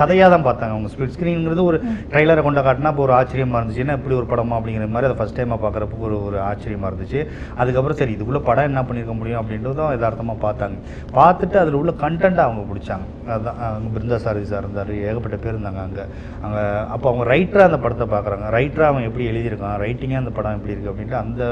கதையாக 0.00 0.30
தான் 0.34 0.46
பார்த்தாங்க 0.48 0.74
அவங்க 0.76 0.90
ஸ்பிளிட் 0.94 1.14
ஸ்க்ரீனுங்கிறது 1.16 1.64
ஒரு 1.70 1.78
ட்ரைலரை 2.12 2.44
கொண்டு 2.48 2.64
காட்டினா 2.68 2.92
இப்போ 2.94 3.04
ஒரு 3.08 3.14
ஆச்சரியமாக 3.18 3.60
இருந்துச்சு. 3.60 3.84
என்ன 3.84 3.96
இப்படி 4.00 4.16
ஒரு 4.20 4.28
படமா 4.32 4.56
அப்படிங்கிற 4.58 4.88
மாதிரி 4.94 5.08
அதை 5.08 5.18
ஃபஸ்ட் 5.20 5.38
டைமாக 5.38 5.60
பார்க்குறப்போ 5.64 6.02
ஒரு 6.08 6.16
ஒரு 6.28 6.38
ஆச்சரியமாக 6.50 6.90
இருந்துச்சு. 6.92 7.20
அதுக்கப்புறம் 7.60 7.98
சரி 8.00 8.14
இதுக்குள்ளே 8.16 8.42
படம் 8.48 8.68
என்ன 8.70 8.82
பண்ணியிருக்க 8.88 9.14
முடியும் 9.20 9.40
அப்படின்றதும் 9.42 9.92
யதார்த்தமாக 9.96 10.38
பார்த்தாங்க. 10.46 10.76
பார்த்துட்டு 11.18 11.58
அதில் 11.62 11.78
உள்ள 11.80 11.94
கண்டென்ட்டை 12.04 12.44
அவங்க 12.46 12.62
பிடிச்சாங்க. 12.70 13.06
அதுதான் 13.34 13.58
அங்கே 13.66 13.90
பிருந்தா 13.96 14.18
சாரதி 14.24 14.46
சார் 14.52 14.64
இருந்தார். 14.66 14.92
ஏகப்பட்ட 15.08 15.36
பேர் 15.44 15.54
இருந்தாங்க 15.54 15.80
அங்கே. 15.86 16.04
அங்கே 16.44 16.62
அப்போ 16.94 17.06
அவங்க 17.10 17.24
ரைட்டராக 17.32 17.70
அந்த 17.70 17.80
படத்தை 17.84 18.06
பார்க்குறாங்க. 18.14 18.46
ரைட்டராக 18.56 18.90
அவன் 18.92 19.06
எப்படி 19.08 19.26
எழுதியிருக்கான்? 19.32 19.76
ரைட்டிங்காக 19.84 20.22
அந்த 20.22 20.32
படம் 20.38 20.56
எப்படி 20.58 20.72
இருக்குது 20.74 20.92
அப்படின்ட்டு 20.92 21.20
அந்த 21.24 21.42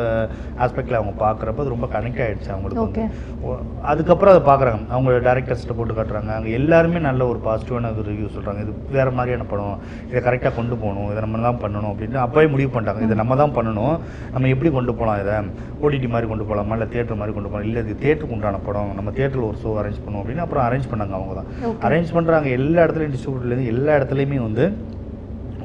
ஆஸ்பெக்டில் 0.64 0.98
அவங்க 1.00 1.14
பார்க்குறப்ப 1.24 1.64
அது 1.64 1.74
ரொம்ப 1.76 1.88
கனெக்ட் 1.96 2.22
ஆகிடுச்சு 2.26 2.52
அவங்களுக்கு 2.56 3.04
அதுக்கப்புறம் 3.90 4.32
அதை 4.34 4.42
பார்க்குறாங்க. 4.50 4.82
அவங்க 4.94 5.18
டேரக்டர்ஸ்கிட்ட 5.28 5.76
போட்டு 5.78 5.94
காட்டுறாங்க. 5.98 6.32
அங்கே 6.38 6.50
எல்லாருமே 6.60 7.00
நல்ல 7.08 7.22
ஒரு 7.32 7.40
பாசிட்டிவான 7.46 7.92
ஒரு 7.94 8.08
ரிவ்யூ 8.10 8.28
சொல்கிறாங்க 8.38 8.62
இது 8.66 8.74
வேறு 8.96 9.12
மாதிரியான 9.18 9.46
படம். 9.52 9.78
இதை 10.10 10.22
கரெக்டாக 10.28 10.52
கொண்டு 10.58 10.74
போகணும். 10.82 11.10
இதை 11.12 11.22
நம்ம 11.26 11.42
தான் 11.46 11.60
பண்ணணும் 11.64 11.90
அப்படின்னு 11.92 12.18
அப்போயே 12.24 12.50
முடிவு 12.54 12.72
பண்ணிட்டாங்க. 12.74 13.02
இதை 13.08 13.16
நம்ம 13.22 13.36
தான் 13.42 13.54
பண்ணணும். 13.58 13.94
நம்ம 14.34 14.48
எப்படி 14.54 14.72
கொண்டு 14.78 14.94
போகலாம் 15.00 15.20
இதை? 15.24 15.36
ஓடிடி 15.84 16.08
மாதிரி 16.14 16.28
கொண்டு 16.32 16.44
போகலாமா 16.50 16.74
இல்லை 16.78 16.88
தேட்டர் 16.94 17.20
மாதிரி 17.20 17.34
கொண்டு 17.36 17.50
போகலாம் 17.50 17.66
இல்லை 17.68 17.82
இது 17.86 17.96
தேட்டருக்கு 18.04 18.36
உண்டான 18.38 18.60
படம். 18.68 18.92
நம்ம 18.98 19.10
தேட்டரில் 19.18 19.48
ஒரு 19.50 19.58
ஷோ 19.64 19.72
அரேஞ்ச் 19.82 20.02
பண்ணுவோம் 20.04 20.22
அப்படின்னு 20.22 20.44
அப்புறம் 20.46 20.64
அரேஞ்ச் 20.68 20.90
பண்ணாங்க 20.92 21.14
அவங்க 21.18 21.34
தான். 21.40 21.50
அரேஞ்ச் 21.88 22.14
பண்ணுறாங்க 22.16 22.48
எல்லா 22.58 22.80
இடத்துலையும் 22.84 23.14
டிஸ்ட்ரிபியூட்டர்லேருந்து 23.16 23.72
எல்லா 23.74 23.92
இடத்துலையுமே 23.98 24.40
வந்து 24.48 24.64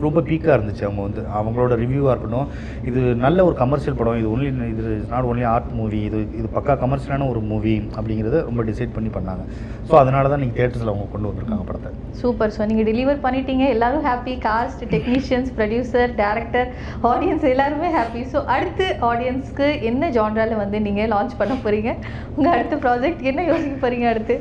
ரொம்ப 0.08 0.22
பீக்காக 0.30 0.56
இருந்துச்சு. 0.58 0.84
அவங்க 0.88 1.02
வந்து 1.08 1.22
அவங்களோட 1.40 1.74
ரிவ்யூவாக 1.84 2.14
இருக்கட்டும் 2.14 2.50
இது 2.90 3.02
நல்ல 3.26 3.46
ஒரு 3.50 3.56
கமர்ஷியல் 3.64 3.98
படம். 4.00 4.20
இது 4.22 4.30
ஒன்லி 4.34 4.50
இது 4.74 4.94
நாட் 5.14 5.30
ஒன்லி 5.32 5.46
ஆர்ட் 5.54 5.70
மூவி 5.80 6.00
இது 6.10 6.20
இது 6.40 6.48
பக்கா 6.58 6.76
கமர்ஷியலான 6.86 7.28
ஒரு 7.34 7.42
மூவி 7.52 7.76
அப்படிங்கிறத 7.98 8.42
ரொம்ப 8.50 8.64
டிசைட் 8.72 8.96
பண்ணி 8.98 9.12
பண்ணாங்க. 9.18 9.46
ஸோ 9.90 9.94
அதனால 10.02 10.30
தான் 10.34 10.44
நீங்கள் 10.44 10.60
தேட்டர்ஸில் 10.60 10.94
அவங்க 10.94 11.08
கொண்டு 11.14 11.30
வந்திருக்காங்க 11.32 11.66
படத்தை. 11.70 11.92
சூப்பர் 12.22 12.54
ஸோ 12.58 12.68
நீங்கள் 12.72 12.90
டெலிவர் 12.92 13.24
பண்ணிட்டீங்க. 13.26 13.66
எல்லாரும் 13.76 14.06
happy 14.10 14.36
cast 14.48 14.84
technicians 14.96 15.52
producer 15.60 16.12
director 16.22 16.70
audience 17.14 17.48
எல்லாருமே 17.54 17.92
ஹாப்பி 17.98 18.24
ஸோ 18.34 18.42
அடுத்து 18.58 18.88
ஆடியன்ஸ்க்கு 19.12 19.70
என்ன 19.92 20.12
ஜான்ரால 20.18 20.60
வந்து 20.64 20.80
நீங்கள் 20.90 21.12
லான்ச் 21.16 21.40
பண்ண 21.42 21.56
போகிறீங்க 21.64 21.92
உங்கள் 22.38 22.54
அடுத்த 22.58 22.78
ப்ராஜெக்ட் 22.86 23.26
என்ன 23.32 23.42
யோசிக்க 23.52 23.76
போகிறீங்க 23.84 24.08
அடுத்து? 24.14 24.38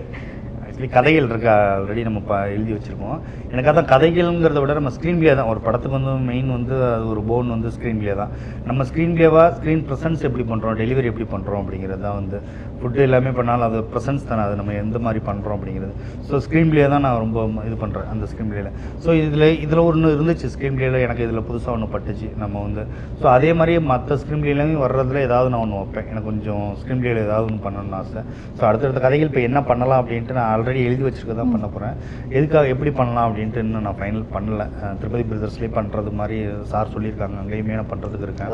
ஆக்சுவலி 0.83 0.97
கதைகள் 0.97 1.27
இருக்கா 1.31 1.53
ஆல்ரெடி 1.75 2.03
நம்ம 2.07 2.21
ப 2.29 2.39
எழுதி 2.55 2.73
வச்சுருக்கோம். 2.77 3.19
எனக்கு 3.53 3.71
அதான் 3.73 3.89
கதைகள்ங்கிறத 3.93 4.61
விட 4.63 4.73
நம்ம 4.79 4.91
ஸ்க்ரீன் 4.97 5.19
பிளே 5.21 5.35
தான். 5.39 5.51
ஒரு 5.53 5.61
படத்துக்கு 5.67 5.97
வந்து 5.99 6.13
மெயின் 6.31 6.49
வந்து 6.57 6.75
அது 6.95 7.05
ஒரு 7.13 7.21
போன் 7.29 7.53
வந்து 7.55 7.69
ஸ்க்ரீன் 7.75 8.01
பிளே 8.03 8.15
தான். 8.21 8.33
நம்ம 8.69 8.85
ஸ்க்ரீன் 8.89 9.15
பிளேவாக 9.17 9.47
ஸ்க்ரீன் 9.59 9.83
ப்ரெசன்ஸ் 9.89 10.25
எப்படி 10.29 10.45
பண்ணுறோம் 10.51 10.77
டெலிவரி 10.83 11.11
எப்படி 11.13 11.27
பண்ணுறோம் 11.35 11.61
அப்படிங்கிறது 11.63 12.03
தான் 12.07 12.17
வந்து 12.21 12.39
ஃபுட்டு 12.81 13.05
எல்லாமே 13.09 13.33
பண்ணாலும் 13.39 13.67
அது 13.69 13.81
ப்ரெசன்ஸ் 13.93 14.27
தானே 14.31 14.45
அது 14.47 14.57
நம்ம 14.61 14.75
எந்த 14.85 14.99
மாதிரி 15.07 15.23
பண்ணுறோம் 15.29 15.57
அப்படிங்கிறது. 15.59 15.95
ஸோ 16.29 16.41
ஸ்க்ரீன் 16.47 16.71
பிளே 16.73 16.87
தான் 16.95 17.05
நான் 17.07 17.21
ரொம்ப 17.25 17.47
இது 17.69 17.79
பண்ணுறேன் 17.85 18.11
அந்த 18.15 18.27
ஸ்க்ரீன் 18.33 18.51
பிளேல 18.53 18.73
ஸோ 19.05 19.11
இதில் 19.23 19.47
இதில் 19.67 19.85
ஒன்று 19.89 20.13
இருந்துச்சு 20.17 20.51
ஸ்க்ரீன் 20.57 20.77
பிளேல 20.81 21.03
எனக்கு 21.07 21.25
இதில் 21.29 21.45
புதுசாக 21.51 21.77
ஒன்று 21.77 21.91
பட்டுச்சு 21.95 22.31
நம்ம 22.43 22.55
வந்து. 22.67 22.85
ஸோ 23.21 23.29
அதே 23.37 23.53
மாதிரியே 23.61 23.83
மற்ற 23.93 24.19
ஸ்க்ரீன் 24.25 24.43
பிளேலையும் 24.45 24.83
வர்றதுல 24.87 25.25
ஏதாவது 25.29 25.51
நான் 25.55 25.65
ஒன்று 25.67 25.81
வைப்பேன். 25.83 26.09
எனக்கு 26.13 26.29
கொஞ்சம் 26.33 26.67
ஸ்க்ரீன் 26.83 27.03
பிளேல 27.05 27.25
ஏதாவது 27.29 27.47
ஒன்று 27.51 27.65
பண்ணணும்னு 27.69 27.99
ஆசை. 28.03 28.21
ஸோ 28.59 28.63
அடுத்தடுத்த 28.71 29.03
கதைகள் 29.07 29.31
இப்போ 29.31 29.43
என்ன 29.51 29.59
பண்ணலாம் 29.71 30.01
அப்படின்ட்டு 30.03 30.37
நான் 30.41 30.51
ஆல்ரெடி 30.53 30.72
எழுதி 30.89 31.05
வச்சிருக்க 31.07 31.35
தான் 31.41 31.53
பண்ண 31.55 31.67
போகிறேன் 31.75 31.95
எதுக்காக 32.39 32.73
எப்படி 32.75 32.91
பண்ணலாம் 32.99 33.27
அப்படின்ட்டு 33.29 33.63
இன்னும் 33.65 33.85
நான் 33.87 33.99
ஃபைனல் 34.01 34.25
பண்ணல. 34.35 34.65
திருப்பதி 35.01 35.25
பிரதர்ஸ்லேயே 35.31 35.73
பண்ணுறது 35.79 36.13
மாதிரி 36.21 36.39
சார் 36.73 36.93
சொல்லியிருக்காங்க. 36.95 37.37
அங்கேயுமே 37.43 37.79
நான் 37.81 37.91
பண்ணுறதுக்கு 37.93 38.27
இருக்கேன். 38.29 38.51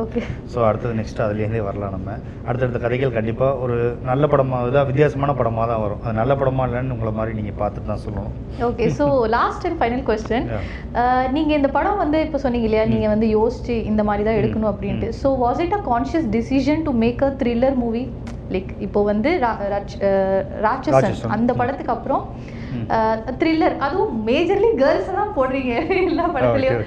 ஸோ 0.52 0.59
அடுத்தது 0.68 0.94
நெக்ஸ்ட் 1.00 1.22
அதுலேருந்தே 1.26 1.62
வரலாம் 1.68 1.94
நம்ம. 1.96 2.18
அடுத்தடுத்த 2.48 2.81
கதைகள் 2.87 3.16
கண்டிப்பாக 3.18 3.62
ஒரு 3.66 3.76
நல்ல 4.11 4.26
படமாக 4.35 4.70
இதாக 4.72 4.85
வித்தியாசமான 4.90 5.35
படமாக 5.40 5.66
தான் 5.72 5.83
வரும். 5.87 6.02
அது 6.04 6.18
நல்ல 6.20 6.35
படமா 6.42 6.66
இல்லைன்னு 6.68 6.96
உங்களை 6.96 7.14
மாதிரி 7.20 7.37
நீங்கள் 7.40 7.59
பார்த்துட்டு 7.62 7.92
தான் 7.92 8.04
சொல்லணும். 8.07 8.35
Okay. 8.70 8.90
So 9.00 9.07
last 9.38 9.66
and 9.70 9.81
final 9.83 10.04
question 10.11 10.46
Yeah. 10.52 10.64
நீங்க 11.35 11.52
இந்த 11.59 11.68
படம் 11.76 12.00
வந்து 12.02 12.18
இப்போ 12.26 12.38
சொன்னீங்க 12.42 12.66
இல்லையா? 12.68 12.85
நீங்க 12.92 13.07
வந்து 13.12 13.26
யோசிச்சு 13.37 13.74
இந்த 13.90 14.02
மாதிரி 14.09 14.22
தான் 14.28 14.38
எடுக்கணும் 14.40 14.70
அப்படின்ட்டு. 14.70 15.09
So 15.20 15.28
was 15.42 15.61
it 15.64 15.74
a 15.78 15.81
conscious 15.88 16.26
decision 16.37 16.83
to 16.87 16.92
make 17.02 17.22
a 17.26 17.31
thriller 17.40 17.76
movie 17.83 18.02
like 18.54 18.70
இப்போ 18.87 19.00
வந்து 19.11 19.30
ராட்சசன். 20.66 21.16
அந்த. 21.37 21.50
படத்துக்கு 21.61 21.94
அப்புறம். 21.96 22.22
த்ரில்லர் 23.40 23.74
அதுவும் 23.87 24.14
மேஜர்லி 24.28 24.70
கேர்ள்ஸ் 24.82 25.11
தான் 25.18 25.34
போடுறீங்க. 25.37 25.72
எல்லா 26.08 26.24
படத்துலயும். 26.34 26.80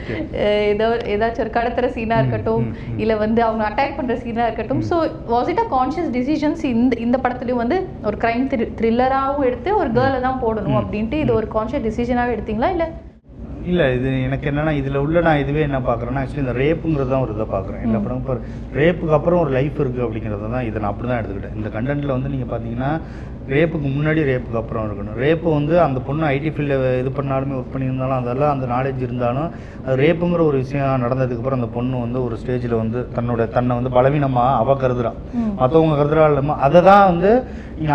ஏதோ 0.73 0.87
ஏதாச்சும் 1.13 1.43
ஒரு 1.45 1.53
கடத்துற 1.57 1.87
சீனா 1.97 2.17
இருக்கட்டும். 2.21 2.65
இல்ல 3.03 3.15
வந்து 3.23 3.41
அவங்க 3.47 3.63
அட்டாக் 3.69 3.97
பண்ற 3.99 4.15
சீனா 4.23 4.45
இருக்கட்டும். 4.49 4.83
So 4.89 4.97
was 5.35 5.51
it 5.53 5.63
a 5.65 5.67
conscious 5.75 6.11
decisions 6.17 6.65
இந்த 6.73 6.99
இந்த 7.05 7.19
படத்துலயும் 7.25 7.63
வந்து 7.63 7.79
ஒரு 8.09 8.19
கிரைம் 8.25 8.47
த்ரில்லராகவும் 8.81 9.47
எடுத்து 9.49 9.71
ஒரு 9.81 9.91
கேர்ளை 9.99 10.19
தான் 10.27 10.41
போடணும் 10.45 10.79
அப்படின்ட்டு 10.81 11.21
இது 11.23 11.33
ஒரு 11.39 11.49
கான்ஷியஸ் 11.57 11.87
டிசிஷனாவே 11.89 12.35
எடுத்தீங்களா? 12.37 12.71
இல்ல 12.77 12.87
இல்லை 13.69 13.85
இது 13.95 14.09
எனக்கு 14.27 14.45
என்னன்னா 14.51 14.71
இதில் 14.79 15.01
உள்ள 15.03 15.21
நான் 15.27 15.41
இதுவே 15.43 15.61
என்ன 15.67 15.79
பார்க்குறேன்னா 15.87 16.21
ஆக்சுவலி 16.21 16.43
இந்த 16.45 16.55
ரேப்புங்கிறது 16.63 17.11
தான் 17.13 17.23
ஒரு 17.25 17.33
இதை 17.35 17.47
பார்க்குறேன் 17.55 17.83
எல்லா 17.85 17.99
படம் 18.05 18.21
இப்போ 18.21 18.35
ரேப்புக்கு 18.79 19.17
அப்புறம் 19.17 19.41
ஒரு 19.43 19.51
லைஃப் 19.57 19.81
இருக்குது 19.83 20.05
அப்படிங்கிறது 20.05 20.53
தான் 20.55 20.67
இதை 20.69 20.77
நான் 20.81 20.91
அப்படி 20.93 21.09
தான் 21.11 21.19
எடுத்துக்கிட்டேன். 21.21 21.57
இந்த 21.59 21.69
கண்டென்ட்டில் 21.75 22.15
வந்து 22.15 22.31
நீங்கள் 22.33 22.51
பார்த்தீங்கன்னா 22.53 22.91
ரேப்புக்கு 23.53 23.87
முன்னாடி 23.95 24.21
ரேப்புக்கு 24.29 24.59
அப்புறம் 24.59 24.83
இருக்கணும். 24.87 25.15
ரேப்பு 25.23 25.47
வந்து 25.57 25.73
அந்த 25.85 25.99
பொண்ணு 26.07 26.23
ஐடி 26.33 26.49
ஃபீல்டில் 26.55 26.83
இது 27.01 27.09
பண்ணாலுமே 27.17 27.55
ஒர்க் 27.59 27.73
பண்ணியிருந்தாலும் 27.73 28.19
அதெல்லாம் 28.19 28.53
அந்த 28.55 28.65
நாலேஜ் 28.73 29.01
இருந்தாலும் 29.07 29.47
அது 29.85 29.95
ரேப்புங்கிற 30.03 30.41
ஒரு 30.49 30.57
விஷயம் 30.63 31.03
நடந்ததுக்கப்புறம் 31.05 31.59
அந்த 31.59 31.69
பொண்ணு 31.77 32.03
வந்து 32.05 32.19
ஒரு 32.25 32.35
ஸ்டேஜில் 32.41 32.75
வந்து 32.81 32.99
தன்னோட 33.17 33.47
தன்னை 33.55 33.75
வந்து 33.79 33.91
பலவீனமாக 33.97 34.59
அவ 34.61 34.75
கருதுறான். 34.83 35.17
மற்றவங்க 35.61 35.97
கருதுறா 36.01 36.27
இல்லாமல் 36.31 36.61
அதை 36.67 36.81
தான் 36.89 37.07
வந்து 37.11 37.31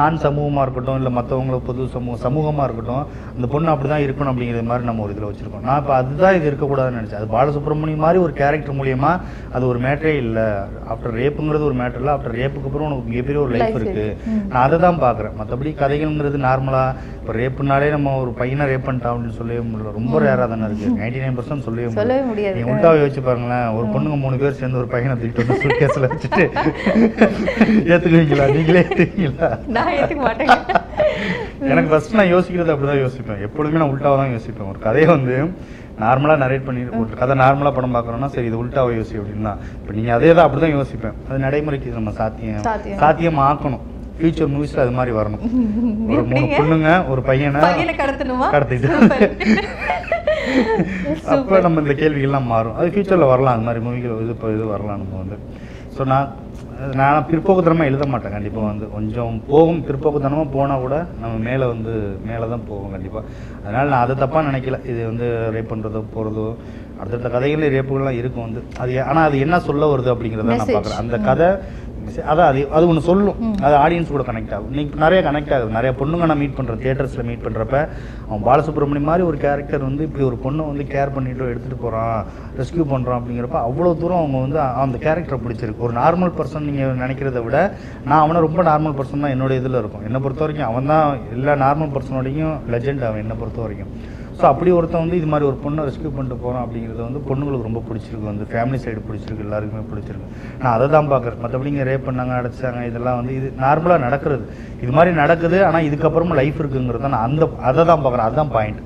ஆண் 0.05 0.21
சமூகமாக 0.27 0.63
இருக்கட்டும் 0.67 0.99
இல்லை 1.01 1.11
மற்றவங்கள 1.17 1.57
பொது 1.67 1.83
சமூக 1.97 2.17
சமூகமாக 2.27 2.65
இருக்கட்டும் 2.69 3.05
அந்த 3.37 3.47
பொண்ணு 3.53 3.73
அப்படி 3.73 3.89
தான் 3.93 4.05
இருக்கணும் 4.07 4.33
அப்படிங்கிறது 4.33 4.69
மாதிரி 4.71 4.89
நம்ம 4.89 5.03
ஒரு 5.05 5.13
இதில் 5.15 5.29
வச்சுருக்கோம். 5.29 5.56
நான் 5.65 5.81
இப்போ 5.83 5.95
அதுதான் 6.01 6.37
இது 6.39 6.49
இருக்கக்கூடாதுன்னு 6.51 7.01
நினச்சேன். 7.01 7.21
அது 7.23 7.29
பாலசுப்ரமணியம் 7.37 8.05
மாதிரி 8.07 8.19
ஒரு 8.27 8.33
கேரக்டர் 8.41 8.79
மூலியமா 8.79 9.13
அது 9.57 9.65
ஒரு 9.73 9.79
மேட்டரே 9.87 10.15
இல்லை. 10.25 10.47
ஆஃப்டர் 10.93 11.17
ரேப்புங்கிறது 11.21 11.65
ஒரு 11.71 11.77
மேட்டர் 11.81 12.01
இல்லை. 12.03 12.15
ஆஃப்டர் 12.17 12.37
ரேப்புக்கு 12.41 12.69
அப்புறம் 12.71 12.89
உனக்கு 12.89 13.11
மிகப்பெரிய 13.13 13.41
ஒரு 13.45 13.53
லைஃப் 13.55 13.79
இருக்கு. 13.81 14.07
இருக்குது. 14.07 14.43
நான் 14.53 14.65
அதை 14.67 14.79
தான் 14.87 15.03
பார்க்குறேன் 15.05 15.37
மற்றபடி 15.41 15.73
கதைகள்ங்கிறது 15.83 16.41
நார்மலாக 16.49 17.15
இப்போ 17.21 17.35
ரேப்புனாலே 17.41 17.89
நம்ம 17.97 18.15
ஒரு 18.23 18.33
பையனை 18.41 18.67
ரேப் 18.73 18.87
பண்ணிட்டான் 18.89 19.13
அப்படின்னு 19.15 19.39
சொல்லவே 19.41 19.63
முடியல. 19.71 19.93
ரொம்ப 19.99 20.21
ரேராக 20.27 20.49
தானே 20.53 20.67
இருக்குது 20.69 20.97
நைன்டி 21.01 21.23
நைன் 21.25 21.39
பர்சன்ட் 21.39 21.67
சொல்லவே 21.69 21.89
முடியாது. 22.31 22.57
நீங்கள் 22.59 22.73
உள்டாவை 22.75 22.99
யோசிச்சு 23.03 23.25
பாருங்களேன். 23.29 23.69
ஒரு 23.79 23.87
பொண்ணுங்க 23.95 24.19
மூணு 24.25 24.37
பேர் 24.43 24.59
சேர்ந்து 24.61 24.81
ஒரு 24.83 24.91
பையனை 24.95 25.17
தூக்கிட்டு 25.23 25.45
வந்து 25.45 25.63
சுட்கேஸில் 25.65 26.11
வச்சுட்டு 26.13 26.45
ஏற்றுக்குவீங்களா 27.93 28.47
நீங்களே 28.57 28.83
ஏற்றுவீங்களா 28.87 29.49
நான் 29.77 29.95
ஏத்துக்க 29.99 30.23
மாட்டேங்க 30.29 30.59
எனக்கு 31.71 31.91
ஃபர்ஸ்ட் 31.91 32.19
நான் 32.19 32.33
யோசிக்கிறது 32.35 32.73
அப்படிதான் 32.75 33.03
யோசிப்பேன். 33.05 33.43
எப்பொழுதுமே 33.47 33.81
நான் 33.83 33.93
உல்டாவை 33.95 34.17
தான் 34.21 34.35
யோசிப்பேன். 34.37 34.71
ஒரு 34.73 34.81
கதையை 34.87 35.09
வந்து 35.17 35.35
நார்மலாக 36.05 36.39
நரேட் 36.45 36.67
பண்ணி 36.69 36.81
ஒரு 37.01 37.19
கதை 37.21 37.35
நார்மலாக 37.43 37.73
படம் 37.77 37.95
பார்க்குறோம்னா 37.97 38.29
சரி 38.35 38.49
இது 38.51 38.59
உல்டாவை 38.63 38.91
யோசி 38.99 39.15
அப்படின்னா 39.21 39.53
இப்போ 39.81 39.93
நீங்கள் 39.99 40.17
அதே 40.17 40.31
தான் 40.37 40.47
அப்படி 40.47 40.63
தான் 40.65 40.75
யோசிப்பேன். 40.79 41.15
அது 41.29 41.39
நடைமுறைக்கு 41.47 41.99
நம்ம 41.99 42.13
சாத்தியம். 42.21 42.65
சாத்தியம். 43.05 43.41
ஆக்கணும். 43.51 43.85
ஃபியூச்சர் 44.19 44.51
மூவிஸில் 44.53 44.83
அது 44.85 44.93
மாதிரி 44.99 45.13
வரணும். 45.17 45.43
ஒரு 46.13 46.23
மூணு? 46.33 46.47
பொண்ணுங்க 46.59 46.91
ஒரு 47.13 47.23
பையனை 47.29 47.63
கடத்திட்டு. 48.55 48.91
அப்போ. 51.35 51.55
நம்ம 51.67 51.81
இந்த 51.85 51.95
கேள்விகள்லாம் 52.03 52.51
மாறும். 52.53 52.77
அது 52.79 52.93
ஃபியூச்சரில் 52.95 53.31
வரலாம். 53.33 53.55
அந்த 53.57 53.67
மாதிரி 53.69 53.83
மூவிகள் 53.87 54.23
இது 54.25 54.35
இப்போ 54.37 54.51
இது 54.57 54.67
வரலாம் 54.75 55.01
நம்ம 55.03 55.17
வந்து. 55.23 55.39
ஸோ 55.97 56.05
நான் 56.13 56.29
நான் 57.01 57.27
பிற்போக்குத்தனமாக 57.29 57.91
எழுத 57.91 58.05
மாட்டேன் 58.13 58.35
கண்டிப்பாக 58.35 58.67
வந்து. 58.71 58.87
கொஞ்சம் 58.95 59.37
போகும் 59.51 59.81
பிற்போக்குத்தனமாக 59.87 60.49
போனால் 60.57 60.83
கூட 60.85 60.97
நம்ம 61.23 61.35
மேலே 61.47 61.67
வந்து 61.73 61.93
மேலே 62.29 62.47
தான் 62.53 62.67
போகும் 62.71 62.95
கண்டிப்பாக 62.95 63.25
அதனால் 63.65 63.93
நான் 63.93 64.05
அதை 64.07 64.15
தப்பாக 64.23 64.43
நினைக்கல. 64.51 64.79
இது 64.91 65.01
வந்து 65.11 65.29
ரேப் 65.55 65.73
பண்ணுறதோ 65.73 66.03
போகிறதோ 66.17 66.47
அடுத்தடுத்த 66.99 67.31
கதைகள் 67.37 67.75
ரேப்புகள்லாம் 67.77 68.21
இருக்கும் 68.21 68.47
வந்து. 68.47 68.61
அது 68.83 68.93
ஆனால் 69.09 69.27
அது 69.29 69.39
என்ன 69.47 69.57
சொல்ல 69.69 69.89
வருது 69.93 70.13
அப்படிங்கிறத 70.15 70.49
நான். 70.51 70.75
பார்க்குறேன். 70.77 71.03
அந்த 71.05 71.19
கதை 71.29 71.49
அதான் 72.31 72.49
அது 72.51 72.61
அது 72.77 72.85
ஒன்று 72.91 73.03
சொல்லும். 73.09 73.39
அது 73.67 73.75
ஆடியன்ஸ் 73.85 74.13
கூட 74.15 74.25
கனெக்ட் 74.29 74.55
ஆகும். 74.57 74.71
இன்னைக்கு 74.73 75.01
நிறைய 75.05 75.21
கனெக்ட் 75.29 75.53
ஆகுது. 75.57 75.71
நிறைய 75.79 75.91
பொண்ணுங்க 76.01 76.29
நான் 76.31 76.41
மீட் 76.43 76.57
பண்ணுறேன் 76.59 76.81
தியேட்டர்ஸில் 76.83 77.27
மீட் 77.31 77.45
பண்ணுறப்ப 77.47 77.77
அவன் 78.29 78.45
பாலசுப்ரமணியம் 78.49 79.09
மாதிரி 79.11 79.25
ஒரு 79.31 79.39
கேரக்டர் 79.45 79.87
வந்து 79.89 80.03
இப்படி 80.09 80.25
ஒரு 80.31 80.39
பொண்ணை 80.45 80.67
வந்து 80.71 80.87
கேர் 80.95 81.15
பண்ணிட்டு 81.17 81.51
எடுத்துகிட்டு 81.53 81.81
போகிறான் 81.85 82.19
ரெஸ்க்யூ 82.61 82.87
பண்ணுறான் 82.93 83.19
அப்படிங்கிறப்ப 83.21 83.59
அவ்வளோ 83.69 83.93
தூரம் 84.03 84.21
அவங்க 84.23 84.41
வந்து 84.47 84.61
அந்த 84.85 84.99
கேரக்டரை 85.07 85.39
பிடிச்சிருக்கு. 85.47 85.87
ஒரு 85.89 85.95
நார்மல் 86.03 86.35
பர்சன் 86.41 86.69
நீங்கள் 86.71 87.01
நினைக்கிறத 87.05 87.43
விட 87.47 87.57
நான் 88.11 88.23
அவனை 88.25 88.45
ரொம்ப 88.49 88.63
நார்மல் 88.71 88.99
பர்சன் 89.01 89.25
தான் 89.25 89.35
என்னோட 89.37 89.55
இதில் 89.63 89.81
இருக்கும். 89.83 90.05
என்னை 90.09 90.21
பொறுத்த 90.27 90.45
வரைக்கும் 90.47 90.69
அவன் 90.71 90.93
தான் 90.93 91.07
எல்லா 91.37 91.55
நார்மல் 91.67 91.93
பர்சனோடையும் 91.97 92.55
லெஜெண்ட் 92.75 93.09
அவன் 93.09 93.25
என்னை 93.25 93.37
பொறுத்த 93.43 93.61
வரைக்கும் 93.67 93.93
ஸோ 94.39 94.45
அப்படி 94.53 94.71
ஒருத்தன் 94.79 95.03
வந்து 95.05 95.19
இது 95.21 95.29
மாதிரி 95.33 95.47
ஒரு 95.51 95.57
பொண்ணை 95.65 95.83
ரெஸ்க்யூ 95.89 96.11
பண்ணிட்டு 96.17 96.37
போகிறான் 96.43 96.65
அப்படிங்கிறது 96.65 97.01
வந்து 97.07 97.21
பொண்ணுங்களுக்கு 97.29 97.67
ரொம்ப 97.69 97.81
பிடிச்சிருக்கு. 97.89 98.27
வந்து 98.31 98.47
ஃபேமிலி 98.51 98.79
சைடு 98.85 99.01
பிடிச்சிருக்கு 99.07 99.45
எல்லாருக்குமே 99.47 99.85
பிடிச்சிருக்கு. 99.93 100.29
நான் 100.63 100.75
அதை 100.77 100.87
தான் 100.95 101.09
பார்க்குறேன் 101.13 101.41
மற்றபடி 101.45 101.71
இங்கே 101.73 101.87
ரேப் 101.91 102.05
பண்ணாங்க 102.09 102.35
அடைச்சாங்க 102.41 102.83
இதெல்லாம் 102.91 103.19
வந்து 103.21 103.33
இது 103.39 103.49
நார்மலாக 103.65 104.05
நடக்கிறது. 104.07 104.45
இது 104.85 104.93
மாதிரி 104.99 105.13
நடக்குது 105.23 105.59
ஆனால் 105.69 105.87
இதுக்கப்புறமும் 105.89 106.39
லைஃப் 106.41 106.61
இருக்குங்கிறத 106.63 107.11
நான் 107.15 107.27
அந்த 107.29 107.49
அதை 107.71 107.85
தான் 107.93 108.05
பார்க்குறேன் 108.05 108.27
அதுதான் 108.29 108.53
பாயிண்ட். 108.57 108.83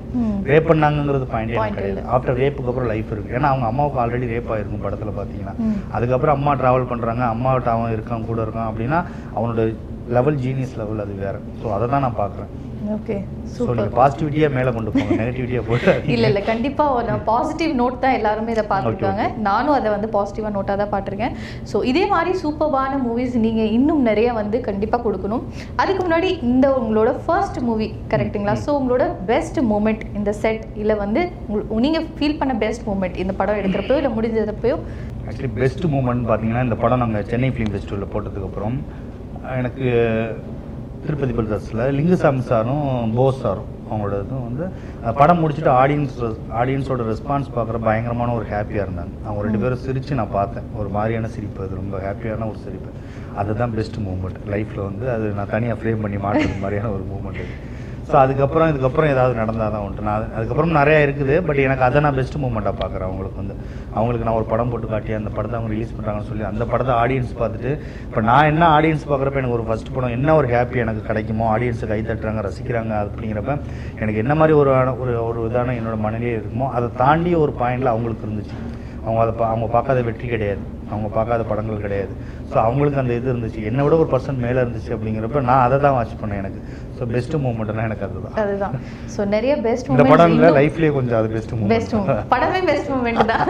ரேப் 0.51 0.69
பண்ணாங்கிறது 0.71 1.27
பாயிண்ட் 1.33 1.53
எனக்கு 1.57 1.77
கிடையாது. 1.79 2.01
ஆஃப்டர் 2.15 2.39
ரேப்புக்கு 2.43 2.71
அப்புறம் 2.73 2.89
லைஃப் 2.93 3.13
இருக்குது 3.15 3.37
ஏன்னா 3.39 3.51
அவங்க 3.53 3.67
அம்மாவுக்கு 3.71 4.01
ஆல்ரெடி 4.05 4.31
ரேப் 4.33 4.51
ஆயிருக்கும் 4.55 4.85
படத்தில் 4.87 5.17
பார்த்தீங்கன்னா. 5.19 5.55
அதுக்கப்புறம் 5.97 6.37
அம்மா 6.37 6.53
ட்ராவல் 6.63 6.89
பண்ணுறாங்க 6.93 7.25
அம்மாவிட்ட 7.35 7.71
அவன் 7.75 7.95
இருக்கான் 7.97 8.27
கூட 8.31 8.41
இருக்கான் 8.47 8.69
அப்படின்னா 8.71 9.01
அவனோட 9.37 9.61
லெவல் 10.17 10.41
ஜீனியஸ் 10.45 10.77
லெவல் 10.81 11.05
அது 11.05 11.15
வேறு. 11.25 11.41
ஸோ 11.61 11.67
அதை 11.77 11.85
தான் 11.95 12.05
நான் 12.07 12.19
பார்க்குறேன் 12.23 12.51
ஓகே 12.93 13.15
ஸோ 13.45 13.55
சூப்பர் 13.55 13.75
நீங்கள் 13.77 13.95
பாசிட்டிவிட்டியாக 13.97 14.53
மேலே 14.55 14.71
கொண்டு 14.71 14.91
போங்க. 14.91 15.15
நெகட்டிவிட்டியாக 15.19 15.63
போட்டு 15.67 15.91
இல்ல 16.13 16.25
இல்ல 16.29 16.41
கண்டிப்பா 16.41 16.83
ஒரு 16.95 17.15
பாசிட்டிவ் 17.25 17.71
நோட் 17.79 17.99
தான் 17.99 18.15
எல்லாருமே 18.17 18.53
இதை 18.55 18.63
பார்த்துருக்காங்க. 18.69 19.23
நானும் 19.47 19.75
அதை 19.75 19.89
வந்து 19.91 20.09
பாசிட்டிவா 20.13 20.49
நோட்டாக 20.55 20.77
தான் 20.77 20.91
பார்த்துருக்கேன். 20.93 21.33
ஸோ 21.71 21.83
இதே 21.83 22.03
மாதிரி 22.07 22.31
சூப்பர்பான 22.41 22.99
மூவிஸ் 23.03 23.35
நீங்க 23.39 23.63
இன்னும் 23.77 24.03
நிறைய 24.03 24.29
வந்து 24.33 24.59
கண்டிப்பா 24.61 24.99
கொடுக்கணும். 25.05 25.43
அதுக்கு 25.75 26.01
முன்னாடி 26.03 26.31
இந்த 26.45 26.67
உங்களோட 26.81 27.11
ஃபர்ஸ்ட் 27.25 27.59
மூவி 27.61 27.89
கரெக்ட்டுங்களா 28.13 28.55
ஸோ 28.63 28.71
உங்களோட 28.79 29.03
பெஸ்ட் 29.25 29.59
மூமெண்ட் 29.71 30.05
இந்த 30.15 30.33
செட் 30.41 30.65
இல்ல 30.75 30.95
வந்து 30.95 31.23
உங்க- 31.49 31.81
நீங்க 31.81 32.01
ஃபீல் 32.15 32.39
பண்ண 32.39 32.55
பெஸ்ட் 32.57 32.85
மூமெண்ட் 32.87 33.17
இந்த 33.17 33.35
படம் 33.35 33.59
எடுக்கிறப்போ 33.61 33.97
இல்ல 33.97 34.11
முடிஞ்சதப்போ 34.11 34.73
ஆக்சுவலி 35.23 35.53
பெஸ்ட் 35.57 35.85
மூமெண்ட் 35.87 36.25
பார்த்தீங்கன்னா 36.27 36.63
இந்த 36.63 36.77
படம் 36.77 37.03
நாங்கள் 37.03 37.27
சென்னை 37.27 37.51
ஃபிலிம் 37.51 37.73
ஃபெஸ்டிவலில் 37.73 38.11
போட்டதுக்கப்புறம் 38.13 38.77
எனக்கு 39.55 39.85
திருப்பதி 41.05 41.33
பிரதர்ஸில் 41.37 41.83
லிங்குசாமி 41.97 42.41
சாரும் 42.49 43.13
போஸ் 43.15 43.39
சாரும் 43.43 43.69
அவங்களோட 43.91 44.17
இதுவும் 44.25 44.45
வந்து 44.49 44.65
படம் 45.15 45.39
முடிச்சுட்டு 45.41 45.71
ஆடியன்ஸ் 45.83 46.19
ஆடியன்ஸோட 46.59 47.01
ரெஸ்பான்ஸ் 47.11 47.49
பார்க்குற 47.55 47.77
பயங்கரமான 47.87 48.33
ஒரு 48.33 48.45
ஹாப்பியாக 48.51 48.85
இருந்தாங்க. 48.85 49.15
அவங்க 49.25 49.41
ரெண்டு 49.41 49.61
பேரும் 49.63 49.83
சிரித்து 49.85 50.15
நான் 50.19 50.35
பார்த்தேன். 50.37 50.67
ஒரு 50.75 50.89
மாதிரியான 50.89 51.27
சிரிப்பு. 51.35 51.63
அது 51.65 51.75
ரொம்ப 51.81 51.97
ஹாப்பியான 52.05 52.47
ஒரு 52.51 52.59
சிரிப்பு. 52.65 52.91
அதுதான் 53.41 53.73
பெஸ்ட் 53.75 53.99
மூமெண்ட் 54.07 54.39
லைஃப்பில் 54.53 54.87
வந்து 54.89 55.05
அது 55.15 55.27
நான் 55.39 55.53
தனியாக 55.55 55.77
ஃப்ரேம் 55.81 56.01
பண்ணி 56.05 56.17
மாட்டுறது 56.17 56.61
மாதிரியான 56.61 56.91
ஒரு 56.97 57.05
மூமெண்ட் 57.11 57.41
அது. 57.43 57.53
ஸோ 58.09 58.15
அதுக்கப்புறம் 58.21 58.69
இதுக்கப்புறம் 58.71 59.09
ஏதாவது 59.13 59.33
நடந்தால் 59.39 59.73
தான் 59.75 59.83
உண்டு. 59.87 60.05
நான் 60.07 60.25
அதுக்கப்புறம் 60.37 60.71
நிறையா 60.79 60.99
இருக்குது 61.05 61.35
பட் 61.47 61.59
எனக்கு 61.65 61.85
அதை 61.87 62.01
நான் 62.05 62.17
பெஸ்ட் 62.19 62.37
மூமெண்ட்டாக 62.43 62.75
பார்க்குறேன் 62.81 63.07
அவங்களுக்கு 63.09 63.39
வந்து. 63.41 63.55
அவங்களுக்கு 63.95 64.27
நான் 64.27 64.37
ஒரு 64.39 64.47
படம் 64.51 64.71
போட்டு 64.73 64.87
காட்டி 64.93 65.15
அந்த 65.19 65.31
படத்தை 65.37 65.55
அவங்க 65.57 65.71
ரிலீஸ் 65.75 65.93
பண்ணுறாங்கன்னு 65.95 66.29
சொல்லி 66.31 66.45
அந்த 66.51 66.65
படத்தை 66.73 66.95
ஆடியன்ஸ் 67.03 67.33
பார்த்துட்டு 67.41 67.71
இப்போ 68.07 68.23
நான் 68.29 68.49
என்ன 68.51 68.63
ஆடியன்ஸ் 68.77 69.07
பார்க்குறப்ப 69.11 69.41
எனக்கு 69.43 69.57
ஒரு 69.59 69.67
ஃபஸ்ட் 69.69 69.93
படம் 69.95 70.15
என்ன 70.17 70.35
ஒரு 70.41 70.49
ஹாப்பி 70.55 70.83
எனக்கு 70.85 71.03
கிடைக்குமோ 71.09 71.47
ஆடியன்ஸை 71.55 71.89
கை 71.93 71.99
தட்டுறாங்க 72.11 72.43
ரசிக்கிறாங்க 72.49 72.93
அப்படிங்கிறப்ப 73.05 73.55
எனக்கு 74.01 74.21
என்ன 74.25 74.35
மாதிரி 74.41 74.55
ஒரு 74.61 74.71
ஒரு 75.03 75.15
ஒரு 75.29 75.39
இதான 75.49 75.75
என்னோட 75.79 75.97
மனநிலையே 76.07 76.35
இருக்குமோ 76.39 76.69
அதை 76.77 76.89
தாண்டி 77.03 77.33
ஒரு 77.45 77.53
பாயிண்டில் 77.61 77.93
அவங்களுக்கு 77.93 78.25
இருந்துச்சு. 78.27 78.57
அவங்க 79.05 79.21
அதை 79.21 79.33
பா- 79.33 79.47
அவங்க 79.47 79.67
பார்க்காத 79.67 80.01
வெற்றி 80.01 80.27
கிடையாது. 80.27 80.59
அவங்க 80.89 81.07
பார்க்காத 81.07 81.43
படங்கள் 81.43 81.77
கிடையாது. 81.77 82.13
ஸோ 82.49 82.53
அவங்களுக்கு 82.57 82.99
அந்த 82.99 83.13
இது 83.13 83.33
இருந்துச்சு. 83.33 83.63
என்னை 83.65 83.83
விட 83.83 83.95
ஒரு 83.95 84.09
பர்சன்ட் 84.11 84.37
மேலே 84.37 84.61
இருந்துச்சு 84.61 84.89
அப்படிங்கிறப்ப 84.89 85.41
நான் 85.41 85.61
அதை 85.61 85.79
தான் 85.79 85.93
வாட்ச் 85.93 86.15
பண்ணேன் 86.21 86.37
எனக்கு. 86.37 86.59
ஸோ 86.97 87.05
பெஸ்ட் 87.05 87.35
மூமெண்ட்னா 87.35 87.83
எனக்கு 87.83 88.05
அதுதான். 88.05 88.33
அதுதான். 88.33 88.75
ஸோ 89.17 89.27
நிறைய 89.27 89.57
பெஸ்ட் 89.57 89.89
இந்த 89.89 90.03
படம் 90.03 90.31
இல்லை 90.31 90.49
லைஃப்லேயே 90.49 90.93
கொஞ்சம் 90.93 91.17
அது 91.17 91.27
பெஸ்ட் 91.27 91.53
பெஸ்ட் 91.67 91.95
படமே 92.31 92.65
பெஸ்ட் 92.65 92.91
மூமெண்ட் 92.91 93.25
தான். 93.25 93.47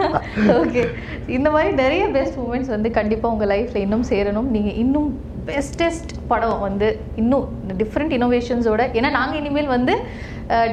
ஓகே 0.58 0.84
இந்த 1.28 1.50
மாதிரி 1.50 1.74
நிறைய 1.74 2.08
பெஸ்ட் 2.08 2.38
மூமெண்ட்ஸ் 2.38 2.68
வந்து 2.68 2.90
கண்டிப்பாக 2.90 3.34
உங்கள் 3.34 3.48
லைஃப்பில் 3.48 3.76
இன்னும் 3.76 4.04
சேரணும். 4.10 4.48
நீங்கள் 4.48 4.74
இன்னும் 4.74 5.10
பெஸ்டஸ்ட் 5.46 6.12
படம் 6.28 6.60
வந்து 6.60 6.88
இன்னும் 7.16 7.46
டிஃப்ரெண்ட் 7.68 8.12
இனோவேஷன்ஸோட 8.12 8.82
ஏன்னா 8.92 9.10
நாங்கள் 9.10 9.38
இனிமேல் 9.38 9.66
வந்து 9.66 9.94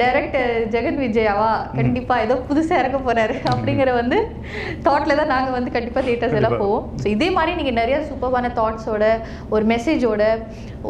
டைரக்டர் 0.01 0.51
ஜெகன் 0.73 0.99
விஜயாவா? 1.03 1.49
கண்டிப்பாக 1.79 2.23
ஏதோ 2.25 2.35
புதுசாக 2.49 2.81
இறக்க 2.81 2.97
போகிறாரு 2.99 3.35
அப்படிங்கிற 3.51 3.89
வந்து 3.99 4.17
தாட்டில் 4.87 5.19
தான் 5.19 5.31
நாங்கள் 5.33 5.55
வந்து 5.57 5.73
கண்டிப்பாக 5.75 6.03
தியேட்டர்ஸ் 6.07 6.37
எல்லாம். 6.39 6.57
போவோம். 6.63 6.85
ஸோ 7.03 7.07
இதே 7.15 7.29
மாதிரி 7.37 7.53
நீங்கள் 7.59 7.79
நிறைய 7.81 7.99
சூப்பரான 8.09 8.51
தாட்ஸோட 8.59 9.05
ஒரு 9.55 9.65
மெசேஜோட 9.73 10.23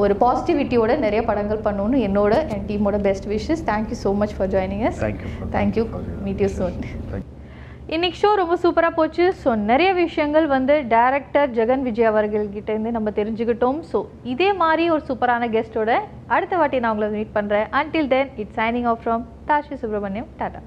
ஒரு 0.03 0.15
பாசிட்டிவிட்டியோட 0.25 0.95
நிறைய 1.05 1.23
படங்கள் 1.31 1.65
பண்ணணும்னு 1.67 2.05
என்னோட 2.09 2.33
என் 2.55 2.67
டீமோட 2.69 2.99
best 3.07 3.29
wishes 3.35 3.65
thank you 3.71 3.99
so 4.05 4.11
much 4.23 4.37
for 4.37 4.53
joining 4.55 4.85
us 4.91 5.01
thank you 5.57 5.85
meet 6.27 6.43
you 6.45 6.51
soon 6.59 6.77
இன்றைக்கி 7.95 8.17
ஷோ 8.21 8.29
ரொம்ப 8.39 8.55
சூப்பராக 8.63 8.93
போச்சு. 8.97 9.23
ஸோ 9.43 9.49
நிறைய 9.69 9.89
விஷயங்கள் 9.99 10.47
வந்து 10.53 10.73
டைரக்டர் 10.91 11.53
ஜெகன் 11.57 11.85
விஜய் 11.87 12.09
அவர்கள்கிட்டேருந்து 12.11 12.91
நம்ம 12.97 13.11
தெரிஞ்சுக்கிட்டோம். 13.19 13.79
ஸோ 13.91 13.99
இதே 14.33 14.49
மாதிரி 14.61 14.83
ஒரு 14.95 15.03
சூப்பரான 15.09 15.49
கெஸ்ட்டோட 15.55 15.93
அடுத்த 16.35 16.57
வாட்டி 16.61 16.81
நான் 16.83 16.93
உங்களை 16.95 17.09
மீட் 17.17 17.35
பண்ணுறேன் 17.37 17.69
until 17.79 18.11
then 18.13 18.29
it's 18.43 18.59
signing 18.59 18.89
off 18.91 19.01
from 19.05 19.23
Tashi 19.49 19.77
Subramaniam 19.83 20.29
tata 20.41 20.61